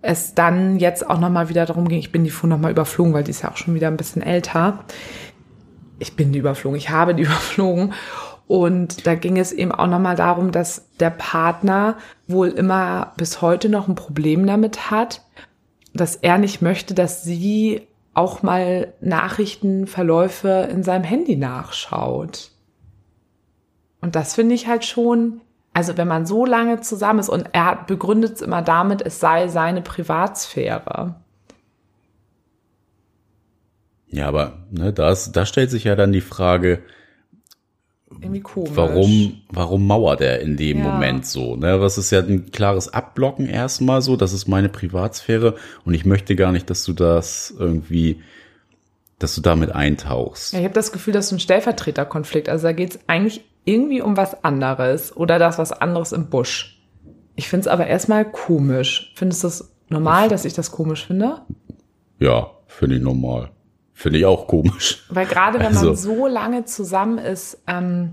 es 0.00 0.34
dann 0.34 0.78
jetzt 0.78 1.08
auch 1.08 1.18
nochmal 1.18 1.48
wieder 1.48 1.66
darum 1.66 1.88
ging, 1.88 1.98
ich 1.98 2.12
bin 2.12 2.24
die 2.24 2.30
Fuhr 2.30 2.48
nochmal 2.48 2.70
überflogen, 2.70 3.12
weil 3.12 3.24
die 3.24 3.32
ist 3.32 3.42
ja 3.42 3.50
auch 3.50 3.56
schon 3.56 3.74
wieder 3.74 3.88
ein 3.88 3.96
bisschen 3.96 4.22
älter. 4.22 4.84
Ich 5.98 6.14
bin 6.14 6.32
die 6.32 6.38
überflogen, 6.38 6.78
ich 6.78 6.90
habe 6.90 7.14
die 7.14 7.22
überflogen 7.24 7.92
und 8.46 9.06
da 9.06 9.14
ging 9.14 9.38
es 9.38 9.52
eben 9.52 9.72
auch 9.72 9.88
nochmal 9.88 10.16
darum, 10.16 10.52
dass 10.52 10.88
der 11.00 11.10
Partner 11.10 11.96
wohl 12.28 12.48
immer 12.48 13.12
bis 13.16 13.42
heute 13.42 13.68
noch 13.68 13.88
ein 13.88 13.96
Problem 13.96 14.46
damit 14.46 14.90
hat, 14.90 15.22
dass 15.94 16.16
er 16.16 16.38
nicht 16.38 16.62
möchte, 16.62 16.94
dass 16.94 17.24
sie 17.24 17.86
auch 18.14 18.42
mal 18.42 18.92
Nachrichtenverläufe 19.00 20.68
in 20.70 20.82
seinem 20.82 21.04
Handy 21.04 21.36
nachschaut. 21.36 22.50
Und 24.00 24.14
das 24.14 24.34
finde 24.34 24.54
ich 24.54 24.68
halt 24.68 24.84
schon, 24.84 25.40
also 25.74 25.96
wenn 25.96 26.08
man 26.08 26.24
so 26.24 26.46
lange 26.46 26.80
zusammen 26.80 27.18
ist 27.18 27.28
und 27.28 27.48
er 27.52 27.84
begründet 27.86 28.36
es 28.36 28.42
immer 28.42 28.62
damit, 28.62 29.02
es 29.02 29.18
sei 29.18 29.48
seine 29.48 29.82
Privatsphäre. 29.82 31.16
Ja, 34.08 34.28
aber 34.28 34.58
ne, 34.70 34.92
das, 34.92 35.32
da 35.32 35.44
stellt 35.44 35.70
sich 35.70 35.84
ja 35.84 35.96
dann 35.96 36.12
die 36.12 36.20
Frage, 36.20 36.82
irgendwie 38.20 38.40
komisch. 38.40 38.70
Warum, 38.74 39.42
warum 39.50 39.86
mauert 39.86 40.20
er 40.20 40.40
in 40.40 40.56
dem 40.56 40.78
ja. 40.78 40.84
Moment 40.84 41.26
so? 41.26 41.56
Ne? 41.56 41.80
Was 41.80 41.98
ist 41.98 42.10
ja 42.10 42.20
ein 42.20 42.50
klares 42.50 42.92
Abblocken 42.92 43.48
erstmal 43.48 44.02
so, 44.02 44.16
das 44.16 44.32
ist 44.32 44.48
meine 44.48 44.68
Privatsphäre 44.68 45.56
und 45.84 45.94
ich 45.94 46.04
möchte 46.04 46.36
gar 46.36 46.52
nicht, 46.52 46.70
dass 46.70 46.84
du 46.84 46.92
das 46.92 47.54
irgendwie, 47.58 48.20
dass 49.18 49.34
du 49.34 49.40
damit 49.40 49.72
eintauchst. 49.72 50.52
Ja, 50.52 50.60
ich 50.60 50.64
habe 50.64 50.74
das 50.74 50.92
Gefühl, 50.92 51.12
dass 51.12 51.28
so 51.28 51.36
ein 51.36 51.40
Stellvertreterkonflikt, 51.40 52.48
also 52.48 52.66
da 52.66 52.72
geht 52.72 52.90
es 52.90 53.00
eigentlich 53.06 53.44
irgendwie 53.64 54.00
um 54.00 54.16
was 54.16 54.44
anderes 54.44 55.16
oder 55.16 55.38
das 55.38 55.58
was 55.58 55.72
anderes 55.72 56.12
im 56.12 56.28
Busch. 56.28 56.80
Ich 57.34 57.48
finde 57.48 57.62
es 57.62 57.68
aber 57.68 57.86
erstmal 57.86 58.24
komisch. 58.24 59.12
Findest 59.14 59.42
du 59.42 59.48
das 59.48 59.72
normal, 59.88 60.28
dass 60.28 60.44
ich 60.44 60.54
das 60.54 60.70
komisch 60.70 61.06
finde? 61.06 61.42
Ja, 62.18 62.50
finde 62.66 62.96
ich 62.96 63.02
normal. 63.02 63.50
Finde 63.98 64.18
ich 64.18 64.26
auch 64.26 64.46
komisch. 64.46 65.06
Weil 65.08 65.24
gerade 65.24 65.58
wenn 65.58 65.68
also. 65.68 65.86
man 65.86 65.96
so 65.96 66.26
lange 66.26 66.66
zusammen 66.66 67.16
ist, 67.16 67.62
ähm, 67.66 68.12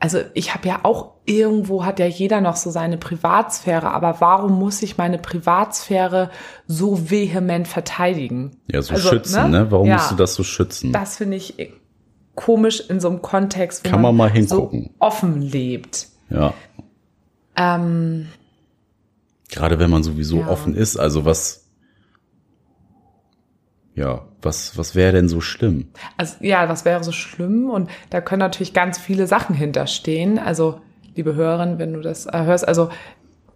also 0.00 0.18
ich 0.34 0.54
habe 0.54 0.66
ja 0.66 0.80
auch 0.82 1.12
irgendwo 1.24 1.84
hat 1.84 2.00
ja 2.00 2.06
jeder 2.06 2.40
noch 2.40 2.56
so 2.56 2.70
seine 2.70 2.98
Privatsphäre, 2.98 3.92
aber 3.92 4.20
warum 4.20 4.58
muss 4.58 4.82
ich 4.82 4.98
meine 4.98 5.18
Privatsphäre 5.18 6.30
so 6.66 7.10
vehement 7.10 7.68
verteidigen? 7.68 8.56
Ja, 8.66 8.82
so 8.82 8.94
also, 8.94 9.08
schützen, 9.08 9.52
ne? 9.52 9.60
ne? 9.60 9.70
Warum 9.70 9.86
ja, 9.86 9.94
musst 9.94 10.10
du 10.10 10.16
das 10.16 10.34
so 10.34 10.42
schützen? 10.42 10.92
Das 10.92 11.18
finde 11.18 11.36
ich 11.36 11.72
komisch 12.34 12.80
in 12.90 12.98
so 12.98 13.10
einem 13.10 13.22
Kontext, 13.22 13.84
wo 13.84 13.90
Kann 13.90 14.02
man, 14.02 14.16
man 14.16 14.26
mal 14.26 14.32
hingucken. 14.32 14.86
so 14.86 14.90
offen 14.98 15.40
lebt. 15.40 16.08
Ja. 16.28 16.54
Ähm, 17.54 18.26
Gerade 19.48 19.78
wenn 19.78 19.90
man 19.90 20.02
sowieso 20.02 20.40
ja. 20.40 20.48
offen 20.48 20.74
ist, 20.74 20.96
also 20.96 21.24
was 21.24 21.67
ja, 23.98 24.24
was, 24.40 24.78
was 24.78 24.94
wäre 24.94 25.12
denn 25.12 25.28
so 25.28 25.40
schlimm? 25.40 25.88
Also 26.16 26.36
ja, 26.40 26.68
was 26.68 26.84
wäre 26.84 27.02
so 27.02 27.12
schlimm? 27.12 27.68
Und 27.68 27.90
da 28.10 28.20
können 28.20 28.40
natürlich 28.40 28.72
ganz 28.72 28.96
viele 28.96 29.26
Sachen 29.26 29.56
hinterstehen. 29.56 30.38
Also, 30.38 30.80
liebe 31.16 31.34
Hörerin, 31.34 31.78
wenn 31.78 31.92
du 31.92 32.00
das 32.00 32.26
äh, 32.26 32.44
hörst, 32.44 32.66
also 32.66 32.90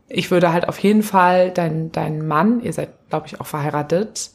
ich 0.09 0.31
würde 0.31 0.53
halt 0.53 0.69
auf 0.69 0.79
jeden 0.81 1.05
Fall 1.05 1.53
deinen 1.53 1.93
dein 1.93 2.27
Mann, 2.27 2.61
ihr 2.61 2.73
seid, 2.73 2.91
glaube 3.09 3.29
ich, 3.29 3.41
auch 3.41 3.47
verheiratet, 3.47 4.33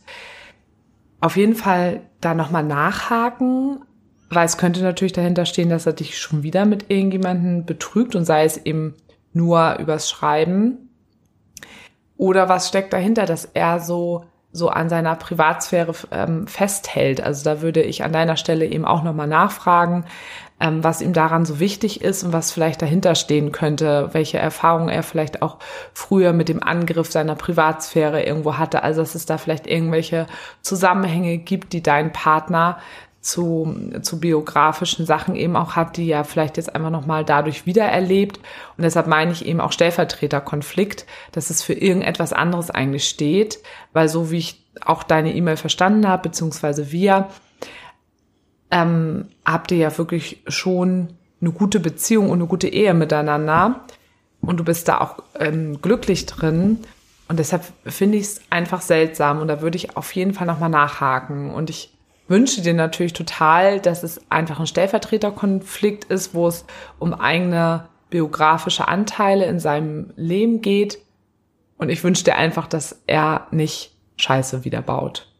auf 1.19 1.35
jeden 1.35 1.55
Fall 1.55 2.01
da 2.21 2.33
nochmal 2.33 2.63
nachhaken, 2.63 3.81
weil 4.29 4.45
es 4.45 4.57
könnte 4.57 4.81
natürlich 4.81 5.13
dahinter 5.13 5.45
stehen, 5.45 5.69
dass 5.69 5.85
er 5.85 5.93
dich 5.93 6.17
schon 6.17 6.41
wieder 6.41 6.65
mit 6.65 6.89
irgendjemanden 6.89 7.65
betrügt 7.65 8.15
und 8.15 8.23
sei 8.23 8.45
es 8.45 8.57
eben 8.57 8.95
nur 9.33 9.77
übers 9.79 10.09
Schreiben. 10.09 10.89
Oder 12.15 12.49
was 12.49 12.69
steckt 12.69 12.93
dahinter, 12.93 13.25
dass 13.25 13.45
er 13.45 13.79
so 13.79 14.25
so 14.51 14.69
an 14.69 14.89
seiner 14.89 15.15
Privatsphäre 15.15 15.93
ähm, 16.11 16.47
festhält. 16.47 17.21
Also 17.21 17.43
da 17.43 17.61
würde 17.61 17.81
ich 17.81 18.03
an 18.03 18.13
deiner 18.13 18.37
Stelle 18.37 18.65
eben 18.65 18.85
auch 18.85 19.03
nochmal 19.03 19.27
nachfragen, 19.27 20.05
ähm, 20.59 20.83
was 20.83 21.01
ihm 21.01 21.13
daran 21.13 21.45
so 21.45 21.59
wichtig 21.59 22.01
ist 22.01 22.23
und 22.23 22.33
was 22.33 22.51
vielleicht 22.51 22.81
dahinter 22.81 23.13
stehen 23.15 23.51
könnte, 23.51 24.09
welche 24.13 24.39
Erfahrungen 24.39 24.89
er 24.89 25.03
vielleicht 25.03 25.41
auch 25.41 25.57
früher 25.93 26.33
mit 26.33 26.49
dem 26.49 26.63
Angriff 26.63 27.11
seiner 27.11 27.35
Privatsphäre 27.35 28.23
irgendwo 28.23 28.57
hatte. 28.57 28.83
Also 28.83 29.01
dass 29.01 29.15
es 29.15 29.25
da 29.25 29.37
vielleicht 29.37 29.67
irgendwelche 29.67 30.25
Zusammenhänge 30.61 31.37
gibt, 31.37 31.73
die 31.73 31.83
dein 31.83 32.11
Partner 32.11 32.79
zu, 33.27 33.75
zu 34.03 34.21
biografischen 34.21 35.05
Sachen 35.05 35.35
eben 35.35 35.57
auch 35.57 35.75
hat, 35.75 35.97
die 35.97 36.07
ja 36.07 36.23
vielleicht 36.23 36.55
jetzt 36.55 36.73
einfach 36.73 36.89
nochmal 36.89 37.25
dadurch 37.25 37.65
wiedererlebt. 37.65 38.37
Und 38.77 38.83
deshalb 38.83 39.07
meine 39.07 39.33
ich 39.33 39.45
eben 39.45 39.59
auch 39.59 39.73
Stellvertreterkonflikt, 39.73 41.05
dass 41.33 41.49
es 41.49 41.61
für 41.61 41.73
irgendetwas 41.73 42.31
anderes 42.31 42.71
eigentlich 42.71 43.07
steht, 43.09 43.59
weil 43.91 44.07
so 44.07 44.31
wie 44.31 44.37
ich 44.37 44.63
auch 44.85 45.03
deine 45.03 45.35
E-Mail 45.35 45.57
verstanden 45.57 46.07
habe, 46.07 46.29
beziehungsweise 46.29 46.93
wir, 46.93 47.27
ähm, 48.71 49.25
habt 49.43 49.71
ihr 49.71 49.77
ja 49.77 49.97
wirklich 49.97 50.41
schon 50.47 51.09
eine 51.41 51.51
gute 51.51 51.81
Beziehung 51.81 52.29
und 52.29 52.39
eine 52.39 52.47
gute 52.47 52.69
Ehe 52.69 52.93
miteinander. 52.93 53.81
Und 54.39 54.57
du 54.57 54.63
bist 54.63 54.87
da 54.87 55.01
auch 55.01 55.23
ähm, 55.37 55.81
glücklich 55.81 56.25
drin. 56.27 56.79
Und 57.27 57.39
deshalb 57.39 57.65
finde 57.85 58.19
ich 58.19 58.23
es 58.23 58.41
einfach 58.49 58.79
seltsam. 58.79 59.39
Und 59.39 59.49
da 59.49 59.61
würde 59.61 59.75
ich 59.75 59.97
auf 59.97 60.13
jeden 60.13 60.33
Fall 60.33 60.47
nochmal 60.47 60.69
nachhaken. 60.69 61.51
Und 61.51 61.69
ich 61.69 61.96
wünsche 62.27 62.61
dir 62.61 62.73
natürlich 62.73 63.13
total, 63.13 63.79
dass 63.79 64.03
es 64.03 64.19
einfach 64.29 64.59
ein 64.59 64.67
Stellvertreterkonflikt 64.67 66.05
ist, 66.05 66.33
wo 66.33 66.47
es 66.47 66.65
um 66.99 67.13
eigene 67.13 67.87
biografische 68.09 68.87
Anteile 68.87 69.45
in 69.45 69.59
seinem 69.59 70.13
Leben 70.15 70.61
geht. 70.61 70.99
Und 71.77 71.89
ich 71.89 72.03
wünsche 72.03 72.23
dir 72.23 72.35
einfach, 72.35 72.67
dass 72.67 73.03
er 73.07 73.47
nicht 73.51 73.95
Scheiße 74.17 74.65
wieder 74.65 74.81
baut. 74.81 75.31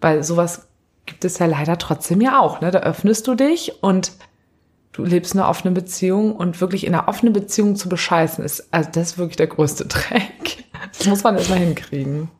Weil 0.00 0.22
sowas 0.22 0.68
gibt 1.06 1.24
es 1.24 1.38
ja 1.38 1.46
leider 1.46 1.78
trotzdem 1.78 2.20
ja 2.20 2.40
auch. 2.40 2.60
Ne? 2.60 2.70
Da 2.70 2.80
öffnest 2.80 3.26
du 3.26 3.34
dich 3.34 3.82
und 3.82 4.12
du 4.92 5.04
lebst 5.04 5.34
eine 5.34 5.46
offene 5.46 5.72
Beziehung 5.72 6.36
und 6.36 6.60
wirklich 6.60 6.86
in 6.86 6.94
einer 6.94 7.08
offenen 7.08 7.32
Beziehung 7.32 7.76
zu 7.76 7.88
bescheißen 7.88 8.44
ist, 8.44 8.72
also 8.72 8.90
das 8.92 9.12
ist 9.12 9.18
wirklich 9.18 9.36
der 9.36 9.46
größte 9.46 9.86
Dreck. 9.88 10.64
Das 10.96 11.06
muss 11.06 11.24
man 11.24 11.36
erstmal 11.36 11.60
hinkriegen. 11.60 12.30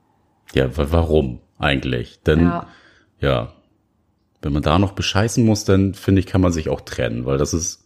Ja, 0.55 0.69
warum 0.77 1.41
eigentlich? 1.59 2.23
Denn 2.23 2.43
ja. 2.43 2.67
Ja, 3.21 3.53
wenn 4.43 4.53
man 4.53 4.63
da 4.63 4.79
noch 4.79 4.93
bescheißen 4.93 5.45
muss, 5.45 5.65
dann 5.65 5.95
finde 5.95 6.21
ich, 6.21 6.27
kann 6.27 6.41
man 6.41 6.53
sich 6.53 6.69
auch 6.69 6.81
trennen, 6.81 7.27
weil 7.27 7.39
das 7.39 7.55
ist, 7.55 7.85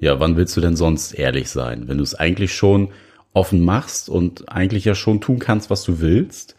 ja, 0.00 0.20
wann 0.20 0.36
willst 0.36 0.56
du 0.56 0.60
denn 0.60 0.76
sonst 0.76 1.12
ehrlich 1.12 1.50
sein? 1.50 1.88
Wenn 1.88 1.98
du 1.98 2.04
es 2.04 2.14
eigentlich 2.14 2.54
schon 2.54 2.90
offen 3.32 3.64
machst 3.64 4.08
und 4.08 4.48
eigentlich 4.48 4.84
ja 4.84 4.94
schon 4.94 5.20
tun 5.20 5.38
kannst, 5.38 5.70
was 5.70 5.82
du 5.84 6.00
willst, 6.00 6.56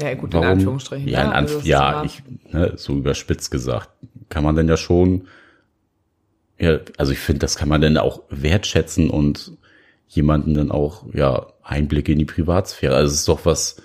ja, 0.00 0.14
gut, 0.14 0.32
Warum? 0.32 0.46
in 0.46 0.52
Anführungsstrichen. 0.52 1.08
Ja, 1.08 1.22
in? 1.22 1.30
Anf 1.30 1.54
also 1.56 1.68
ja 1.68 2.04
ich, 2.04 2.22
ne, 2.50 2.72
so 2.76 2.94
überspitzt 2.94 3.50
gesagt, 3.50 3.90
kann 4.28 4.42
man 4.42 4.56
denn 4.56 4.68
ja 4.68 4.76
schon, 4.76 5.28
ja, 6.58 6.78
also 6.96 7.12
ich 7.12 7.18
finde, 7.18 7.40
das 7.40 7.56
kann 7.56 7.68
man 7.68 7.80
denn 7.80 7.96
auch 7.98 8.22
wertschätzen 8.30 9.10
und 9.10 9.52
jemanden 10.08 10.54
dann 10.54 10.70
auch, 10.70 11.06
ja, 11.12 11.46
Einblicke 11.62 12.12
in 12.12 12.18
die 12.18 12.24
Privatsphäre. 12.24 12.94
Also 12.94 13.12
es 13.12 13.20
ist 13.20 13.28
doch 13.28 13.46
was, 13.46 13.76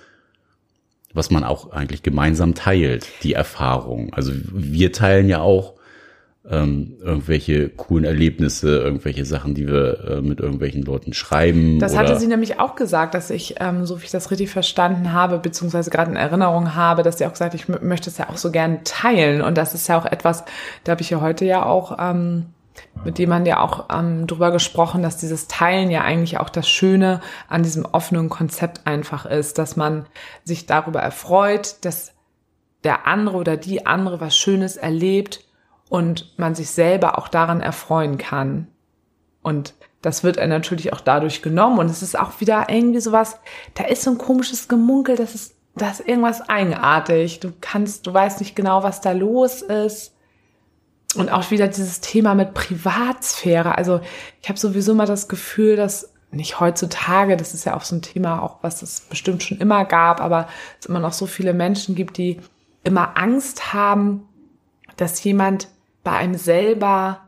was 1.14 1.30
man 1.30 1.44
auch 1.44 1.72
eigentlich 1.72 2.02
gemeinsam 2.02 2.54
teilt, 2.54 3.06
die 3.22 3.32
Erfahrung. 3.32 4.12
Also 4.12 4.32
wir 4.34 4.92
teilen 4.92 5.28
ja 5.28 5.40
auch 5.40 5.74
ähm, 6.50 6.96
irgendwelche 7.00 7.68
coolen 7.68 8.04
Erlebnisse, 8.04 8.78
irgendwelche 8.78 9.24
Sachen, 9.24 9.54
die 9.54 9.66
wir 9.66 10.04
äh, 10.04 10.20
mit 10.20 10.40
irgendwelchen 10.40 10.82
Leuten 10.82 11.12
schreiben. 11.12 11.78
Das 11.78 11.96
hatte 11.96 12.18
sie 12.18 12.26
nämlich 12.26 12.58
auch 12.58 12.74
gesagt, 12.74 13.14
dass 13.14 13.30
ich, 13.30 13.56
ähm, 13.60 13.84
so 13.84 14.00
wie 14.00 14.04
ich 14.04 14.10
das 14.10 14.30
richtig 14.30 14.50
verstanden 14.50 15.12
habe, 15.12 15.38
beziehungsweise 15.38 15.90
gerade 15.90 16.10
in 16.10 16.16
Erinnerung 16.16 16.74
habe, 16.74 17.02
dass 17.02 17.18
sie 17.18 17.26
auch 17.26 17.32
gesagt, 17.32 17.54
ich 17.54 17.68
möchte 17.68 18.08
es 18.08 18.18
ja 18.18 18.30
auch 18.30 18.38
so 18.38 18.50
gern 18.50 18.80
teilen. 18.84 19.42
Und 19.42 19.58
das 19.58 19.74
ist 19.74 19.88
ja 19.88 19.98
auch 19.98 20.06
etwas, 20.06 20.44
da 20.84 20.92
habe 20.92 21.02
ich 21.02 21.10
ja 21.10 21.20
heute 21.20 21.44
ja 21.44 21.66
auch 21.66 21.98
ähm, 22.00 22.46
mit 23.04 23.18
jemandem 23.18 23.50
ja 23.50 23.60
auch 23.60 23.88
ähm, 23.92 24.26
drüber 24.26 24.50
gesprochen, 24.50 25.02
dass 25.02 25.16
dieses 25.16 25.48
Teilen 25.48 25.90
ja 25.90 26.02
eigentlich 26.02 26.38
auch 26.38 26.50
das 26.50 26.68
Schöne 26.68 27.20
an 27.48 27.62
diesem 27.62 27.84
offenen 27.84 28.28
Konzept 28.28 28.86
einfach 28.86 29.26
ist, 29.26 29.58
dass 29.58 29.76
man 29.76 30.06
sich 30.44 30.66
darüber 30.66 31.00
erfreut, 31.00 31.76
dass 31.84 32.14
der 32.84 33.06
andere 33.06 33.36
oder 33.36 33.56
die 33.56 33.86
andere 33.86 34.20
was 34.20 34.36
Schönes 34.36 34.76
erlebt 34.76 35.44
und 35.88 36.38
man 36.38 36.54
sich 36.54 36.70
selber 36.70 37.18
auch 37.18 37.28
daran 37.28 37.60
erfreuen 37.60 38.18
kann. 38.18 38.68
Und 39.42 39.74
das 40.02 40.22
wird 40.22 40.36
er 40.36 40.46
natürlich 40.46 40.92
auch 40.92 41.00
dadurch 41.00 41.42
genommen 41.42 41.78
und 41.78 41.90
es 41.90 42.02
ist 42.02 42.18
auch 42.18 42.40
wieder 42.40 42.66
irgendwie 42.68 43.00
sowas, 43.00 43.38
da 43.74 43.84
ist 43.84 44.02
so 44.02 44.10
ein 44.10 44.18
komisches 44.18 44.68
Gemunkel, 44.68 45.16
das 45.16 45.34
ist, 45.34 45.56
das 45.74 46.00
ist 46.00 46.08
irgendwas 46.08 46.48
eigenartig. 46.48 47.40
Du 47.40 47.52
kannst, 47.60 48.06
du 48.06 48.14
weißt 48.14 48.40
nicht 48.40 48.54
genau, 48.54 48.82
was 48.82 49.00
da 49.00 49.12
los 49.12 49.62
ist. 49.62 50.14
Und 51.14 51.30
auch 51.30 51.50
wieder 51.50 51.68
dieses 51.68 52.00
Thema 52.00 52.34
mit 52.34 52.52
Privatsphäre. 52.52 53.76
Also 53.78 54.00
ich 54.42 54.48
habe 54.48 54.58
sowieso 54.58 54.94
mal 54.94 55.06
das 55.06 55.28
Gefühl, 55.28 55.76
dass 55.76 56.12
nicht 56.30 56.60
heutzutage, 56.60 57.36
das 57.36 57.54
ist 57.54 57.64
ja 57.64 57.74
auch 57.74 57.82
so 57.82 57.96
ein 57.96 58.02
Thema, 58.02 58.42
auch 58.42 58.58
was 58.62 58.82
es 58.82 59.00
bestimmt 59.00 59.42
schon 59.42 59.58
immer 59.58 59.84
gab, 59.86 60.20
aber 60.20 60.48
es 60.78 60.86
immer 60.86 61.00
noch 61.00 61.14
so 61.14 61.26
viele 61.26 61.54
Menschen 61.54 61.94
gibt, 61.94 62.18
die 62.18 62.38
immer 62.84 63.16
Angst 63.16 63.72
haben, 63.72 64.28
dass 64.96 65.22
jemand 65.24 65.68
bei 66.04 66.12
einem 66.12 66.34
selber 66.34 67.20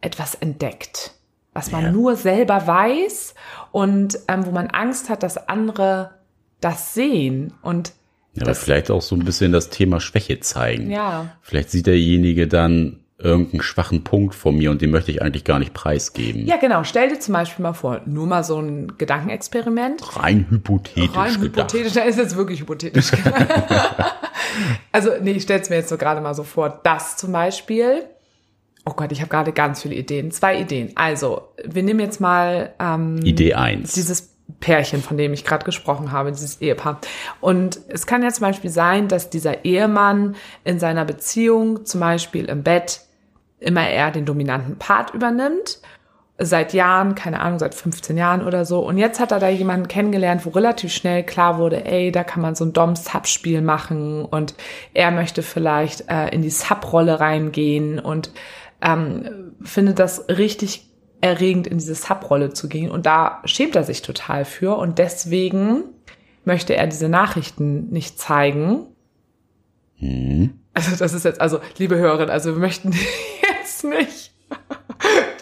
etwas 0.00 0.34
entdeckt, 0.34 1.14
was 1.52 1.70
man 1.70 1.84
ja. 1.84 1.92
nur 1.92 2.16
selber 2.16 2.66
weiß 2.66 3.34
und 3.70 4.18
ähm, 4.28 4.46
wo 4.46 4.50
man 4.50 4.68
Angst 4.68 5.08
hat, 5.08 5.22
dass 5.22 5.48
andere 5.48 6.14
das 6.60 6.94
sehen 6.94 7.54
und 7.62 7.92
ja, 8.36 8.42
aber 8.42 8.54
vielleicht 8.54 8.90
auch 8.90 9.02
so 9.02 9.16
ein 9.16 9.24
bisschen 9.24 9.52
das 9.52 9.70
Thema 9.70 10.00
Schwäche 10.00 10.40
zeigen. 10.40 10.90
Ja. 10.90 11.36
Vielleicht 11.42 11.70
sieht 11.70 11.86
derjenige 11.86 12.46
dann 12.46 13.00
irgendeinen 13.18 13.62
schwachen 13.62 14.04
Punkt 14.04 14.34
von 14.34 14.56
mir 14.56 14.70
und 14.70 14.82
den 14.82 14.90
möchte 14.90 15.10
ich 15.10 15.22
eigentlich 15.22 15.44
gar 15.44 15.58
nicht 15.58 15.72
preisgeben. 15.72 16.46
Ja, 16.46 16.58
genau. 16.58 16.84
Stell 16.84 17.08
dir 17.08 17.18
zum 17.18 17.32
Beispiel 17.32 17.62
mal 17.62 17.72
vor, 17.72 18.02
nur 18.04 18.26
mal 18.26 18.44
so 18.44 18.60
ein 18.60 18.98
Gedankenexperiment. 18.98 20.16
Rein 20.18 20.46
hypothetisch. 20.50 21.16
Rein 21.16 21.40
hypothetisch, 21.40 21.94
da 21.94 22.02
ist 22.02 22.18
jetzt 22.18 22.36
wirklich 22.36 22.60
hypothetisch. 22.60 23.12
also, 24.92 25.12
nee, 25.22 25.32
ich 25.32 25.44
stelle 25.44 25.62
es 25.62 25.70
mir 25.70 25.76
jetzt 25.76 25.88
so 25.88 25.96
gerade 25.96 26.20
mal 26.20 26.34
so 26.34 26.42
vor, 26.42 26.80
das 26.82 27.16
zum 27.16 27.32
Beispiel. 27.32 28.04
Oh 28.84 28.92
Gott, 28.92 29.10
ich 29.12 29.20
habe 29.20 29.30
gerade 29.30 29.52
ganz 29.52 29.82
viele 29.82 29.94
Ideen. 29.94 30.30
Zwei 30.30 30.60
Ideen. 30.60 30.92
Also, 30.94 31.48
wir 31.64 31.82
nehmen 31.82 32.00
jetzt 32.00 32.20
mal 32.20 32.74
ähm, 32.78 33.16
Idee 33.24 33.54
eins. 33.54 33.94
Dieses 33.94 34.35
Pärchen, 34.60 35.02
von 35.02 35.16
dem 35.16 35.32
ich 35.32 35.44
gerade 35.44 35.64
gesprochen 35.64 36.12
habe, 36.12 36.32
dieses 36.32 36.60
Ehepaar. 36.60 37.00
Und 37.40 37.80
es 37.88 38.06
kann 38.06 38.22
ja 38.22 38.30
zum 38.30 38.42
Beispiel 38.42 38.70
sein, 38.70 39.08
dass 39.08 39.30
dieser 39.30 39.64
Ehemann 39.64 40.36
in 40.64 40.78
seiner 40.78 41.04
Beziehung, 41.04 41.84
zum 41.84 42.00
Beispiel 42.00 42.46
im 42.46 42.62
Bett, 42.62 43.00
immer 43.58 43.88
eher 43.88 44.10
den 44.10 44.24
dominanten 44.24 44.78
Part 44.78 45.14
übernimmt. 45.14 45.80
Seit 46.38 46.74
Jahren, 46.74 47.14
keine 47.14 47.40
Ahnung, 47.40 47.58
seit 47.58 47.74
15 47.74 48.16
Jahren 48.16 48.46
oder 48.46 48.66
so. 48.66 48.80
Und 48.80 48.98
jetzt 48.98 49.20
hat 49.20 49.32
er 49.32 49.38
da 49.40 49.48
jemanden 49.48 49.88
kennengelernt, 49.88 50.44
wo 50.44 50.50
relativ 50.50 50.92
schnell 50.92 51.24
klar 51.24 51.58
wurde, 51.58 51.86
ey, 51.86 52.12
da 52.12 52.24
kann 52.24 52.42
man 52.42 52.54
so 52.54 52.64
ein 52.64 52.74
Dom-Sub-Spiel 52.74 53.62
machen 53.62 54.24
und 54.26 54.54
er 54.92 55.10
möchte 55.10 55.42
vielleicht 55.42 56.10
äh, 56.10 56.28
in 56.28 56.42
die 56.42 56.50
Sub-Rolle 56.50 57.20
reingehen 57.20 57.98
und 57.98 58.32
ähm, 58.82 59.54
findet 59.62 59.98
das 59.98 60.28
richtig 60.28 60.86
erregend, 61.20 61.66
in 61.66 61.78
diese 61.78 61.94
Sub-Rolle 61.94 62.52
zu 62.52 62.68
gehen. 62.68 62.90
Und 62.90 63.06
da 63.06 63.42
schämt 63.44 63.76
er 63.76 63.84
sich 63.84 64.02
total 64.02 64.44
für. 64.44 64.76
Und 64.76 64.98
deswegen 64.98 65.84
möchte 66.44 66.76
er 66.76 66.86
diese 66.86 67.08
Nachrichten 67.08 67.90
nicht 67.90 68.18
zeigen. 68.18 68.86
Mhm. 69.98 70.60
Also 70.74 70.94
das 70.96 71.14
ist 71.14 71.24
jetzt, 71.24 71.40
also 71.40 71.60
liebe 71.78 71.96
Hörerin, 71.96 72.30
also 72.30 72.52
wir 72.52 72.60
möchten 72.60 72.92
jetzt 73.60 73.84
nicht 73.84 74.35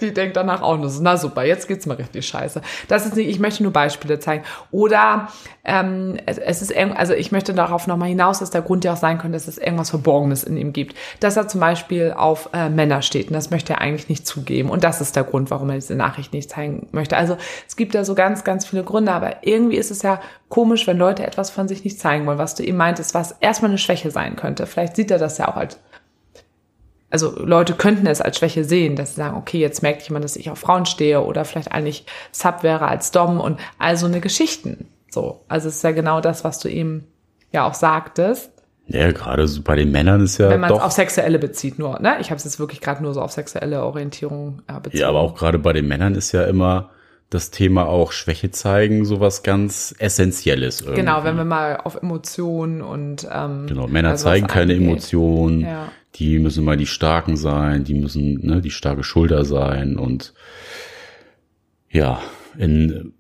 die 0.05 0.15
denkt 0.15 0.37
danach 0.37 0.63
auch 0.63 0.77
nur 0.77 0.89
so, 0.89 1.03
na 1.03 1.17
super, 1.17 1.45
jetzt 1.45 1.69
geht's 1.69 1.87
mal 1.87 1.95
richtig 1.95 2.27
scheiße. 2.27 2.61
Das 2.89 3.07
ist 3.07 3.17
nicht, 3.17 3.29
ich 3.29 3.39
möchte 3.39 3.63
nur 3.63 3.73
Beispiele 3.73 4.19
zeigen. 4.19 4.45
Oder 4.71 5.29
ähm, 5.65 6.17
es, 6.27 6.39
ist 6.39 6.75
also 6.77 7.15
ich 7.15 7.33
möchte 7.33 7.55
darauf 7.55 7.87
nochmal 7.87 8.09
hinaus, 8.09 8.39
dass 8.39 8.51
der 8.51 8.63
Grund 8.63 8.85
ja 8.85 8.93
auch 8.93 8.99
sein 8.99 9.19
könnte, 9.19 9.37
dass 9.37 9.49
es 9.49 9.59
irgendwas 9.59 9.91
Verborgenes 9.91 10.45
in 10.45 10.57
ihm 10.57 10.73
gibt. 10.73 10.97
Dass 11.21 11.37
er 11.37 11.49
zum 11.49 11.61
Beispiel 11.61 12.15
auf 12.17 12.51
äh, 12.53 12.69
Männer 12.69 13.03
steht 13.03 13.29
und 13.29 13.35
das 13.35 13.51
möchte 13.51 13.75
er 13.75 13.81
eigentlich 13.81 14.09
nicht 14.09 14.27
zugeben. 14.27 14.71
Und 14.71 14.85
das 14.85 15.01
ist 15.01 15.17
der 15.17 15.25
Grund, 15.25 15.51
warum 15.51 15.71
er 15.71 15.77
diese 15.77 15.95
Nachricht 15.95 16.33
nicht 16.33 16.51
zeigen 16.51 16.89
möchte. 16.93 17.17
Also 17.17 17.37
es 17.67 17.77
gibt 17.77 17.95
da 17.95 18.05
so 18.05 18.15
ganz, 18.15 18.45
ganz 18.45 18.67
viele 18.67 18.85
Gründe, 18.85 19.13
aber 19.13 19.47
irgendwie 19.47 19.77
ist 19.77 19.91
es 19.91 20.03
ja 20.03 20.21
komisch, 20.49 20.87
wenn 20.87 20.99
Leute 20.99 21.27
etwas 21.27 21.51
von 21.51 21.69
sich 21.69 21.85
nicht 21.85 21.99
zeigen 21.99 22.27
wollen, 22.27 22.39
was 22.39 22.55
du 22.55 22.63
ihm 22.63 22.77
meintest, 22.77 23.15
was 23.15 23.33
erstmal 23.41 23.71
eine 23.71 23.79
Schwäche 23.79 24.11
sein 24.11 24.37
könnte. 24.37 24.67
Vielleicht 24.67 24.97
sieht 24.97 25.11
er 25.11 25.19
das 25.19 25.39
ja 25.39 25.49
auch 25.49 25.57
als 25.57 25.79
also 27.15 27.33
Leute 27.39 27.75
könnten 27.75 28.09
es 28.09 28.21
als 28.21 28.39
Schwäche 28.39 28.65
sehen, 28.65 28.97
dass 28.97 29.11
sie 29.11 29.21
sagen, 29.21 29.37
okay, 29.37 29.61
jetzt 29.61 29.83
merkt 29.85 30.03
jemand, 30.03 30.25
dass 30.25 30.35
ich 30.35 30.51
auf 30.51 30.59
Frauen 30.59 30.85
stehe 30.85 31.21
oder 31.21 31.45
vielleicht 31.45 31.71
eigentlich 31.71 32.07
Sub 32.33 32.65
wäre 32.65 32.89
als 32.89 33.13
Dom 33.13 33.39
und 33.39 33.61
all 33.79 33.97
so 33.97 34.07
eine 34.07 34.19
Geschichten. 34.19 34.89
So, 35.11 35.45
also 35.47 35.69
es 35.69 35.77
ist 35.77 35.85
ja 35.85 35.93
genau 35.93 36.21
das, 36.21 36.43
was 36.43 36.59
du 36.59 36.69
eben 36.69 37.07
ja 37.53 37.69
auch 37.69 37.75
sagtest. 37.75 38.51
Ja, 38.89 39.13
gerade 39.13 39.47
so 39.47 39.63
bei 39.63 39.77
den 39.77 39.93
Männern 39.93 40.23
ist 40.23 40.39
ja 40.39 40.51
Wenn 40.51 40.59
man 40.59 40.73
es 40.73 40.81
auf 40.81 40.91
sexuelle 40.91 41.39
bezieht 41.39 41.79
nur, 41.79 42.01
ne? 42.01 42.17
Ich 42.19 42.31
habe 42.31 42.39
es 42.39 42.45
jetzt 42.45 42.59
wirklich 42.59 42.81
gerade 42.81 43.01
nur 43.01 43.15
so 43.15 43.23
auf 43.23 43.31
sexuelle 43.31 43.85
Orientierung 43.85 44.63
äh, 44.67 44.81
bezogen. 44.81 44.99
Ja, 44.99 45.09
aber 45.09 45.21
auch 45.21 45.37
gerade 45.37 45.61
bei 45.61 45.73
den 45.73 45.87
Männern 45.87 46.17
ist 46.17 46.33
ja 46.33 46.43
immer 46.43 46.91
das 47.31 47.53
Thema 47.53 47.87
auch 47.87 48.11
Schwäche 48.11 48.51
zeigen, 48.51 49.05
sowas 49.05 49.45
ganz 49.45 49.95
Essentielles. 50.01 50.81
Irgendwie. 50.81 51.01
Genau, 51.01 51.23
wenn 51.23 51.37
wir 51.37 51.45
mal 51.45 51.77
auf 51.77 51.95
Emotionen 51.95 52.83
und 52.83 53.25
ähm, 53.33 53.69
genau 53.69 53.87
Männer 53.87 54.11
also 54.11 54.25
zeigen 54.25 54.49
keine 54.49 54.75
Emotionen, 54.75 55.61
ja. 55.61 55.89
Die 56.17 56.39
müssen 56.39 56.65
mal 56.65 56.77
die 56.77 56.87
Starken 56.87 57.37
sein, 57.37 57.85
die 57.85 57.95
müssen 57.95 58.47
ne, 58.47 58.61
die 58.61 58.71
starke 58.71 59.05
Schulter 59.05 59.45
sein 59.45 59.97
und 59.97 60.35
ja 61.91 62.21
in 62.57 63.15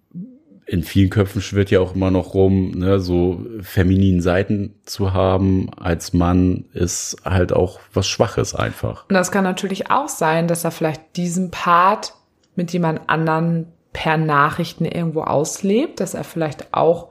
in 0.66 0.82
vielen 0.82 1.10
Köpfen 1.10 1.42
schwirrt 1.42 1.70
ja 1.70 1.80
auch 1.80 1.94
immer 1.94 2.10
noch 2.10 2.34
rum, 2.34 2.70
ne, 2.70 2.98
so 2.98 3.44
femininen 3.60 4.22
Seiten 4.22 4.74
zu 4.84 5.12
haben 5.12 5.68
als 5.78 6.12
Mann 6.12 6.64
ist 6.72 7.18
halt 7.24 7.52
auch 7.52 7.80
was 7.92 8.08
Schwaches 8.08 8.54
einfach. 8.54 9.04
Und 9.08 9.14
das 9.14 9.30
kann 9.30 9.44
natürlich 9.44 9.90
auch 9.90 10.08
sein, 10.08 10.48
dass 10.48 10.64
er 10.64 10.70
vielleicht 10.70 11.16
diesen 11.16 11.50
Part 11.50 12.14
mit 12.54 12.72
jemand 12.72 13.08
anderen 13.08 13.66
per 13.92 14.16
Nachrichten 14.16 14.86
irgendwo 14.86 15.22
auslebt, 15.22 16.00
dass 16.00 16.14
er 16.14 16.24
vielleicht 16.24 16.72
auch 16.72 17.10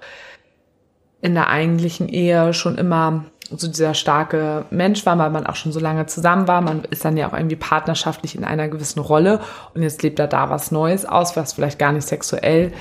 in 1.22 1.36
der 1.36 1.50
eigentlichen 1.50 2.10
Ehe 2.10 2.54
schon 2.54 2.78
immer 2.78 3.26
so 3.58 3.68
dieser 3.68 3.93
starke 3.93 4.66
Mensch 4.70 5.06
war, 5.06 5.18
weil 5.18 5.30
man 5.30 5.45
auch 5.45 5.56
schon 5.56 5.72
so 5.72 5.80
lange 5.80 6.06
zusammen 6.06 6.47
war. 6.47 6.62
Man 6.62 6.84
ist 6.86 7.06
dann 7.06 7.18
ja 7.18 7.28
auch 7.28 7.34
irgendwie 7.34 7.56
partnerschaftlich 7.56 8.36
in 8.36 8.43
einer 8.43 8.68
gewissen 8.68 8.99
Rolle 8.99 9.39
und 9.74 9.84
jetzt 9.84 10.04
lebt 10.04 10.20
er 10.20 10.28
da 10.28 10.49
was 10.49 10.72
Neues 10.72 11.06
aus, 11.06 11.36
was 11.36 11.54
vielleicht 11.54 11.80
gar 11.80 11.91
nicht 11.91 12.08
sexuell 12.08 12.72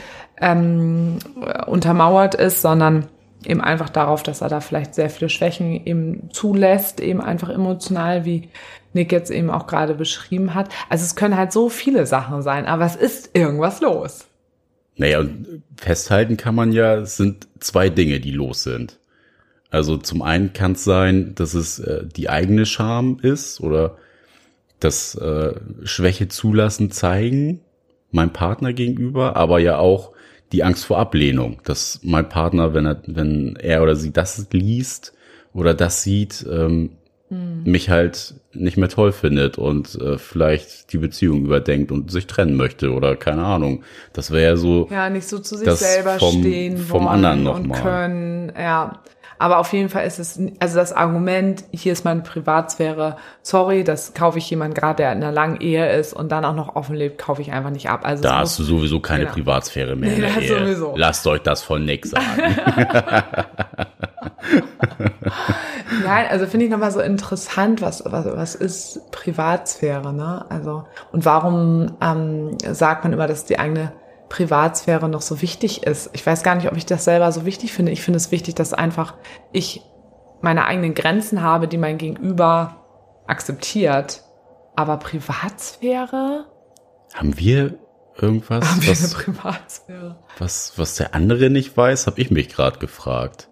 ähm, 0.41 1.18
untermauert 1.66 2.35
ist, 2.35 2.62
sondern 2.62 3.07
eben 3.45 3.61
einfach 3.61 3.89
darauf, 3.89 4.23
dass 4.23 4.41
er 4.41 4.49
da 4.49 4.61
vielleicht 4.61 4.95
sehr 4.95 5.11
viele 5.11 5.29
Schwächen 5.29 5.85
eben 5.85 6.31
zulässt, 6.33 7.01
eben 7.01 7.20
einfach 7.20 7.49
emotional, 7.49 8.25
wie 8.25 8.49
Nick 8.93 9.12
jetzt 9.12 9.31
eben 9.31 9.51
auch 9.51 9.66
gerade 9.66 9.95
beschrieben 9.95 10.55
hat. 10.55 10.68
Also 10.89 11.05
es 11.05 11.16
können 11.16 11.37
halt 11.37 11.53
so 11.53 11.68
viele 11.68 12.07
Sachen 12.07 12.43
sein, 12.43 12.66
aber 12.66 12.85
es 12.85 12.97
ist 12.97 13.31
irgendwas 13.35 13.81
los. 13.81 14.27
Naja, 14.97 15.25
festhalten 15.77 16.37
kann 16.37 16.55
man 16.55 16.73
ja, 16.73 16.97
es 16.97 17.16
sind 17.16 17.49
zwei 17.61 17.89
Dinge, 17.89 18.20
die 18.20 18.31
los 18.31 18.62
sind. 18.62 18.99
Also 19.73 19.97
zum 19.97 20.20
einen 20.20 20.53
kann 20.53 20.73
es 20.73 20.85
sein, 20.85 21.35
dass 21.35 21.55
es 21.55 21.79
äh, 21.79 22.05
die 22.07 22.29
eigene 22.29 22.66
Scham 22.66 23.18
ist 23.23 23.61
oder 23.61 23.97
das 24.81 25.14
äh, 25.14 25.55
Schwäche 25.85 26.29
zulassen, 26.29 26.91
zeigen, 26.91 27.61
meinem 28.11 28.35
Partner 28.35 28.75
gegenüber, 28.75 29.35
aber 29.35 29.61
ja 29.61 29.79
auch 29.79 30.12
die 30.53 30.62
Angst 30.62 30.85
vor 30.85 30.99
Ablehnung, 30.99 31.61
dass 31.64 32.01
mein 32.03 32.29
Partner, 32.29 32.75
wenn 32.75 32.85
er, 32.85 33.03
wenn 33.07 33.57
er 33.57 33.83
oder 33.83 33.97
sie 33.97 34.12
das 34.12 34.47
liest 34.53 35.14
oder 35.55 35.73
das 35.73 36.03
sieht, 36.03 36.45
ähm, 36.51 36.91
hm. 37.29 37.62
mich 37.64 37.89
halt 37.89 38.35
nicht 38.53 38.77
mehr 38.77 38.91
toll 38.91 39.12
findet 39.12 39.57
und 39.57 39.95
äh, 39.95 40.18
vielleicht 40.18 40.93
die 40.93 40.99
Beziehung 40.99 41.47
überdenkt 41.47 41.91
und 41.91 42.11
sich 42.11 42.27
trennen 42.27 42.57
möchte 42.57 42.93
oder 42.93 43.16
keine 43.16 43.47
Ahnung. 43.47 43.85
Das 44.12 44.31
wäre 44.31 44.51
ja 44.51 44.57
so. 44.57 44.89
Ja, 44.91 45.09
nicht 45.09 45.27
so 45.27 45.39
zu 45.39 45.57
sich 45.57 45.70
selber 45.70 46.18
vom, 46.18 46.41
stehen 46.41 46.77
vom 46.77 47.09
anderen 47.09 47.45
noch 47.45 47.57
und 47.57 47.68
mal. 47.68 47.81
können. 47.81 48.53
Ja, 48.55 49.01
aber 49.43 49.59
auf 49.59 49.72
jeden 49.72 49.88
Fall 49.88 50.07
ist 50.07 50.20
es, 50.20 50.40
also 50.61 50.76
das 50.76 50.93
Argument, 50.93 51.64
hier 51.72 51.93
ist 51.93 52.05
meine 52.05 52.20
Privatsphäre, 52.20 53.16
sorry, 53.43 53.82
das 53.82 54.14
kaufe 54.14 54.38
ich 54.38 54.49
jemand 54.49 54.76
gerade, 54.76 54.99
der 54.99 55.11
in 55.11 55.18
einer 55.18 55.32
langen 55.32 55.61
Ehe 55.61 55.90
ist 55.99 56.12
und 56.12 56.30
dann 56.30 56.45
auch 56.45 56.55
noch 56.55 56.76
offen 56.76 56.95
lebt, 56.95 57.18
kaufe 57.18 57.43
ich 57.43 57.51
einfach 57.51 57.70
nicht 57.70 57.90
ab. 57.90 58.03
Also 58.05 58.22
da 58.22 58.38
hast 58.38 58.61
du 58.61 58.62
sowieso 58.62 59.01
keine 59.01 59.24
genau. 59.24 59.34
Privatsphäre 59.34 59.97
mehr 59.97 60.11
nee, 60.11 60.14
in 60.14 60.22
der 60.22 60.40
Ehe. 60.40 60.59
Sowieso. 60.61 60.95
Lasst 60.97 61.26
euch 61.26 61.43
das 61.43 61.61
von 61.61 61.84
Nick 61.84 62.07
sagen. 62.07 62.22
Nein, 66.05 66.26
also 66.30 66.47
finde 66.47 66.66
ich 66.66 66.70
nochmal 66.70 66.93
so 66.93 67.01
interessant, 67.01 67.82
was, 67.82 68.05
was, 68.07 68.26
was 68.26 68.55
ist 68.55 69.11
Privatsphäre, 69.11 70.12
ne? 70.12 70.45
Also, 70.49 70.84
und 71.11 71.24
warum 71.24 71.97
ähm, 72.01 72.57
sagt 72.59 73.03
man 73.05 73.12
immer, 73.12 73.26
dass 73.26 73.45
die 73.45 73.59
eigene 73.59 73.93
Privatsphäre 74.33 75.11
noch 75.11 75.20
so 75.20 75.43
wichtig 75.43 75.83
ist. 75.83 76.09
Ich 76.14 76.24
weiß 76.24 76.43
gar 76.43 76.55
nicht, 76.55 76.66
ob 76.66 76.76
ich 76.78 76.87
das 76.87 77.05
selber 77.05 77.30
so 77.33 77.45
wichtig 77.45 77.70
finde. 77.74 77.93
Ich 77.93 78.01
finde 78.01 78.16
es 78.16 78.30
wichtig, 78.30 78.55
dass 78.55 78.72
einfach 78.72 79.12
ich 79.53 79.83
meine 80.41 80.64
eigenen 80.64 80.95
Grenzen 80.95 81.43
habe, 81.43 81.68
die 81.68 81.76
mein 81.76 81.99
Gegenüber 81.99 82.76
akzeptiert. 83.26 84.22
Aber 84.74 84.97
Privatsphäre? 84.97 86.47
Haben 87.12 87.39
wir 87.39 87.74
irgendwas, 88.16 88.66
Haben 88.66 88.80
wir 88.80 88.91
was, 88.93 89.12
Privatsphäre? 89.12 90.18
was, 90.39 90.72
was 90.78 90.95
der 90.95 91.14
andere 91.14 91.51
nicht 91.51 91.76
weiß, 91.76 92.07
habe 92.07 92.18
ich 92.18 92.30
mich 92.30 92.49
gerade 92.49 92.78
gefragt. 92.78 93.51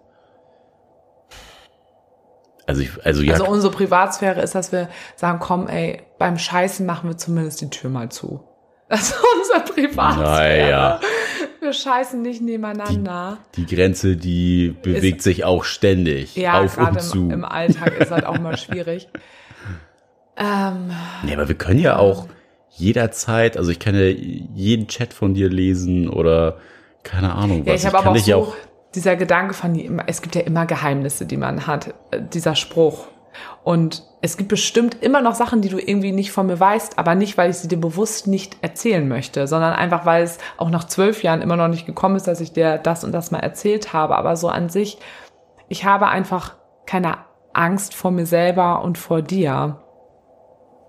Also, 2.65 2.81
ich, 2.81 3.05
also, 3.05 3.21
ja. 3.21 3.33
also 3.33 3.45
unsere 3.45 3.71
Privatsphäre 3.71 4.41
ist, 4.41 4.55
dass 4.55 4.71
wir 4.71 4.89
sagen, 5.15 5.37
komm, 5.39 5.67
ey, 5.67 6.01
beim 6.17 6.39
Scheißen 6.39 6.87
machen 6.87 7.07
wir 7.07 7.17
zumindest 7.17 7.61
die 7.61 7.69
Tür 7.69 7.91
mal 7.91 8.09
zu. 8.09 8.47
Das 8.91 9.09
ist 9.09 9.23
unser 9.39 9.59
Privatsphäre. 9.61 10.69
Naja. 10.69 10.99
Wir 11.61 11.71
scheißen 11.71 12.21
nicht 12.21 12.41
nebeneinander. 12.41 13.37
Die, 13.55 13.65
die 13.65 13.75
Grenze, 13.75 14.17
die 14.17 14.75
bewegt 14.81 15.19
ist, 15.19 15.23
sich 15.23 15.45
auch 15.45 15.63
ständig 15.63 16.35
ja, 16.35 16.59
auf 16.59 16.77
und 16.77 17.01
zu. 17.01 17.29
Im, 17.29 17.45
Alltag 17.45 17.97
ist 17.97 18.11
halt 18.11 18.25
auch 18.25 18.37
mal 18.37 18.57
schwierig. 18.57 19.07
Ähm, 20.35 20.91
nee, 21.23 21.33
aber 21.33 21.47
wir 21.47 21.55
können 21.55 21.79
ja 21.79 21.97
auch 21.97 22.27
jederzeit, 22.71 23.55
also 23.55 23.71
ich 23.71 23.79
kann 23.79 23.95
ja 23.95 24.07
jeden 24.07 24.87
Chat 24.87 25.13
von 25.13 25.33
dir 25.33 25.47
lesen 25.47 26.09
oder 26.09 26.57
keine 27.03 27.33
Ahnung 27.33 27.61
was. 27.61 27.67
Ja, 27.67 27.75
ich 27.75 27.85
habe 27.85 27.99
aber 27.99 28.11
auch, 28.11 28.17
so, 28.17 28.35
auch 28.35 28.55
dieser 28.93 29.15
Gedanke 29.15 29.53
von, 29.53 30.01
es 30.07 30.21
gibt 30.21 30.35
ja 30.35 30.41
immer 30.41 30.65
Geheimnisse, 30.65 31.25
die 31.25 31.37
man 31.37 31.65
hat, 31.65 31.93
äh, 32.11 32.21
dieser 32.21 32.55
Spruch. 32.55 33.07
Und 33.63 34.03
es 34.21 34.37
gibt 34.37 34.49
bestimmt 34.49 35.01
immer 35.01 35.21
noch 35.21 35.35
Sachen, 35.35 35.61
die 35.61 35.69
du 35.69 35.79
irgendwie 35.79 36.11
nicht 36.11 36.31
von 36.31 36.47
mir 36.47 36.59
weißt, 36.59 36.99
aber 36.99 37.15
nicht, 37.15 37.37
weil 37.37 37.49
ich 37.49 37.57
sie 37.57 37.67
dir 37.67 37.79
bewusst 37.79 38.27
nicht 38.27 38.57
erzählen 38.61 39.07
möchte, 39.07 39.47
sondern 39.47 39.73
einfach, 39.73 40.05
weil 40.05 40.23
es 40.23 40.37
auch 40.57 40.69
nach 40.69 40.85
zwölf 40.85 41.23
Jahren 41.23 41.41
immer 41.41 41.55
noch 41.55 41.67
nicht 41.67 41.85
gekommen 41.85 42.15
ist, 42.15 42.27
dass 42.27 42.41
ich 42.41 42.53
dir 42.53 42.77
das 42.77 43.03
und 43.03 43.11
das 43.11 43.31
mal 43.31 43.39
erzählt 43.39 43.93
habe. 43.93 44.17
Aber 44.17 44.35
so 44.35 44.49
an 44.49 44.69
sich, 44.69 44.99
ich 45.69 45.85
habe 45.85 46.07
einfach 46.07 46.55
keine 46.85 47.17
Angst 47.53 47.93
vor 47.93 48.11
mir 48.11 48.25
selber 48.25 48.83
und 48.83 48.97
vor 48.97 49.21
dir. 49.21 49.81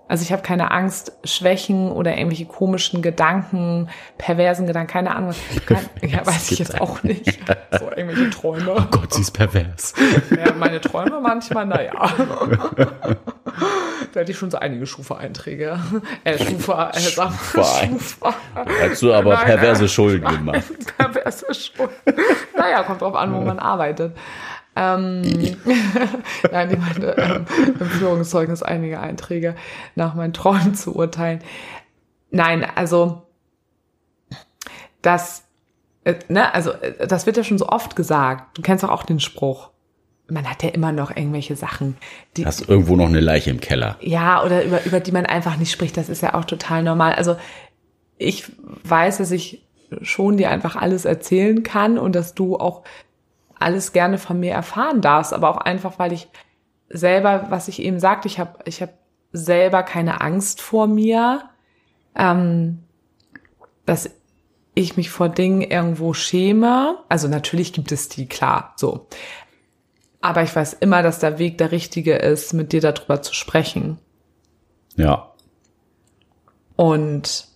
Also 0.07 0.23
ich 0.23 0.31
habe 0.33 0.41
keine 0.41 0.71
Angst, 0.71 1.13
Schwächen 1.23 1.91
oder 1.91 2.17
irgendwelche 2.17 2.45
komischen 2.45 3.01
Gedanken, 3.01 3.89
perversen 4.17 4.67
Gedanken, 4.67 4.91
keine 4.91 5.15
Ahnung. 5.15 5.33
Kein, 5.65 5.89
ja, 6.01 6.25
weiß 6.25 6.51
ich 6.51 6.59
jetzt 6.59 6.79
auch 6.79 7.03
nicht. 7.03 7.39
So 7.79 7.89
irgendwelche 7.89 8.29
Träume. 8.29 8.75
Oh 8.77 8.83
Gott, 8.91 9.13
sie 9.13 9.21
ist 9.21 9.31
pervers. 9.31 9.95
Ja, 10.37 10.53
meine 10.53 10.79
Träume 10.79 11.19
manchmal, 11.19 11.65
naja. 11.65 11.91
da 14.13 14.19
hatte 14.19 14.31
ich 14.31 14.37
schon 14.37 14.51
so 14.51 14.59
einige 14.59 14.85
Schufa-Einträge. 14.85 15.79
Äh, 16.23 16.37
Schufa, 16.37 16.91
äh, 16.91 16.99
Schufa. 16.99 17.31
Schufa. 17.33 18.35
Hast 18.79 19.01
du 19.01 19.11
aber 19.11 19.33
nein, 19.33 19.45
perverse 19.45 19.89
Schulden 19.89 20.27
gemacht. 20.27 20.63
Perverse 20.97 21.53
Schulden. 21.53 21.93
Naja, 22.55 22.83
kommt 22.83 23.01
drauf 23.01 23.15
an, 23.15 23.33
wo 23.33 23.41
man 23.41 23.57
arbeitet. 23.57 24.15
Ähm, 24.75 25.21
Nein, 26.51 26.71
ich 26.71 26.79
meine, 26.79 27.17
ähm, 27.17 27.45
im 27.79 27.85
Führungszeugnis 27.85 28.63
einige 28.63 28.99
Einträge 28.99 29.55
nach 29.95 30.15
meinen 30.15 30.33
Träumen 30.33 30.75
zu 30.75 30.95
urteilen. 30.95 31.39
Nein, 32.31 32.65
also 32.75 33.23
das, 35.03 35.43
äh, 36.03 36.15
ne, 36.27 36.53
also 36.53 36.71
äh, 36.71 37.07
das 37.07 37.25
wird 37.27 37.37
ja 37.37 37.43
schon 37.43 37.59
so 37.59 37.67
oft 37.67 37.95
gesagt. 37.95 38.57
Du 38.57 38.61
kennst 38.63 38.83
doch 38.83 38.89
auch 38.89 39.03
den 39.03 39.19
Spruch. 39.19 39.69
Man 40.27 40.49
hat 40.49 40.63
ja 40.63 40.69
immer 40.69 40.91
noch 40.91 41.15
irgendwelche 41.15 41.55
Sachen. 41.55 41.97
Die, 42.37 42.45
Hast 42.45 42.67
irgendwo 42.67 42.95
noch 42.95 43.07
eine 43.07 43.19
Leiche 43.19 43.51
im 43.51 43.59
Keller? 43.59 43.97
Ja, 44.01 44.43
oder 44.43 44.63
über, 44.63 44.83
über 44.85 44.99
die 44.99 45.11
man 45.11 45.25
einfach 45.25 45.57
nicht 45.57 45.71
spricht. 45.71 45.97
Das 45.97 46.09
ist 46.09 46.23
ja 46.23 46.33
auch 46.33 46.45
total 46.45 46.81
normal. 46.81 47.13
Also 47.13 47.35
ich 48.17 48.45
weiß, 48.83 49.17
dass 49.17 49.31
ich 49.31 49.63
schon 50.01 50.37
dir 50.37 50.49
einfach 50.49 50.75
alles 50.75 51.05
erzählen 51.05 51.61
kann 51.61 51.99
und 51.99 52.15
dass 52.15 52.33
du 52.33 52.57
auch 52.57 52.83
alles 53.63 53.93
gerne 53.93 54.17
von 54.17 54.39
mir 54.39 54.51
erfahren 54.51 55.01
darfst, 55.01 55.33
aber 55.33 55.49
auch 55.49 55.57
einfach, 55.57 55.99
weil 55.99 56.13
ich 56.13 56.29
selber, 56.89 57.47
was 57.49 57.67
ich 57.67 57.81
eben 57.81 57.99
sagte, 57.99 58.27
ich 58.27 58.39
habe 58.39 58.59
ich 58.65 58.81
hab 58.81 58.91
selber 59.31 59.83
keine 59.83 60.21
Angst 60.21 60.61
vor 60.61 60.87
mir, 60.87 61.49
ähm, 62.15 62.83
dass 63.85 64.11
ich 64.75 64.97
mich 64.97 65.09
vor 65.09 65.29
Dingen 65.29 65.61
irgendwo 65.61 66.13
schäme. 66.13 66.99
Also 67.09 67.27
natürlich 67.27 67.73
gibt 67.73 67.91
es 67.91 68.09
die, 68.09 68.27
klar, 68.27 68.73
so. 68.75 69.07
Aber 70.21 70.43
ich 70.43 70.55
weiß 70.55 70.73
immer, 70.73 71.03
dass 71.03 71.19
der 71.19 71.37
Weg 71.37 71.57
der 71.57 71.71
richtige 71.71 72.15
ist, 72.15 72.53
mit 72.53 72.71
dir 72.71 72.81
darüber 72.81 73.21
zu 73.21 73.33
sprechen. 73.33 73.99
Ja. 74.95 75.31
Und 76.75 77.47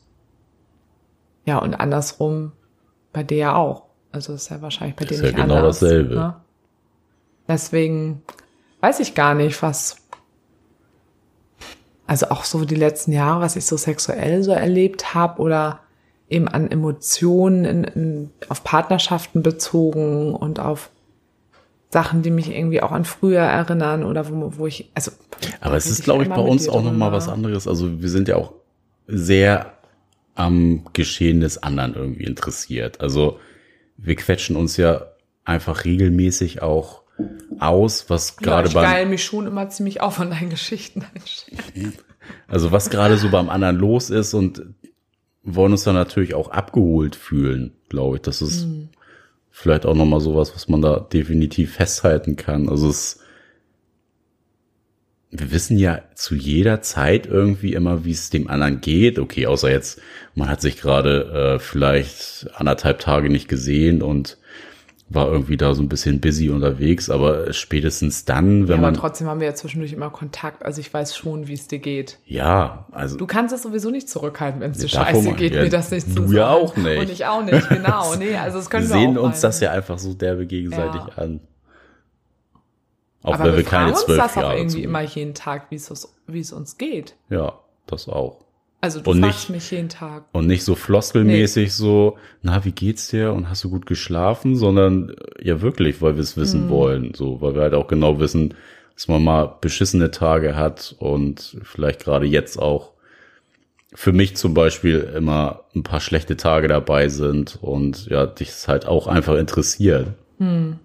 ja, 1.46 1.60
und 1.60 1.76
andersrum 1.76 2.52
bei 3.14 3.24
dir 3.24 3.38
ja 3.38 3.56
auch. 3.56 3.87
Also 4.12 4.34
ist 4.34 4.50
ja 4.50 4.62
wahrscheinlich 4.62 4.96
bei 4.96 5.06
dir 5.06 5.22
nicht 5.22 5.38
ja 5.38 5.44
genau 5.44 5.56
anders. 5.58 5.80
dasselbe. 5.80 6.16
Ne? 6.16 6.36
Deswegen 7.48 8.22
weiß 8.82 9.00
ich 9.00 9.16
gar 9.16 9.34
nicht, 9.34 9.62
was. 9.62 9.98
Also 12.06 12.28
auch 12.30 12.46
so 12.46 12.64
die 12.64 12.76
letzten 12.76 13.12
Jahre, 13.12 13.42
was 13.42 13.58
ich 13.58 13.66
so 13.66 13.76
sexuell 13.76 14.42
so 14.44 14.52
erlebt 14.52 15.14
habe 15.14 15.42
oder 15.42 15.82
eben 16.30 16.48
an 16.48 16.72
Emotionen 16.72 17.66
in, 17.66 17.84
in, 17.84 18.30
auf 18.50 18.64
Partnerschaften 18.64 19.44
bezogen 19.44 20.34
und 20.34 20.60
auf 20.60 20.90
Sachen, 21.90 22.22
die 22.22 22.32
mich 22.32 22.50
irgendwie 22.50 22.82
auch 22.82 22.92
an 22.92 23.06
früher 23.06 23.42
erinnern 23.42 24.04
oder 24.04 24.30
wo, 24.30 24.54
wo 24.58 24.68
ich, 24.68 24.90
also. 24.94 25.12
Aber 25.62 25.76
es 25.78 25.86
ist, 25.86 26.04
glaube 26.04 26.24
ich, 26.24 26.30
bei 26.30 26.42
uns 26.42 26.68
auch 26.68 26.84
nochmal 26.84 27.12
was 27.12 27.30
anderes. 27.30 27.68
Also 27.68 28.02
wir 28.02 28.10
sind 28.10 28.28
ja 28.28 28.36
auch 28.36 28.54
sehr 29.08 29.74
am 30.36 30.86
Geschehen 30.94 31.40
des 31.40 31.64
anderen 31.64 31.96
irgendwie 31.96 32.26
interessiert. 32.26 33.02
Also 33.02 33.40
wir 33.98 34.16
quetschen 34.16 34.56
uns 34.56 34.78
ja 34.78 35.08
einfach 35.44 35.86
regelmäßig 35.86 36.62
auch 36.62 37.04
aus, 37.60 38.10
was 38.10 38.38
gerade 38.38 38.70
ja, 38.70 38.74
beim... 38.74 38.84
Ich 38.84 38.92
geil 38.92 39.06
mich 39.08 39.24
schon 39.24 39.48
immer 39.48 39.70
ziemlich 39.70 40.02
auf 40.02 40.20
an 40.20 40.30
deinen 40.30 40.50
Geschichten. 40.50 41.06
also 42.48 42.72
was 42.72 42.90
gerade 42.90 43.18
so 43.18 43.30
beim 43.30 43.50
anderen 43.50 43.78
los 43.78 44.10
ist 44.10 44.34
und 44.34 44.62
wollen 45.44 45.72
uns 45.72 45.84
dann 45.84 45.96
natürlich 45.96 46.34
auch 46.34 46.50
abgeholt 46.50 47.16
fühlen. 47.16 47.74
glaube 47.90 48.18
ich. 48.18 48.22
Das 48.22 48.42
ist 48.42 48.66
mhm. 48.66 48.90
vielleicht 49.50 49.86
auch 49.86 49.96
nochmal 49.96 50.20
sowas, 50.20 50.54
was 50.54 50.68
man 50.68 50.82
da 50.82 51.00
definitiv 51.00 51.74
festhalten 51.76 52.36
kann. 52.36 52.70
Also 52.70 52.90
es, 52.90 53.22
wir 55.40 55.52
wissen 55.52 55.78
ja 55.78 56.02
zu 56.16 56.36
jeder 56.36 56.82
Zeit 56.82 57.26
irgendwie 57.28 57.74
immer, 57.74 58.06
wie 58.06 58.12
es 58.12 58.30
dem 58.30 58.50
anderen 58.50 58.82
geht. 58.82 59.20
Okay, 59.20 59.48
außer 59.48 59.70
jetzt, 59.70 60.02
man 60.36 60.50
hat 60.50 60.62
sich 60.62 60.80
gerade 60.80 61.56
äh, 61.56 61.60
vielleicht 61.60 62.48
anderthalb 62.56 63.00
Tage 63.00 63.30
nicht 63.30 63.48
gesehen 63.48 64.02
und 64.02 64.38
war 65.10 65.28
irgendwie 65.28 65.56
da 65.56 65.74
so 65.74 65.82
ein 65.82 65.88
bisschen 65.88 66.20
busy 66.20 66.50
unterwegs, 66.50 67.10
aber 67.10 67.54
spätestens 67.54 68.26
dann, 68.26 68.68
wenn 68.68 68.76
ja, 68.76 68.82
man. 68.82 68.94
Aber 68.94 68.98
trotzdem 68.98 69.28
haben 69.28 69.40
wir 69.40 69.48
ja 69.48 69.56
zwischendurch 69.56 69.94
immer 69.94 70.10
Kontakt, 70.10 70.66
also 70.66 70.82
ich 70.82 70.94
weiß 70.94 71.16
schon, 71.16 71.48
wie 71.48 71.54
es 71.54 71.68
dir 71.68 71.80
geht. 71.80 72.20
Ja, 72.26 72.88
also. 72.92 73.18
Du 73.18 73.26
kannst 73.26 73.56
es 73.56 73.64
sowieso 73.64 73.90
nicht 73.90 74.10
zurückhalten, 74.10 74.60
wenn 74.60 74.72
es 74.72 74.80
dir 74.80 74.90
scheiße 74.90 75.34
geht, 75.34 75.54
ja, 75.54 75.64
mir 75.64 75.70
das 75.70 75.92
nicht 75.92 76.12
zu 76.12 76.24
Du 76.24 76.34
ja 76.34 76.50
auch 76.50 76.76
nicht. 76.76 77.00
Und 77.00 77.10
ich 77.10 77.26
auch 77.26 77.44
nicht, 77.44 77.70
genau. 77.70 78.16
Nee, 78.18 78.36
also 78.36 78.58
es 78.60 78.70
können 78.70 78.90
wir, 78.90 78.96
wir 78.96 79.02
sehen 79.02 79.18
uns 79.18 79.42
das 79.42 79.60
ja 79.60 79.72
einfach 79.72 80.00
so 80.00 80.14
derbe 80.14 80.46
gegenseitig 80.46 81.02
ja. 81.16 81.24
an. 81.24 81.40
Auch 83.28 83.34
aber 83.34 83.44
wenn 83.44 83.52
wir, 83.52 83.58
wir 83.58 83.66
keine 83.66 83.94
zwölf 83.94 84.18
Jahre 84.18 84.24
uns 84.24 84.34
das 84.36 84.44
auch 84.44 84.54
irgendwie 84.54 84.84
immer 84.84 85.02
jeden 85.02 85.34
Tag, 85.34 85.70
wie 85.70 85.76
es, 85.76 86.54
uns 86.54 86.78
geht. 86.78 87.16
Ja, 87.30 87.60
das 87.86 88.08
auch. 88.08 88.40
Also 88.80 89.02
du 89.02 89.12
und 89.12 89.20
fragst 89.20 89.50
nicht, 89.50 89.50
mich 89.50 89.72
jeden 89.72 89.90
Tag. 89.90 90.24
Und 90.32 90.48
nicht 90.48 90.64
so 90.64 90.76
floskelmäßig 90.76 91.66
nee. 91.66 91.70
so, 91.70 92.18
na, 92.42 92.64
wie 92.64 92.72
geht's 92.72 93.10
dir 93.10 93.34
und 93.34 93.50
hast 93.50 93.66
du 93.66 93.70
gut 93.70 93.86
geschlafen, 93.86 94.56
sondern 94.56 95.14
ja 95.42 95.62
wirklich, 95.62 96.02
weil 96.02 96.16
wir 96.16 96.24
es 96.24 96.38
wissen 96.38 96.64
hm. 96.64 96.70
wollen, 96.70 97.14
so, 97.14 97.42
weil 97.42 97.54
wir 97.54 97.64
halt 97.64 97.74
auch 97.74 97.88
genau 97.88 98.20
wissen, 98.20 98.54
dass 98.94 99.10
man 99.10 99.24
mal 99.24 99.58
beschissene 99.60 100.10
Tage 100.10 100.56
hat 100.56 100.96
und 101.00 101.58
vielleicht 101.64 102.06
gerade 102.06 102.28
jetzt 102.28 102.58
auch 102.58 102.94
für 103.94 104.14
mich 104.14 104.38
zum 104.38 104.54
Beispiel 104.54 105.00
immer 105.00 105.66
ein 105.76 105.84
paar 105.84 106.00
schlechte 106.00 106.38
Tage 106.38 106.70
dabei 106.70 107.10
sind 107.10 107.58
und 107.62 108.06
ja, 108.08 108.26
dich 108.26 108.50
es 108.50 108.70
halt 108.70 108.88
auch 108.88 109.08
einfach 109.08 109.36
interessiert. 109.36 110.14
Hm. 110.38 110.80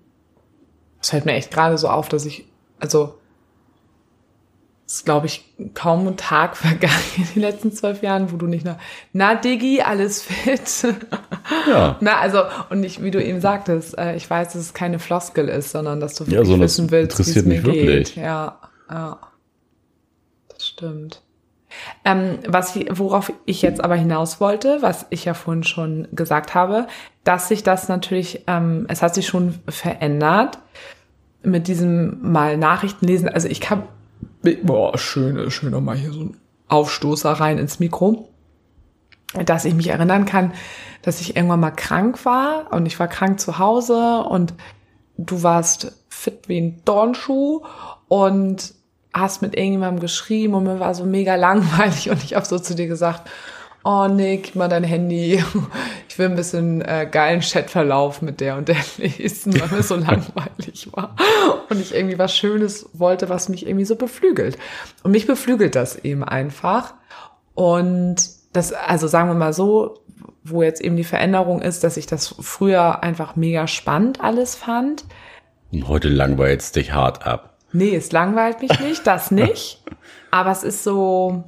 Es 1.02 1.10
fällt 1.10 1.26
mir 1.26 1.34
echt 1.34 1.50
gerade 1.50 1.76
so 1.76 1.88
auf, 1.88 2.08
dass 2.08 2.24
ich, 2.24 2.46
also 2.78 3.18
ist, 4.86 5.04
glaube 5.04 5.26
ich, 5.26 5.44
kaum 5.74 6.06
ein 6.06 6.16
Tag 6.16 6.56
vergangen 6.56 6.94
in 7.16 7.24
den 7.34 7.42
letzten 7.42 7.72
zwölf 7.72 8.02
Jahren, 8.02 8.30
wo 8.32 8.36
du 8.36 8.46
nicht 8.46 8.64
nach, 8.64 8.76
na 9.12 9.34
Diggi, 9.34 9.82
alles 9.82 10.22
fit. 10.22 10.94
Ja. 11.68 11.96
Na, 12.00 12.18
also, 12.18 12.42
und 12.70 12.80
nicht, 12.80 13.02
wie 13.02 13.10
du 13.10 13.22
eben 13.22 13.40
sagtest, 13.40 13.96
äh, 13.96 14.16
ich 14.16 14.28
weiß, 14.28 14.52
dass 14.52 14.62
es 14.62 14.74
keine 14.74 14.98
Floskel 14.98 15.48
ist, 15.48 15.70
sondern 15.70 16.00
dass 16.00 16.14
du 16.14 16.26
wirklich 16.26 16.48
ja, 16.48 16.60
wissen 16.60 16.90
willst, 16.90 17.18
wie 17.18 17.38
es 17.38 17.44
mir 17.44 17.62
wirklich. 17.64 18.14
geht. 18.14 18.16
Ja, 18.16 18.58
ja. 18.90 19.18
Das 20.48 20.66
stimmt. 20.66 21.21
Ähm, 22.04 22.38
was, 22.46 22.78
worauf 22.90 23.32
ich 23.46 23.62
jetzt 23.62 23.82
aber 23.82 23.96
hinaus 23.96 24.40
wollte, 24.40 24.78
was 24.80 25.06
ich 25.10 25.24
ja 25.24 25.34
vorhin 25.34 25.64
schon 25.64 26.08
gesagt 26.12 26.54
habe, 26.54 26.86
dass 27.24 27.48
sich 27.48 27.62
das 27.62 27.88
natürlich, 27.88 28.44
ähm, 28.46 28.86
es 28.88 29.02
hat 29.02 29.14
sich 29.14 29.26
schon 29.26 29.60
verändert 29.68 30.58
mit 31.42 31.68
diesem 31.68 32.18
mal 32.32 32.56
Nachrichten 32.56 33.06
lesen. 33.06 33.28
Also 33.28 33.48
ich 33.48 33.60
kann 33.60 33.84
boah, 34.62 34.96
schön, 34.98 35.50
schön 35.50 35.70
nochmal 35.70 35.96
hier 35.96 36.12
so 36.12 36.20
ein 36.20 36.36
Aufstoßer 36.68 37.32
rein 37.32 37.58
ins 37.58 37.80
Mikro, 37.80 38.28
dass 39.44 39.64
ich 39.64 39.74
mich 39.74 39.88
erinnern 39.88 40.24
kann, 40.24 40.52
dass 41.02 41.20
ich 41.20 41.36
irgendwann 41.36 41.60
mal 41.60 41.70
krank 41.70 42.24
war 42.24 42.72
und 42.72 42.86
ich 42.86 42.98
war 42.98 43.08
krank 43.08 43.40
zu 43.40 43.58
Hause 43.58 44.22
und 44.22 44.54
du 45.16 45.42
warst 45.42 45.92
fit 46.08 46.48
wie 46.48 46.58
ein 46.58 46.82
Dornschuh 46.84 47.62
und 48.08 48.74
hast 49.14 49.42
mit 49.42 49.54
irgendjemandem 49.54 50.00
geschrieben 50.00 50.54
und 50.54 50.64
mir 50.64 50.80
war 50.80 50.94
so 50.94 51.04
mega 51.04 51.34
langweilig 51.34 52.10
und 52.10 52.22
ich 52.24 52.34
habe 52.34 52.46
so 52.46 52.58
zu 52.58 52.74
dir 52.74 52.86
gesagt, 52.86 53.28
oh 53.84 54.06
Nick, 54.08 54.54
mal 54.54 54.68
dein 54.68 54.84
Handy. 54.84 55.42
Ich 56.08 56.18
will 56.18 56.26
ein 56.26 56.36
bisschen 56.36 56.82
äh, 56.82 57.08
geilen 57.10 57.40
Chatverlauf 57.40 58.20
mit 58.20 58.42
der 58.42 58.58
und 58.58 58.68
der 58.68 58.76
lesen, 58.98 59.58
weil 59.58 59.68
mir 59.68 59.82
so 59.82 59.96
langweilig 59.96 60.92
war. 60.92 61.16
Und 61.70 61.80
ich 61.80 61.94
irgendwie 61.94 62.18
was 62.18 62.36
Schönes 62.36 62.90
wollte, 62.92 63.30
was 63.30 63.48
mich 63.48 63.66
irgendwie 63.66 63.86
so 63.86 63.96
beflügelt. 63.96 64.58
Und 65.02 65.12
mich 65.12 65.26
beflügelt 65.26 65.74
das 65.74 65.96
eben 66.04 66.22
einfach. 66.22 66.92
Und 67.54 68.16
das, 68.52 68.74
also 68.74 69.06
sagen 69.06 69.30
wir 69.30 69.34
mal 69.34 69.54
so, 69.54 70.02
wo 70.44 70.62
jetzt 70.62 70.82
eben 70.82 70.96
die 70.96 71.04
Veränderung 71.04 71.62
ist, 71.62 71.82
dass 71.82 71.96
ich 71.96 72.06
das 72.06 72.34
früher 72.38 73.02
einfach 73.02 73.36
mega 73.36 73.66
spannend 73.66 74.20
alles 74.20 74.54
fand. 74.54 75.04
Und 75.72 75.88
heute 75.88 76.10
langweilt 76.10 76.60
es 76.60 76.72
dich 76.72 76.92
hart 76.92 77.26
ab. 77.26 77.51
Nee, 77.72 77.94
es 77.96 78.12
langweilt 78.12 78.60
mich 78.60 78.78
nicht, 78.80 79.06
das 79.06 79.30
nicht. 79.32 79.82
Aber 80.30 80.50
es 80.50 80.62
ist 80.62 80.84
so, 80.84 81.44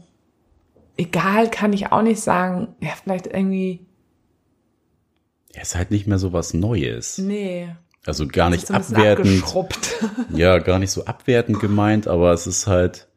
egal 0.97 1.51
kann 1.51 1.72
ich 1.72 1.93
auch 1.93 2.03
nicht 2.03 2.20
sagen. 2.20 2.75
Ja, 2.81 2.91
vielleicht 3.03 3.27
irgendwie. 3.27 3.87
Ja, 5.55 5.62
ist 5.62 5.77
halt 5.77 5.91
nicht 5.91 6.07
mehr 6.07 6.18
so 6.18 6.33
was 6.33 6.55
Neues. 6.55 7.18
Nee. 7.18 7.68
Also 8.07 8.27
gar 8.27 8.51
nicht 8.51 8.70
abwertend. 8.70 9.45
Ja, 10.31 10.59
gar 10.59 10.79
nicht 10.79 10.91
so 10.91 11.05
abwertend 11.07 11.61
gemeint, 11.61 12.07
aber 12.09 12.33
es 12.33 12.47
ist 12.47 12.66
halt 12.66 13.09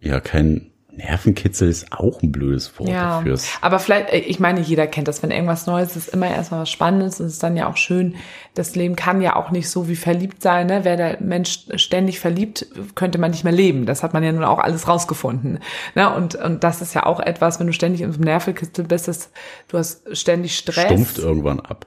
ja 0.00 0.20
kein 0.20 0.71
Nervenkitzel 0.94 1.68
ist 1.70 1.90
auch 1.90 2.22
ein 2.22 2.32
blödes 2.32 2.78
Wort 2.78 2.90
ja, 2.90 3.18
dafür. 3.18 3.38
Aber 3.62 3.78
vielleicht, 3.78 4.12
äh, 4.12 4.18
ich 4.18 4.40
meine, 4.40 4.60
jeder 4.60 4.86
kennt 4.86 5.08
das, 5.08 5.22
wenn 5.22 5.30
irgendwas 5.30 5.66
Neues 5.66 5.96
ist, 5.96 6.08
immer 6.08 6.28
erstmal 6.28 6.60
was 6.60 6.70
Spannendes 6.70 7.18
und 7.18 7.26
es 7.26 7.34
ist 7.34 7.42
dann 7.42 7.56
ja 7.56 7.68
auch 7.68 7.78
schön. 7.78 8.16
Das 8.54 8.74
Leben 8.74 8.94
kann 8.94 9.22
ja 9.22 9.36
auch 9.36 9.50
nicht 9.50 9.70
so 9.70 9.88
wie 9.88 9.96
verliebt 9.96 10.42
sein. 10.42 10.66
Ne? 10.66 10.84
Wäre 10.84 10.96
der 10.98 11.16
Mensch 11.20 11.66
ständig 11.76 12.20
verliebt, 12.20 12.66
könnte 12.94 13.18
man 13.18 13.30
nicht 13.30 13.42
mehr 13.42 13.54
leben. 13.54 13.86
Das 13.86 14.02
hat 14.02 14.12
man 14.12 14.22
ja 14.22 14.32
nun 14.32 14.44
auch 14.44 14.58
alles 14.58 14.86
rausgefunden. 14.86 15.60
Ne? 15.94 16.14
Und, 16.14 16.34
und 16.34 16.62
das 16.62 16.82
ist 16.82 16.94
ja 16.94 17.06
auch 17.06 17.20
etwas, 17.20 17.58
wenn 17.58 17.66
du 17.66 17.72
ständig 17.72 18.02
in 18.02 18.12
so 18.12 18.16
einem 18.16 18.24
Nervenkitzel 18.24 18.84
bist, 18.84 19.08
dass 19.08 19.30
du 19.68 19.78
hast 19.78 20.14
ständig 20.14 20.58
Stress. 20.58 20.84
Stumpft 20.84 21.18
irgendwann 21.18 21.60
ab. 21.60 21.86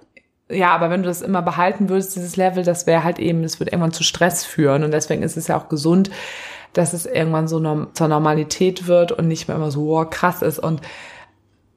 Ja, 0.49 0.75
aber 0.75 0.89
wenn 0.89 1.01
du 1.01 1.07
das 1.07 1.21
immer 1.21 1.41
behalten 1.41 1.89
würdest, 1.89 2.15
dieses 2.15 2.37
Level, 2.37 2.63
das 2.63 2.85
wäre 2.85 3.03
halt 3.03 3.17
eben, 3.17 3.41
das 3.41 3.59
würde 3.59 3.71
irgendwann 3.71 3.93
zu 3.93 4.03
Stress 4.03 4.45
führen. 4.45 4.83
Und 4.83 4.91
deswegen 4.91 5.23
ist 5.23 5.37
es 5.37 5.47
ja 5.47 5.57
auch 5.57 5.69
gesund, 5.69 6.11
dass 6.77 6.93
es 6.93 7.05
irgendwann 7.05 7.47
so 7.47 7.59
norm 7.59 7.87
zur 7.93 8.07
Normalität 8.07 8.87
wird 8.87 9.11
und 9.11 9.27
nicht 9.27 9.47
mehr 9.47 9.57
immer 9.57 9.71
so 9.71 9.87
wow, 9.87 10.09
krass 10.09 10.41
ist. 10.41 10.59
Und 10.59 10.81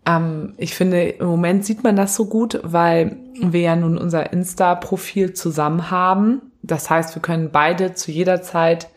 ähm, 0.04 0.54
ich 0.56 0.74
finde, 0.74 1.08
im 1.08 1.26
Moment 1.26 1.64
sieht 1.64 1.84
man 1.84 1.96
das 1.96 2.16
so 2.16 2.26
gut, 2.26 2.60
weil 2.64 3.16
wir 3.40 3.60
ja 3.60 3.76
nun 3.76 3.96
unser 3.96 4.32
Insta-Profil 4.32 5.34
zusammen 5.34 5.90
haben. 5.90 6.52
Das 6.62 6.90
heißt, 6.90 7.14
wir 7.14 7.22
können 7.22 7.50
beide 7.52 7.94
zu 7.94 8.10
jeder 8.10 8.42
Zeit 8.42 8.88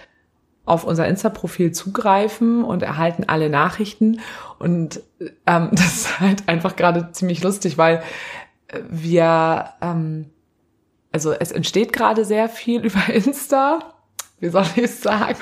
auf 0.65 0.83
unser 0.83 1.07
Insta-Profil 1.07 1.71
zugreifen 1.71 2.63
und 2.63 2.81
erhalten 2.81 3.25
alle 3.27 3.49
Nachrichten. 3.49 4.21
Und 4.57 5.01
ähm, 5.45 5.69
das 5.71 5.85
ist 5.85 6.19
halt 6.19 6.49
einfach 6.49 6.75
gerade 6.75 7.11
ziemlich 7.11 7.43
lustig, 7.43 7.77
weil 7.77 8.01
wir, 8.89 9.69
ähm, 9.81 10.31
also 11.11 11.31
es 11.33 11.51
entsteht 11.51 11.93
gerade 11.93 12.25
sehr 12.25 12.49
viel 12.49 12.81
über 12.85 13.13
Insta 13.13 13.79
wie 14.41 14.49
soll 14.49 14.65
ich 14.75 14.83
es 14.83 15.01
sagen? 15.01 15.37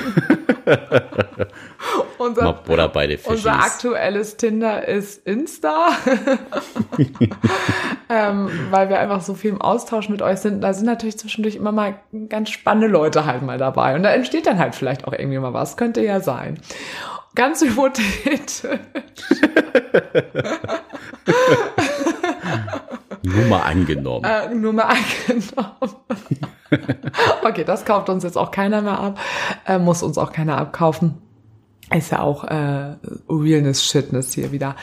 unser, 2.18 2.70
Oder 2.70 2.90
beide 2.90 3.18
unser 3.24 3.54
aktuelles 3.54 4.36
Tinder 4.36 4.86
ist 4.88 5.26
Insta, 5.26 5.88
ähm, 8.10 8.50
weil 8.70 8.90
wir 8.90 9.00
einfach 9.00 9.22
so 9.22 9.36
viel 9.36 9.52
im 9.52 9.62
Austausch 9.62 10.10
mit 10.10 10.22
euch 10.22 10.40
sind. 10.40 10.62
Da 10.62 10.74
sind 10.74 10.86
natürlich 10.86 11.18
zwischendurch 11.18 11.56
immer 11.56 11.72
mal 11.72 11.96
ganz 12.28 12.50
spannende 12.50 12.88
Leute 12.88 13.26
halt 13.26 13.42
mal 13.42 13.58
dabei. 13.58 13.96
Und 13.96 14.04
da 14.04 14.12
entsteht 14.12 14.46
dann 14.46 14.60
halt 14.60 14.76
vielleicht 14.76 15.08
auch 15.08 15.14
irgendwie 15.14 15.40
mal 15.40 15.54
was. 15.54 15.78
Könnte 15.78 16.02
ja 16.02 16.20
sein. 16.20 16.60
Ganz 17.36 17.62
hypothetisch. 17.62 18.64
Nur 23.24 23.46
mal 23.46 23.62
angenommen. 23.62 24.26
Äh, 24.26 24.54
nur 24.56 24.74
mal 24.74 24.84
angenommen. 24.84 25.99
okay, 27.44 27.64
das 27.64 27.86
kauft 27.86 28.10
uns 28.10 28.24
jetzt 28.24 28.38
auch 28.38 28.52
keiner 28.52 28.82
mehr 28.82 29.00
ab. 29.00 29.20
Äh, 29.66 29.80
muss 29.80 30.04
uns 30.04 30.18
auch 30.18 30.32
keiner 30.32 30.58
abkaufen. 30.58 31.18
Ist 31.94 32.12
ja 32.12 32.22
auch 32.22 32.44
äh, 32.44 32.96
Realness-Shitness 33.30 34.34
hier 34.34 34.52
wieder. 34.52 34.76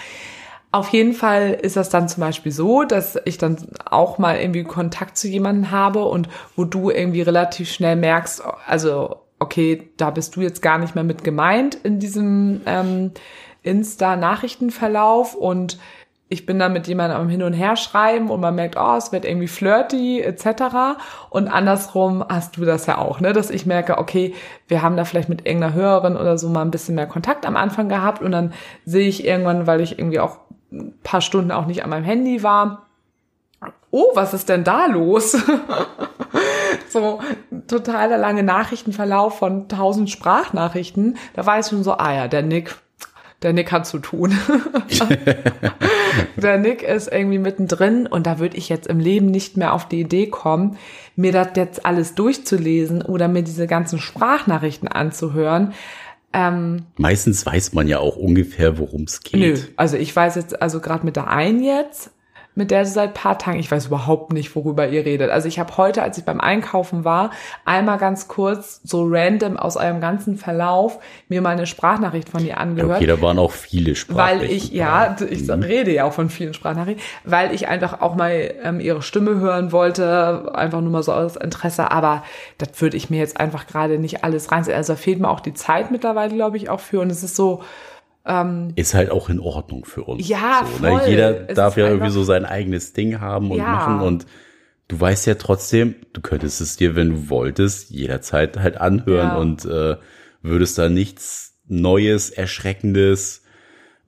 Auf 0.72 0.88
jeden 0.88 1.14
Fall 1.14 1.52
ist 1.52 1.76
das 1.76 1.88
dann 1.88 2.08
zum 2.08 2.20
Beispiel 2.20 2.52
so, 2.52 2.82
dass 2.82 3.18
ich 3.24 3.38
dann 3.38 3.56
auch 3.88 4.18
mal 4.18 4.38
irgendwie 4.38 4.64
Kontakt 4.64 5.16
zu 5.16 5.28
jemandem 5.28 5.70
habe 5.70 6.04
und 6.04 6.28
wo 6.54 6.64
du 6.64 6.90
irgendwie 6.90 7.22
relativ 7.22 7.70
schnell 7.70 7.96
merkst, 7.96 8.42
also 8.66 9.22
okay, 9.38 9.90
da 9.96 10.10
bist 10.10 10.36
du 10.36 10.40
jetzt 10.40 10.62
gar 10.62 10.78
nicht 10.78 10.94
mehr 10.94 11.04
mit 11.04 11.24
gemeint 11.24 11.76
in 11.76 11.98
diesem 11.98 12.60
ähm, 12.66 13.12
Insta-Nachrichtenverlauf 13.62 15.34
und 15.34 15.78
ich 16.28 16.44
bin 16.44 16.58
da 16.58 16.68
mit 16.68 16.88
jemandem 16.88 17.20
am 17.20 17.28
Hin 17.28 17.42
und 17.42 17.52
Her 17.52 17.76
schreiben 17.76 18.30
und 18.30 18.40
man 18.40 18.54
merkt, 18.54 18.76
oh, 18.76 18.96
es 18.96 19.12
wird 19.12 19.24
irgendwie 19.24 19.46
flirty 19.46 20.20
etc. 20.20 20.98
Und 21.30 21.48
andersrum 21.48 22.24
hast 22.28 22.56
du 22.56 22.64
das 22.64 22.86
ja 22.86 22.98
auch, 22.98 23.20
ne, 23.20 23.32
dass 23.32 23.50
ich 23.50 23.64
merke, 23.64 23.98
okay, 23.98 24.34
wir 24.66 24.82
haben 24.82 24.96
da 24.96 25.04
vielleicht 25.04 25.28
mit 25.28 25.46
irgendeiner 25.46 25.74
Hörerin 25.74 26.16
oder 26.16 26.36
so 26.36 26.48
mal 26.48 26.62
ein 26.62 26.72
bisschen 26.72 26.96
mehr 26.96 27.06
Kontakt 27.06 27.46
am 27.46 27.56
Anfang 27.56 27.88
gehabt 27.88 28.22
und 28.22 28.32
dann 28.32 28.52
sehe 28.84 29.08
ich 29.08 29.24
irgendwann, 29.24 29.66
weil 29.66 29.80
ich 29.80 29.98
irgendwie 29.98 30.18
auch 30.18 30.38
ein 30.72 30.98
paar 31.04 31.20
Stunden 31.20 31.52
auch 31.52 31.66
nicht 31.66 31.84
an 31.84 31.90
meinem 31.90 32.04
Handy 32.04 32.42
war, 32.42 32.86
oh, 33.90 34.10
was 34.14 34.34
ist 34.34 34.48
denn 34.48 34.64
da 34.64 34.86
los? 34.86 35.32
so 36.88 37.20
totaler 37.68 38.18
lange 38.18 38.42
Nachrichtenverlauf 38.42 39.38
von 39.38 39.68
tausend 39.68 40.10
Sprachnachrichten. 40.10 41.16
Da 41.34 41.46
war 41.46 41.60
ich 41.60 41.66
schon 41.66 41.84
so, 41.84 41.92
ah 41.92 42.12
ja, 42.12 42.28
der 42.28 42.42
Nick, 42.42 42.76
der 43.42 43.52
Nick 43.52 43.72
hat 43.72 43.86
zu 43.86 43.98
tun. 43.98 44.36
der 46.36 46.58
Nick 46.58 46.82
ist 46.82 47.12
irgendwie 47.12 47.38
mittendrin 47.38 48.06
und 48.06 48.26
da 48.26 48.38
würde 48.38 48.56
ich 48.56 48.68
jetzt 48.68 48.86
im 48.86 48.98
Leben 48.98 49.26
nicht 49.26 49.56
mehr 49.56 49.72
auf 49.72 49.88
die 49.88 50.00
Idee 50.00 50.28
kommen, 50.28 50.78
mir 51.16 51.32
das 51.32 51.48
jetzt 51.56 51.84
alles 51.84 52.14
durchzulesen 52.14 53.02
oder 53.02 53.28
mir 53.28 53.42
diese 53.42 53.66
ganzen 53.66 53.98
Sprachnachrichten 53.98 54.88
anzuhören. 54.88 55.72
Ähm, 56.32 56.86
Meistens 56.96 57.46
weiß 57.46 57.72
man 57.72 57.88
ja 57.88 57.98
auch 57.98 58.16
ungefähr, 58.16 58.78
worum 58.78 59.04
es 59.04 59.22
geht. 59.22 59.40
Nö, 59.40 59.56
also 59.76 59.96
ich 59.96 60.14
weiß 60.14 60.34
jetzt, 60.36 60.60
also 60.60 60.80
gerade 60.80 61.04
mit 61.04 61.16
der 61.16 61.28
einen 61.28 61.62
jetzt, 61.62 62.10
mit 62.56 62.70
der 62.70 62.86
seit 62.86 63.12
paar 63.12 63.38
Tagen, 63.38 63.58
ich 63.58 63.70
weiß 63.70 63.86
überhaupt 63.86 64.32
nicht, 64.32 64.56
worüber 64.56 64.88
ihr 64.88 65.04
redet. 65.04 65.30
Also 65.30 65.46
ich 65.46 65.58
habe 65.58 65.76
heute, 65.76 66.02
als 66.02 66.16
ich 66.16 66.24
beim 66.24 66.40
Einkaufen 66.40 67.04
war, 67.04 67.30
einmal 67.66 67.98
ganz 67.98 68.28
kurz 68.28 68.80
so 68.82 69.06
random 69.06 69.58
aus 69.58 69.76
eurem 69.76 70.00
ganzen 70.00 70.36
Verlauf 70.36 70.98
mir 71.28 71.42
mal 71.42 71.50
eine 71.50 71.66
Sprachnachricht 71.66 72.30
von 72.30 72.44
ihr 72.44 72.58
angehört. 72.58 72.96
Okay, 72.96 73.06
da 73.06 73.20
waren 73.20 73.38
auch 73.38 73.52
viele 73.52 73.94
Sprachnachrichten. 73.94 74.48
Weil 74.48 74.56
ich, 74.56 74.72
ja, 74.72 75.16
ich 75.28 75.46
mhm. 75.46 75.62
rede 75.62 75.92
ja 75.92 76.04
auch 76.04 76.14
von 76.14 76.30
vielen 76.30 76.54
Sprachnachrichten, 76.54 77.04
weil 77.24 77.54
ich 77.54 77.68
einfach 77.68 78.00
auch 78.00 78.14
mal 78.14 78.54
ähm, 78.64 78.80
ihre 78.80 79.02
Stimme 79.02 79.38
hören 79.38 79.70
wollte, 79.70 80.50
einfach 80.54 80.80
nur 80.80 80.90
mal 80.90 81.02
so 81.02 81.12
aus 81.12 81.36
Interesse, 81.36 81.90
aber 81.90 82.24
das 82.56 82.80
würde 82.80 82.96
ich 82.96 83.10
mir 83.10 83.18
jetzt 83.18 83.38
einfach 83.38 83.66
gerade 83.66 83.98
nicht 83.98 84.24
alles 84.24 84.50
rein. 84.50 84.64
Also 84.66 84.94
da 84.94 84.96
fehlt 84.96 85.20
mir 85.20 85.28
auch 85.28 85.40
die 85.40 85.52
Zeit 85.52 85.90
mittlerweile, 85.90 86.34
glaube 86.34 86.56
ich, 86.56 86.70
auch 86.70 86.80
für 86.80 87.00
und 87.00 87.10
es 87.10 87.22
ist 87.22 87.36
so, 87.36 87.62
ähm, 88.26 88.72
ist 88.74 88.94
halt 88.94 89.10
auch 89.10 89.28
in 89.28 89.40
Ordnung 89.40 89.84
für 89.84 90.04
uns. 90.04 90.28
Ja, 90.28 90.64
so, 90.64 90.82
ne? 90.82 90.98
voll. 90.98 91.08
Jeder 91.08 91.48
es 91.48 91.54
darf 91.54 91.76
ja 91.76 91.88
irgendwie 91.88 92.10
so 92.10 92.24
sein 92.24 92.44
eigenes 92.44 92.92
Ding 92.92 93.20
haben 93.20 93.50
und 93.50 93.58
ja. 93.58 93.64
machen 93.64 94.00
und 94.00 94.26
du 94.88 95.00
weißt 95.00 95.26
ja 95.26 95.34
trotzdem, 95.34 95.94
du 96.12 96.20
könntest 96.20 96.60
es 96.60 96.76
dir, 96.76 96.96
wenn 96.96 97.10
du 97.10 97.30
wolltest, 97.30 97.90
jederzeit 97.90 98.58
halt 98.58 98.80
anhören 98.80 99.28
ja. 99.28 99.36
und 99.36 99.64
äh, 99.64 99.96
würdest 100.42 100.78
da 100.78 100.88
nichts 100.88 101.58
Neues, 101.68 102.30
Erschreckendes, 102.30 103.42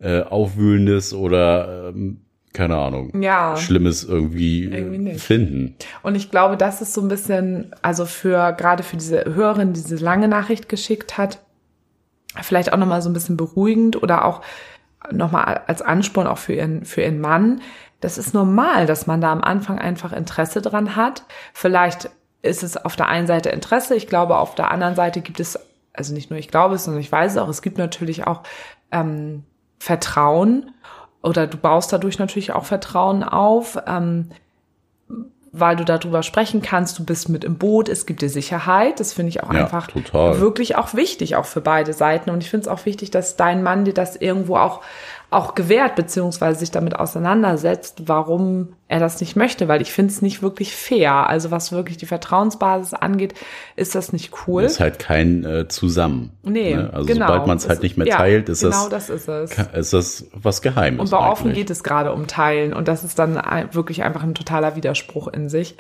äh, 0.00 0.22
Aufwühlendes 0.22 1.12
oder 1.12 1.88
ähm, 1.88 2.20
keine 2.52 2.76
Ahnung, 2.76 3.20
ja, 3.20 3.56
Schlimmes 3.56 4.04
irgendwie, 4.04 4.64
irgendwie 4.64 5.18
finden. 5.18 5.76
Und 6.02 6.14
ich 6.14 6.30
glaube, 6.30 6.56
das 6.56 6.80
ist 6.80 6.94
so 6.94 7.00
ein 7.00 7.08
bisschen, 7.08 7.72
also 7.82 8.04
für 8.04 8.52
gerade 8.52 8.82
für 8.82 8.96
diese 8.96 9.24
Hörerin, 9.26 9.74
die 9.74 9.82
diese 9.82 9.96
lange 9.96 10.28
Nachricht 10.28 10.68
geschickt 10.68 11.18
hat, 11.18 11.40
vielleicht 12.41 12.72
auch 12.72 12.76
nochmal 12.76 13.03
so 13.03 13.09
ein 13.09 13.14
bisschen 13.14 13.37
beruhigend 13.37 14.03
oder 14.03 14.24
auch 14.24 14.43
nochmal 15.11 15.62
als 15.66 15.83
Ansporn 15.83 16.26
auch 16.26 16.39
für 16.39 16.55
ihren, 16.55 16.85
für 16.85 17.03
ihren 17.03 17.20
Mann. 17.20 17.61
Das 18.01 18.18
ist 18.18 18.35
normal, 18.35 18.87
dass 18.87 19.07
man 19.07 19.20
da 19.20 19.33
am 19.33 19.43
Anfang 19.43 19.79
einfach 19.79 20.12
Interesse 20.12 20.61
dran 20.62 20.97
hat. 20.97 21.24
Vielleicht 21.53 22.11
ist 22.43 22.62
es 22.62 22.76
auf 22.76 22.97
der 22.97 23.09
einen 23.09 23.26
Seite 23.26 23.49
Interesse. 23.51 23.95
Ich 23.95 24.07
glaube, 24.07 24.39
auf 24.39 24.55
der 24.55 24.70
anderen 24.70 24.95
Seite 24.95 25.20
gibt 25.20 25.41
es, 25.41 25.59
also 25.93 26.14
nicht 26.14 26.31
nur 26.31 26.39
ich 26.39 26.49
glaube 26.49 26.76
es, 26.76 26.85
sondern 26.85 27.01
ich 27.01 27.11
weiß 27.11 27.33
es 27.33 27.39
auch, 27.39 27.49
es 27.49 27.62
gibt 27.62 27.79
natürlich 27.79 28.26
auch 28.26 28.43
ähm, 28.93 29.45
Vertrauen 29.79 30.72
oder 31.22 31.47
du 31.47 31.57
baust 31.57 31.93
dadurch 31.93 32.18
natürlich 32.18 32.53
auch 32.53 32.64
Vertrauen 32.64 33.24
auf. 33.24 33.79
Ähm, 33.87 34.31
weil 35.53 35.76
du 35.76 35.84
darüber 35.84 36.22
sprechen 36.22 36.62
kannst, 36.62 36.99
du 36.99 37.05
bist 37.05 37.28
mit 37.28 37.44
im 37.44 37.57
Boot, 37.57 37.88
es 37.88 38.07
gibt 38.07 38.22
dir 38.22 38.28
Sicherheit. 38.28 39.01
Das 39.01 39.12
finde 39.12 39.30
ich 39.30 39.42
auch 39.42 39.53
ja, 39.53 39.64
einfach 39.64 39.86
total. 39.86 40.40
wirklich 40.40 40.76
auch 40.76 40.94
wichtig, 40.94 41.36
auch 41.36 41.46
für 41.46 41.61
beide 41.61 41.92
Seiten. 41.92 42.30
Und 42.30 42.42
ich 42.42 42.51
finde 42.51 42.62
es 42.62 42.68
auch 42.68 42.84
wichtig, 42.86 43.11
dass 43.11 43.36
dein 43.36 43.62
Mann 43.62 43.84
dir 43.84 43.94
das 43.94 44.16
irgendwo 44.16 44.57
auch 44.57 44.82
auch 45.31 45.55
gewährt, 45.55 45.95
beziehungsweise 45.95 46.61
sich 46.61 46.70
damit 46.70 46.97
auseinandersetzt, 46.97 48.05
warum 48.07 48.74
er 48.89 48.99
das 48.99 49.20
nicht 49.20 49.37
möchte, 49.37 49.68
weil 49.68 49.83
ich 49.83 49.93
finde 49.93 50.11
es 50.11 50.22
nicht 50.22 50.41
wirklich 50.43 50.74
fair. 50.74 51.29
Also 51.29 51.51
was 51.51 51.70
wirklich 51.70 51.99
die 51.99 52.07
Vertrauensbasis 52.07 52.95
angeht, 52.95 53.35
ist 53.76 53.95
das 53.95 54.14
nicht 54.14 54.33
cool. 54.47 54.62
Ist 54.62 54.81
halt 54.81 54.99
kein 54.99 55.45
äh, 55.45 55.68
Zusammen. 55.68 56.33
Nee, 56.43 56.74
ne? 56.74 56.91
Also 56.95 57.07
genau. 57.07 57.26
sobald 57.26 57.47
man 57.47 57.59
es 57.59 57.68
halt 57.68 57.83
nicht 57.83 57.99
mehr 57.99 58.07
teilt, 58.07 58.49
ist, 58.49 58.62
genau 58.62 58.89
das, 58.89 59.09
das 59.09 59.29
ist, 59.29 59.29
es. 59.29 59.68
ist 59.74 59.93
das 59.93 60.26
was 60.33 60.62
Geheimes. 60.62 61.01
Und 61.01 61.11
bei 61.11 61.18
Offen 61.18 61.53
geht 61.53 61.68
es 61.68 61.85
gerade 61.85 62.12
um 62.14 62.26
Teilen 62.26 62.72
und 62.72 62.89
das 62.89 63.05
ist 63.05 63.18
dann 63.18 63.35
wirklich 63.72 64.03
einfach 64.05 64.22
ein 64.22 64.35
totaler 64.35 64.76
Widerspruch 64.76 65.29
in 65.29 65.51
sich. 65.51 65.76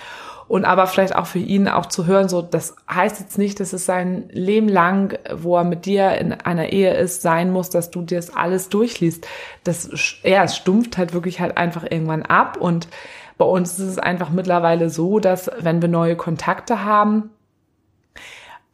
Und 0.48 0.64
aber 0.64 0.86
vielleicht 0.86 1.14
auch 1.14 1.26
für 1.26 1.38
ihn 1.38 1.68
auch 1.68 1.86
zu 1.86 2.06
hören, 2.06 2.30
so, 2.30 2.40
das 2.40 2.74
heißt 2.90 3.20
jetzt 3.20 3.36
nicht, 3.36 3.60
dass 3.60 3.74
es 3.74 3.84
sein 3.84 4.30
Leben 4.30 4.68
lang, 4.68 5.18
wo 5.34 5.58
er 5.58 5.64
mit 5.64 5.84
dir 5.84 6.12
in 6.12 6.32
einer 6.32 6.72
Ehe 6.72 6.94
ist, 6.94 7.20
sein 7.20 7.52
muss, 7.52 7.68
dass 7.68 7.90
du 7.90 8.00
dir 8.00 8.16
das 8.16 8.34
alles 8.34 8.70
durchliest. 8.70 9.28
Das, 9.64 9.90
ja, 10.22 10.42
es 10.44 10.56
stumpft 10.56 10.96
halt 10.96 11.12
wirklich 11.12 11.40
halt 11.40 11.58
einfach 11.58 11.84
irgendwann 11.84 12.22
ab. 12.22 12.56
Und 12.56 12.88
bei 13.36 13.44
uns 13.44 13.78
ist 13.78 13.86
es 13.86 13.98
einfach 13.98 14.30
mittlerweile 14.30 14.88
so, 14.88 15.18
dass 15.18 15.50
wenn 15.60 15.82
wir 15.82 15.88
neue 15.90 16.16
Kontakte 16.16 16.82
haben, 16.82 17.28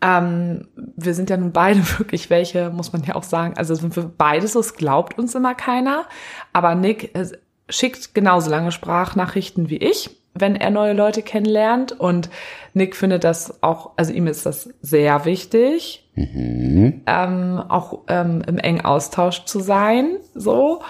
ähm, 0.01 0.69
wir 0.77 1.15
sind 1.15 1.29
ja 1.29 1.37
nun 1.37 1.51
beide 1.51 1.81
wirklich 1.99 2.31
welche, 2.31 2.71
muss 2.71 2.93
man 2.93 3.03
ja 3.03 3.17
auch 3.17 3.25
sagen. 3.25 3.55
Also 3.57 3.75
sind 3.75 3.97
wir 3.97 4.05
beide 4.17 4.47
so, 4.47 4.61
es 4.61 4.75
glaubt 4.75 5.19
uns 5.19 5.35
immer 5.35 5.57
keiner. 5.57 6.07
Aber 6.53 6.77
Nick 6.77 7.17
äh, 7.17 7.27
schickt 7.69 8.15
genauso 8.15 8.49
lange 8.49 8.71
Sprachnachrichten 8.71 9.71
wie 9.71 9.79
ich 9.79 10.21
wenn 10.35 10.57
er 10.57 10.71
neue 10.71 10.93
Leute 10.93 11.23
kennenlernt. 11.23 11.93
Und 11.93 12.29
Nick 12.75 12.97
findet 12.97 13.25
das 13.25 13.63
auch, 13.63 13.93
also 13.97 14.13
ihm 14.13 14.27
ist 14.27 14.45
das 14.45 14.69
sehr 14.83 15.25
wichtig, 15.25 16.09
mhm. 16.15 17.03
ähm, 17.07 17.63
auch 17.69 18.01
ähm, 18.09 18.43
im 18.47 18.59
engen 18.59 18.85
Austausch 18.85 19.45
zu 19.45 19.61
sein, 19.61 20.17
so. 20.35 20.83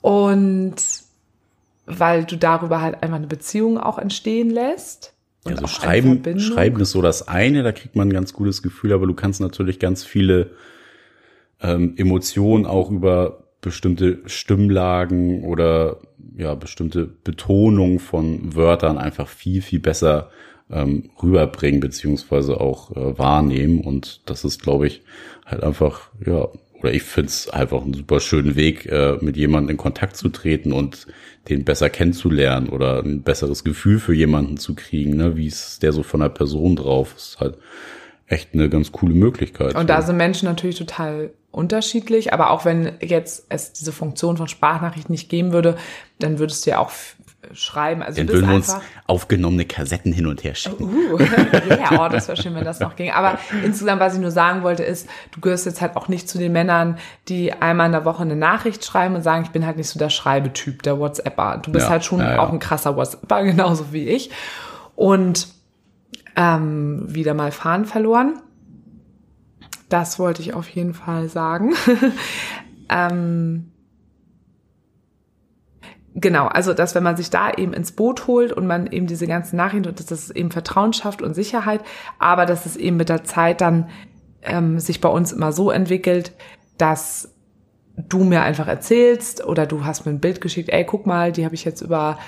Und 0.00 0.76
weil 1.86 2.24
du 2.24 2.36
darüber 2.36 2.80
halt 2.80 3.02
einfach 3.02 3.16
eine 3.16 3.26
Beziehung 3.26 3.78
auch 3.78 3.98
entstehen 3.98 4.50
lässt. 4.50 5.14
Also 5.44 5.66
schreiben, 5.66 6.22
schreiben 6.38 6.80
ist 6.80 6.92
so 6.92 7.02
das 7.02 7.26
eine, 7.26 7.64
da 7.64 7.72
kriegt 7.72 7.96
man 7.96 8.08
ein 8.08 8.12
ganz 8.12 8.32
gutes 8.32 8.62
Gefühl, 8.62 8.92
aber 8.92 9.08
du 9.08 9.14
kannst 9.14 9.40
natürlich 9.40 9.80
ganz 9.80 10.04
viele 10.04 10.50
ähm, 11.60 11.94
Emotionen 11.96 12.64
auch 12.64 12.90
über 12.90 13.41
bestimmte 13.62 14.18
Stimmlagen 14.26 15.44
oder 15.44 15.98
ja 16.36 16.54
bestimmte 16.54 17.06
Betonung 17.06 17.98
von 17.98 18.54
Wörtern 18.54 18.98
einfach 18.98 19.28
viel, 19.28 19.62
viel 19.62 19.80
besser 19.80 20.30
ähm, 20.70 21.10
rüberbringen 21.22 21.80
beziehungsweise 21.80 22.60
auch 22.60 22.90
äh, 22.96 23.18
wahrnehmen. 23.18 23.80
Und 23.80 24.22
das 24.26 24.44
ist, 24.44 24.62
glaube 24.62 24.86
ich, 24.86 25.02
halt 25.46 25.62
einfach, 25.62 26.10
ja, 26.24 26.48
oder 26.80 26.92
ich 26.92 27.02
finde 27.04 27.28
es 27.28 27.48
einfach 27.48 27.82
einen 27.82 27.94
super 27.94 28.18
schönen 28.20 28.56
Weg, 28.56 28.86
äh, 28.86 29.16
mit 29.20 29.36
jemandem 29.36 29.70
in 29.70 29.76
Kontakt 29.76 30.16
zu 30.16 30.28
treten 30.28 30.72
und 30.72 31.06
den 31.48 31.64
besser 31.64 31.90
kennenzulernen 31.90 32.68
oder 32.68 33.02
ein 33.02 33.22
besseres 33.22 33.62
Gefühl 33.62 33.98
für 33.98 34.14
jemanden 34.14 34.56
zu 34.56 34.74
kriegen, 34.74 35.16
ne? 35.16 35.36
wie 35.36 35.46
ist 35.46 35.82
der 35.82 35.92
so 35.92 36.02
von 36.02 36.20
der 36.20 36.28
Person 36.28 36.76
drauf. 36.76 37.14
Ist 37.16 37.38
halt 37.38 37.58
echt 38.26 38.54
eine 38.54 38.68
ganz 38.68 38.90
coole 38.90 39.14
Möglichkeit. 39.14 39.74
Und 39.74 39.90
da 39.90 40.02
sind 40.02 40.16
Menschen 40.16 40.46
natürlich 40.46 40.78
total 40.78 41.30
unterschiedlich, 41.52 42.32
aber 42.32 42.50
auch 42.50 42.64
wenn 42.64 42.94
jetzt 43.00 43.46
es 43.50 43.72
diese 43.72 43.92
Funktion 43.92 44.36
von 44.36 44.48
Sprachnachricht 44.48 45.10
nicht 45.10 45.28
geben 45.28 45.52
würde, 45.52 45.76
dann 46.18 46.38
würdest 46.38 46.66
du 46.66 46.70
ja 46.70 46.78
auch 46.78 46.90
schreiben. 47.52 48.02
Also 48.02 48.18
dann 48.18 48.28
würden 48.28 48.48
wir 48.48 48.54
uns 48.54 48.74
aufgenommene 49.06 49.64
Kassetten 49.64 50.12
hin 50.12 50.26
und 50.26 50.44
her 50.44 50.54
schicken. 50.54 50.84
Uh, 50.84 51.18
ja, 51.68 52.04
oh, 52.04 52.08
das 52.08 52.28
wäre 52.28 52.40
schön, 52.40 52.54
wenn 52.54 52.64
das 52.64 52.80
noch 52.80 52.96
ging. 52.96 53.10
Aber 53.10 53.38
insgesamt, 53.64 54.00
was 54.00 54.14
ich 54.14 54.20
nur 54.20 54.30
sagen 54.30 54.62
wollte, 54.62 54.84
ist, 54.84 55.08
du 55.32 55.40
gehörst 55.40 55.66
jetzt 55.66 55.80
halt 55.80 55.96
auch 55.96 56.08
nicht 56.08 56.28
zu 56.28 56.38
den 56.38 56.52
Männern, 56.52 56.98
die 57.28 57.52
einmal 57.52 57.86
in 57.86 57.92
der 57.92 58.04
Woche 58.04 58.22
eine 58.22 58.36
Nachricht 58.36 58.84
schreiben 58.84 59.14
und 59.14 59.22
sagen, 59.22 59.44
ich 59.44 59.50
bin 59.50 59.66
halt 59.66 59.76
nicht 59.76 59.88
so 59.88 59.98
der 59.98 60.10
Schreibetyp, 60.10 60.82
der 60.82 60.98
WhatsApper. 60.98 61.58
Du 61.62 61.72
bist 61.72 61.86
ja, 61.86 61.90
halt 61.90 62.04
schon 62.04 62.20
ja, 62.20 62.34
ja. 62.34 62.38
auch 62.38 62.52
ein 62.52 62.60
krasser 62.60 62.96
WhatsApper, 62.96 63.42
genauso 63.44 63.92
wie 63.92 64.08
ich. 64.08 64.30
Und 64.94 65.48
ähm, 66.36 67.04
wieder 67.08 67.34
mal 67.34 67.50
Fahren 67.50 67.84
verloren. 67.84 68.40
Das 69.92 70.18
wollte 70.18 70.40
ich 70.40 70.54
auf 70.54 70.70
jeden 70.70 70.94
Fall 70.94 71.28
sagen. 71.28 71.74
ähm, 72.88 73.70
genau, 76.14 76.46
also 76.46 76.72
dass 76.72 76.94
wenn 76.94 77.02
man 77.02 77.18
sich 77.18 77.28
da 77.28 77.52
eben 77.52 77.74
ins 77.74 77.92
Boot 77.92 78.26
holt 78.26 78.52
und 78.52 78.66
man 78.66 78.86
eben 78.86 79.06
diese 79.06 79.26
ganzen 79.26 79.56
Nachrichten, 79.56 79.94
dass 79.94 80.06
das 80.06 80.30
eben 80.30 80.50
Vertrauen 80.50 80.94
schafft 80.94 81.20
und 81.20 81.34
Sicherheit, 81.34 81.82
aber 82.18 82.46
dass 82.46 82.64
es 82.64 82.76
eben 82.76 82.96
mit 82.96 83.10
der 83.10 83.24
Zeit 83.24 83.60
dann 83.60 83.90
ähm, 84.40 84.80
sich 84.80 85.02
bei 85.02 85.10
uns 85.10 85.30
immer 85.30 85.52
so 85.52 85.70
entwickelt, 85.70 86.32
dass 86.78 87.34
du 87.96 88.24
mir 88.24 88.40
einfach 88.40 88.68
erzählst 88.68 89.44
oder 89.44 89.66
du 89.66 89.84
hast 89.84 90.06
mir 90.06 90.12
ein 90.12 90.20
Bild 90.20 90.40
geschickt, 90.40 90.70
ey, 90.70 90.86
guck 90.86 91.04
mal, 91.04 91.32
die 91.32 91.44
habe 91.44 91.54
ich 91.54 91.66
jetzt 91.66 91.82
über 91.82 92.18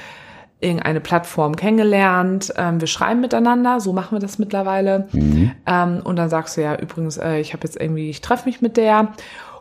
irgendeine 0.61 1.01
Plattform 1.01 1.57
kennengelernt, 1.57 2.53
ähm, 2.57 2.81
wir 2.81 2.89
schreiben 2.89 3.21
miteinander, 3.21 3.81
so 3.81 3.93
machen 3.93 4.17
wir 4.17 4.21
das 4.21 4.39
mittlerweile. 4.39 5.09
Mhm. 5.13 5.53
Ähm, 5.67 6.01
und 6.05 6.17
dann 6.17 6.31
sagst 6.31 6.57
du 6.57 6.63
ja 6.63 6.77
übrigens, 6.77 7.19
äh, 7.19 7.39
ich 7.39 7.53
habe 7.53 7.65
jetzt 7.65 7.81
irgendwie, 7.81 8.11
ich 8.11 8.21
treffe 8.21 8.47
mich 8.47 8.61
mit 8.61 8.77
der. 8.77 9.13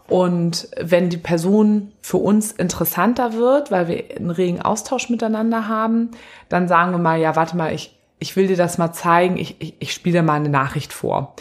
Und 0.07 0.67
wenn 0.79 1.09
die 1.09 1.17
Person 1.17 1.91
für 2.01 2.17
uns 2.17 2.51
interessanter 2.51 3.33
wird, 3.33 3.71
weil 3.71 3.87
wir 3.87 4.03
einen 4.17 4.31
regen 4.31 4.61
Austausch 4.61 5.09
miteinander 5.09 5.67
haben, 5.67 6.11
dann 6.49 6.67
sagen 6.67 6.91
wir 6.91 6.99
mal, 6.99 7.19
ja, 7.19 7.35
warte 7.35 7.57
mal, 7.57 7.73
ich, 7.73 7.97
ich 8.19 8.35
will 8.35 8.47
dir 8.47 8.57
das 8.57 8.77
mal 8.77 8.91
zeigen, 8.91 9.37
ich, 9.37 9.55
ich, 9.59 9.75
ich 9.79 9.93
spiele 9.93 10.19
dir 10.19 10.23
mal 10.23 10.35
eine 10.35 10.49
Nachricht 10.49 10.93
vor. 10.93 11.35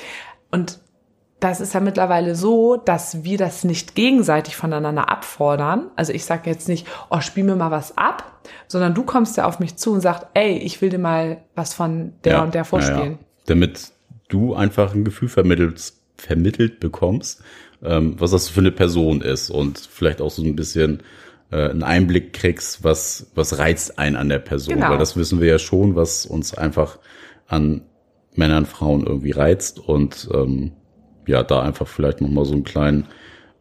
Und 0.50 0.78
das 1.42 1.60
ist 1.60 1.74
ja 1.74 1.80
mittlerweile 1.80 2.36
so, 2.36 2.76
dass 2.76 3.24
wir 3.24 3.36
das 3.36 3.64
nicht 3.64 3.96
gegenseitig 3.96 4.54
voneinander 4.54 5.08
abfordern. 5.08 5.90
Also 5.96 6.12
ich 6.12 6.24
sage 6.24 6.48
jetzt 6.48 6.68
nicht, 6.68 6.86
oh, 7.10 7.20
spiel 7.20 7.42
mir 7.42 7.56
mal 7.56 7.72
was 7.72 7.98
ab, 7.98 8.40
sondern 8.68 8.94
du 8.94 9.02
kommst 9.02 9.36
ja 9.36 9.46
auf 9.46 9.58
mich 9.58 9.76
zu 9.76 9.92
und 9.92 10.00
sagst, 10.00 10.26
ey, 10.34 10.56
ich 10.58 10.80
will 10.80 10.90
dir 10.90 11.00
mal 11.00 11.42
was 11.56 11.74
von 11.74 12.12
der 12.22 12.34
ja, 12.34 12.42
und 12.44 12.54
der 12.54 12.64
vorspielen. 12.64 13.12
Ja. 13.12 13.26
Damit 13.46 13.90
du 14.28 14.54
einfach 14.54 14.94
ein 14.94 15.04
Gefühl 15.04 15.28
vermittelst 15.28 15.98
vermittelt 16.16 16.78
bekommst, 16.78 17.42
ähm, 17.82 18.14
was 18.20 18.30
das 18.30 18.48
für 18.48 18.60
eine 18.60 18.70
Person 18.70 19.20
ist 19.20 19.50
und 19.50 19.78
vielleicht 19.78 20.20
auch 20.20 20.30
so 20.30 20.44
ein 20.44 20.54
bisschen 20.54 21.02
äh, 21.50 21.70
einen 21.70 21.82
Einblick 21.82 22.32
kriegst, 22.32 22.84
was, 22.84 23.32
was 23.34 23.58
reizt 23.58 23.98
einen 23.98 24.14
an 24.14 24.28
der 24.28 24.38
Person. 24.38 24.74
Genau. 24.74 24.90
Weil 24.90 24.98
das 24.98 25.16
wissen 25.16 25.40
wir 25.40 25.48
ja 25.48 25.58
schon, 25.58 25.96
was 25.96 26.24
uns 26.24 26.54
einfach 26.54 27.00
an 27.48 27.82
Männern, 28.34 28.66
Frauen 28.66 29.04
irgendwie 29.04 29.32
reizt 29.32 29.80
und 29.80 30.28
ähm, 30.32 30.72
ja, 31.26 31.42
da 31.42 31.62
einfach 31.62 31.86
vielleicht 31.86 32.20
nochmal 32.20 32.44
so 32.44 32.54
einen 32.54 32.64
kleinen 32.64 33.08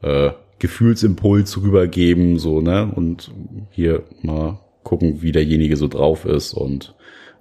äh, 0.02 0.32
Gefühlsimpuls 0.60 1.62
rübergeben, 1.62 2.38
so, 2.38 2.62
ne? 2.62 2.92
Und 2.94 3.32
hier 3.72 4.04
mal 4.22 4.60
gucken, 4.84 5.22
wie 5.22 5.32
derjenige 5.32 5.78
so 5.78 5.88
drauf 5.88 6.26
ist 6.26 6.54
und 6.54 6.96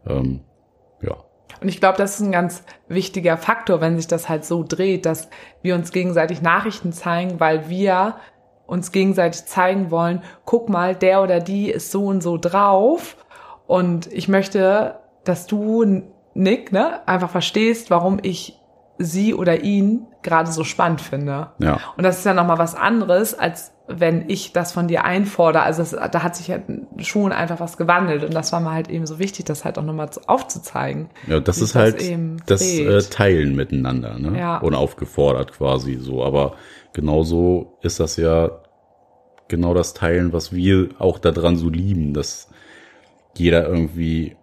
ähm, 0.06 0.40
ja. 1.02 1.16
Und 1.60 1.68
ich 1.68 1.80
glaube, 1.80 1.98
das 1.98 2.14
ist 2.14 2.20
ein 2.20 2.32
ganz 2.32 2.64
wichtiger 2.88 3.36
Faktor, 3.36 3.80
wenn 3.80 3.96
sich 3.96 4.06
das 4.06 4.28
halt 4.28 4.44
so 4.44 4.64
dreht, 4.66 5.04
dass 5.04 5.28
wir 5.62 5.74
uns 5.74 5.92
gegenseitig 5.92 6.40
Nachrichten 6.42 6.92
zeigen, 6.92 7.40
weil 7.40 7.68
wir 7.68 8.16
uns 8.66 8.92
gegenseitig 8.92 9.46
zeigen 9.46 9.90
wollen, 9.90 10.22
guck 10.44 10.68
mal, 10.68 10.94
der 10.94 11.22
oder 11.22 11.40
die 11.40 11.70
ist 11.70 11.90
so 11.90 12.06
und 12.06 12.22
so 12.22 12.38
drauf. 12.38 13.16
Und 13.66 14.06
ich 14.12 14.28
möchte, 14.28 15.00
dass 15.24 15.46
du, 15.46 15.84
Nick, 16.34 16.72
ne, 16.72 17.06
einfach 17.06 17.30
verstehst, 17.30 17.90
warum 17.90 18.20
ich 18.22 18.59
sie 19.01 19.34
oder 19.34 19.62
ihn 19.62 20.07
gerade 20.22 20.53
so 20.53 20.62
spannend 20.62 21.01
finde. 21.01 21.48
Ja. 21.59 21.80
Und 21.96 22.05
das 22.05 22.18
ist 22.18 22.26
ja 22.26 22.34
nochmal 22.34 22.59
was 22.59 22.74
anderes, 22.74 23.36
als 23.36 23.72
wenn 23.88 24.28
ich 24.28 24.53
das 24.53 24.72
von 24.72 24.86
dir 24.86 25.05
einfordere. 25.05 25.62
Also 25.62 25.82
es, 25.82 25.90
da 25.90 26.22
hat 26.22 26.36
sich 26.36 26.48
ja 26.48 26.59
schon 26.98 27.32
einfach 27.32 27.59
was 27.59 27.76
gewandelt. 27.76 28.22
Und 28.22 28.34
das 28.34 28.53
war 28.53 28.61
mir 28.61 28.72
halt 28.72 28.88
eben 28.88 29.07
so 29.07 29.18
wichtig, 29.18 29.46
das 29.46 29.64
halt 29.64 29.78
auch 29.78 29.82
nochmal 29.82 30.11
aufzuzeigen. 30.26 31.09
Ja, 31.26 31.40
das 31.40 31.57
ist 31.57 31.74
das 31.74 31.82
halt 31.82 32.03
eben 32.03 32.36
das 32.46 32.62
äh, 32.62 33.01
Teilen 33.03 33.57
miteinander, 33.57 34.18
ne? 34.18 34.38
Ja. 34.38 34.59
Unaufgefordert 34.59 35.53
quasi 35.53 35.96
so. 35.96 36.22
Aber 36.22 36.55
genauso 36.92 37.78
ist 37.80 37.98
das 37.98 38.16
ja 38.16 38.51
genau 39.48 39.74
das 39.74 39.94
Teilen, 39.94 40.32
was 40.32 40.53
wir 40.53 40.90
auch 40.98 41.18
daran 41.18 41.57
so 41.57 41.68
lieben, 41.68 42.14
dass 42.14 42.48
jeder 43.36 43.66
irgendwie 43.66 44.36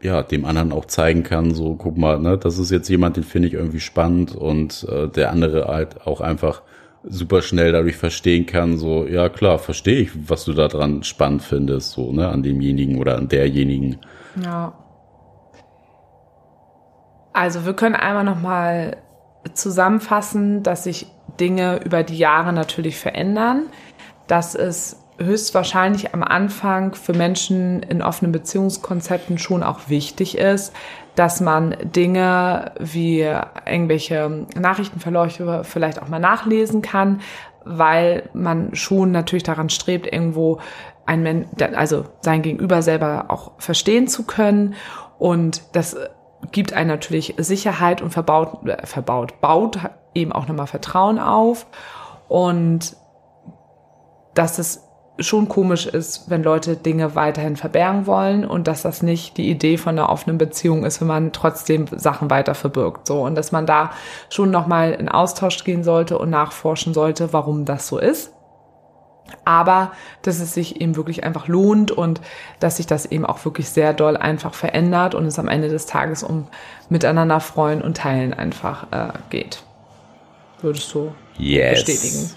ja, 0.00 0.22
dem 0.22 0.44
anderen 0.44 0.72
auch 0.72 0.84
zeigen 0.84 1.22
kann, 1.22 1.54
so, 1.54 1.74
guck 1.74 1.96
mal, 1.96 2.18
ne, 2.18 2.38
das 2.38 2.58
ist 2.58 2.70
jetzt 2.70 2.88
jemand, 2.88 3.16
den 3.16 3.24
finde 3.24 3.48
ich 3.48 3.54
irgendwie 3.54 3.80
spannend 3.80 4.34
und 4.34 4.86
äh, 4.88 5.08
der 5.08 5.30
andere 5.30 5.66
halt 5.66 6.06
auch 6.06 6.20
einfach 6.20 6.62
super 7.02 7.42
schnell 7.42 7.72
dadurch 7.72 7.96
verstehen 7.96 8.46
kann, 8.46 8.78
so, 8.78 9.06
ja 9.06 9.28
klar, 9.28 9.58
verstehe 9.58 10.00
ich, 10.00 10.10
was 10.28 10.44
du 10.44 10.52
da 10.52 10.68
dran 10.68 11.02
spannend 11.02 11.42
findest, 11.42 11.92
so, 11.92 12.12
ne, 12.12 12.28
an 12.28 12.42
demjenigen 12.42 12.98
oder 12.98 13.16
an 13.16 13.28
derjenigen. 13.28 13.98
Ja. 14.42 14.72
Also 17.32 17.66
wir 17.66 17.74
können 17.74 17.94
einmal 17.94 18.24
nochmal 18.24 18.96
zusammenfassen, 19.54 20.62
dass 20.62 20.84
sich 20.84 21.06
Dinge 21.40 21.80
über 21.84 22.02
die 22.02 22.18
Jahre 22.18 22.52
natürlich 22.52 22.98
verändern, 22.98 23.66
dass 24.26 24.54
es 24.54 24.97
höchstwahrscheinlich 25.18 26.14
am 26.14 26.22
Anfang 26.22 26.94
für 26.94 27.12
Menschen 27.12 27.82
in 27.82 28.02
offenen 28.02 28.32
Beziehungskonzepten 28.32 29.38
schon 29.38 29.62
auch 29.62 29.88
wichtig 29.88 30.38
ist, 30.38 30.72
dass 31.16 31.40
man 31.40 31.76
Dinge 31.82 32.72
wie 32.78 33.28
irgendwelche 33.66 34.46
Nachrichtenverläufe 34.54 35.62
vielleicht 35.64 36.00
auch 36.00 36.08
mal 36.08 36.20
nachlesen 36.20 36.82
kann, 36.82 37.20
weil 37.64 38.30
man 38.32 38.74
schon 38.74 39.10
natürlich 39.10 39.42
daran 39.42 39.68
strebt, 39.68 40.06
irgendwo 40.10 40.60
ein 41.06 41.22
Men 41.22 41.46
also 41.74 42.04
sein 42.20 42.42
Gegenüber 42.42 42.82
selber 42.82 43.26
auch 43.28 43.52
verstehen 43.58 44.08
zu 44.08 44.24
können. 44.24 44.74
Und 45.18 45.62
das 45.72 45.96
gibt 46.52 46.72
einen 46.72 46.88
natürlich 46.88 47.34
Sicherheit 47.38 48.00
und 48.02 48.10
verbaut, 48.10 48.66
äh, 48.68 48.86
verbaut, 48.86 49.40
baut 49.40 49.78
eben 50.14 50.32
auch 50.32 50.46
nochmal 50.46 50.66
Vertrauen 50.66 51.18
auf. 51.18 51.66
Und 52.28 52.96
dass 54.34 54.58
es 54.58 54.87
schon 55.18 55.48
komisch 55.48 55.86
ist, 55.86 56.30
wenn 56.30 56.42
Leute 56.42 56.76
Dinge 56.76 57.14
weiterhin 57.14 57.56
verbergen 57.56 58.06
wollen 58.06 58.44
und 58.44 58.68
dass 58.68 58.82
das 58.82 59.02
nicht 59.02 59.36
die 59.36 59.50
Idee 59.50 59.76
von 59.76 59.98
einer 59.98 60.10
offenen 60.10 60.38
Beziehung 60.38 60.84
ist, 60.84 61.00
wenn 61.00 61.08
man 61.08 61.32
trotzdem 61.32 61.86
Sachen 61.90 62.30
weiter 62.30 62.54
verbirgt. 62.54 63.06
So 63.06 63.22
und 63.24 63.34
dass 63.34 63.50
man 63.52 63.66
da 63.66 63.90
schon 64.30 64.50
nochmal 64.50 64.92
in 64.92 65.08
Austausch 65.08 65.64
gehen 65.64 65.82
sollte 65.82 66.18
und 66.18 66.30
nachforschen 66.30 66.94
sollte, 66.94 67.32
warum 67.32 67.64
das 67.64 67.88
so 67.88 67.98
ist. 67.98 68.32
Aber 69.44 69.92
dass 70.22 70.40
es 70.40 70.54
sich 70.54 70.80
eben 70.80 70.96
wirklich 70.96 71.24
einfach 71.24 71.48
lohnt 71.48 71.90
und 71.90 72.20
dass 72.60 72.76
sich 72.78 72.86
das 72.86 73.04
eben 73.06 73.26
auch 73.26 73.44
wirklich 73.44 73.68
sehr 73.68 73.92
doll 73.92 74.16
einfach 74.16 74.54
verändert 74.54 75.14
und 75.14 75.26
es 75.26 75.38
am 75.38 75.48
Ende 75.48 75.68
des 75.68 75.86
Tages 75.86 76.22
um 76.22 76.46
miteinander 76.88 77.40
freuen 77.40 77.82
und 77.82 77.96
teilen 77.96 78.32
einfach 78.32 78.86
äh, 78.90 79.12
geht. 79.30 79.62
Würdest 80.62 80.92
du 80.94 81.12
Yes. 81.36 81.84
bestätigen? 81.84 82.30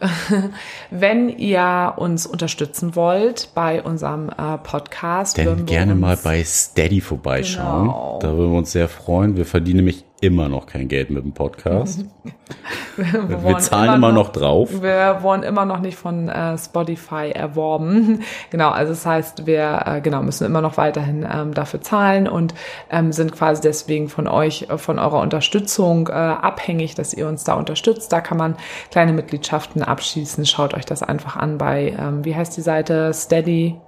Wenn 0.90 1.28
ihr 1.28 1.94
uns 1.96 2.26
unterstützen 2.26 2.96
wollt 2.96 3.50
bei 3.54 3.82
unserem 3.82 4.28
äh, 4.30 4.58
Podcast, 4.58 5.38
Dann 5.38 5.66
gerne 5.66 5.94
mal 5.94 6.16
bei 6.16 6.42
Steady 6.44 7.00
vorbeischauen. 7.00 7.88
Genau. 7.88 8.18
Da 8.22 8.28
würden 8.36 8.52
wir 8.52 8.58
uns 8.58 8.72
sehr 8.72 8.88
freuen. 8.88 9.36
Wir 9.36 9.46
verdienen 9.46 9.78
nämlich 9.78 10.04
immer 10.20 10.48
noch 10.48 10.66
kein 10.66 10.88
Geld 10.88 11.10
mit 11.10 11.24
dem 11.24 11.32
Podcast. 11.32 12.04
wir, 12.96 13.42
Wir 13.42 13.58
zahlen 13.58 13.94
immer 13.94 14.12
noch 14.12 14.30
drauf. 14.30 14.82
Wir 14.82 15.18
wurden 15.22 15.42
immer 15.42 15.64
noch 15.64 15.80
nicht 15.80 15.96
von 15.96 16.28
äh, 16.28 16.58
Spotify 16.58 17.30
erworben. 17.30 18.20
genau, 18.50 18.70
also 18.70 18.92
das 18.92 19.06
heißt, 19.06 19.46
wir 19.46 19.82
äh, 19.86 20.00
genau 20.00 20.22
müssen 20.22 20.44
immer 20.44 20.60
noch 20.60 20.76
weiterhin 20.76 21.26
ähm, 21.30 21.54
dafür 21.54 21.80
zahlen 21.80 22.28
und 22.28 22.54
ähm, 22.90 23.12
sind 23.12 23.32
quasi 23.32 23.62
deswegen 23.62 24.08
von 24.08 24.28
euch, 24.28 24.66
äh, 24.68 24.78
von 24.78 24.98
eurer 24.98 25.20
Unterstützung 25.20 26.08
äh, 26.08 26.12
abhängig, 26.12 26.94
dass 26.94 27.14
ihr 27.14 27.26
uns 27.26 27.44
da 27.44 27.54
unterstützt. 27.54 28.12
Da 28.12 28.20
kann 28.20 28.36
man 28.36 28.56
kleine 28.90 29.12
Mitgliedschaften 29.12 29.82
abschließen. 29.82 30.44
Schaut 30.44 30.74
euch 30.74 30.84
das 30.84 31.02
einfach 31.02 31.36
an 31.36 31.58
bei, 31.58 31.96
ähm, 31.98 32.24
wie 32.24 32.36
heißt 32.36 32.56
die 32.56 32.62
Seite? 32.62 33.12
Steady. 33.14 33.80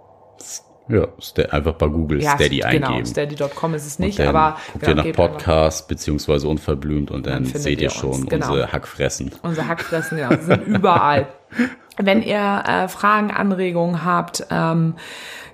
Ja, 0.93 1.09
einfach 1.51 1.73
bei 1.73 1.87
Google 1.87 2.21
Steady 2.21 2.59
genau, 2.59 2.89
eingeben. 2.89 3.07
Steady.com 3.07 3.75
ist 3.75 3.87
es 3.87 3.99
Und 3.99 4.05
nicht, 4.05 4.19
dann 4.19 4.29
aber 4.29 4.59
guckt 4.73 4.85
genau, 4.85 5.03
ihr 5.03 5.09
nach 5.09 5.17
Podcast 5.17 5.89
beziehungsweise 5.89 6.47
unverblümt 6.49 7.11
und 7.11 7.27
dann, 7.27 7.45
Dann 7.51 7.61
seht 7.61 7.79
ihr 7.79 7.85
ihr 7.85 7.91
schon 7.91 8.11
uns, 8.11 8.27
genau. 8.27 8.49
unsere 8.51 8.73
Hackfressen. 8.73 9.33
Unsere 9.43 9.69
Hackfressen, 9.69 10.19
genau, 10.19 10.31
sie 10.39 10.45
sind 10.45 10.67
überall. 10.67 11.29
Wenn 11.97 12.23
ihr 12.23 12.63
äh, 12.67 12.89
Fragen, 12.89 13.31
Anregungen 13.31 14.05
habt, 14.05 14.47
ähm, 14.51 14.97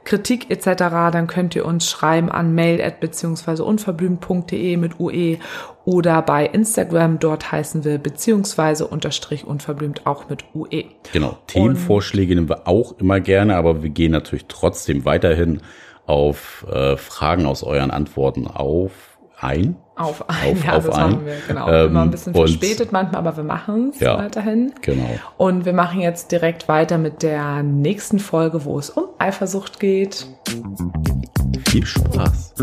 Kritik 0.09 0.51
etc., 0.51 0.89
dann 1.13 1.27
könnt 1.27 1.55
ihr 1.55 1.67
uns 1.67 1.91
schreiben 1.91 2.31
an 2.31 2.55
mail 2.55 2.81
at 2.81 2.99
beziehungsweise 2.99 3.63
unverblümt.de 3.63 4.79
mit 4.79 4.99
UE 4.99 5.37
oder 5.85 6.23
bei 6.23 6.47
Instagram, 6.47 7.19
dort 7.19 7.53
heißen 7.53 7.85
wir 7.85 7.99
beziehungsweise 7.99 8.87
unterstrich 8.87 9.47
unverblümt 9.47 10.07
auch 10.07 10.31
mit. 10.31 10.47
UE. 10.55 10.85
Genau, 11.13 11.37
Themenvorschläge 11.47 12.35
nehmen 12.35 12.49
wir 12.49 12.67
auch 12.67 12.99
immer 12.99 13.21
gerne, 13.21 13.57
aber 13.57 13.83
wir 13.83 13.91
gehen 13.91 14.13
natürlich 14.13 14.47
trotzdem 14.49 15.05
weiterhin 15.05 15.61
auf 16.07 16.65
äh, 16.73 16.97
Fragen 16.97 17.45
aus 17.45 17.63
euren 17.63 17.91
Antworten 17.91 18.47
auf 18.47 19.19
ein. 19.39 19.77
Auf 19.99 20.28
ein, 20.28 20.53
Auf- 20.57 20.64
ja, 20.64 20.72
auf 20.76 20.86
das 20.86 20.94
ein. 20.94 21.11
machen 21.11 21.26
wir, 21.26 21.34
genau. 21.46 21.68
Ähm, 21.68 21.86
Immer 21.90 22.03
ein 22.03 22.11
bisschen 22.11 22.32
und- 22.34 22.38
verspätet 22.40 22.92
manchmal, 22.92 23.20
aber 23.26 23.36
wir 23.36 23.44
machen 23.44 23.90
es 23.92 24.01
Ja. 24.01 24.16
weiterhin. 24.18 24.72
Genau. 24.80 25.09
Und 25.36 25.64
wir 25.64 25.72
machen 25.72 26.01
jetzt 26.01 26.30
direkt 26.32 26.68
weiter 26.68 26.99
mit 26.99 27.22
der 27.22 27.62
nächsten 27.62 28.18
Folge, 28.18 28.64
wo 28.64 28.78
es 28.78 28.90
um 28.90 29.05
Eifersucht 29.18 29.80
geht. 29.80 30.26
Viel 31.68 31.84
Spaß. 31.84 32.55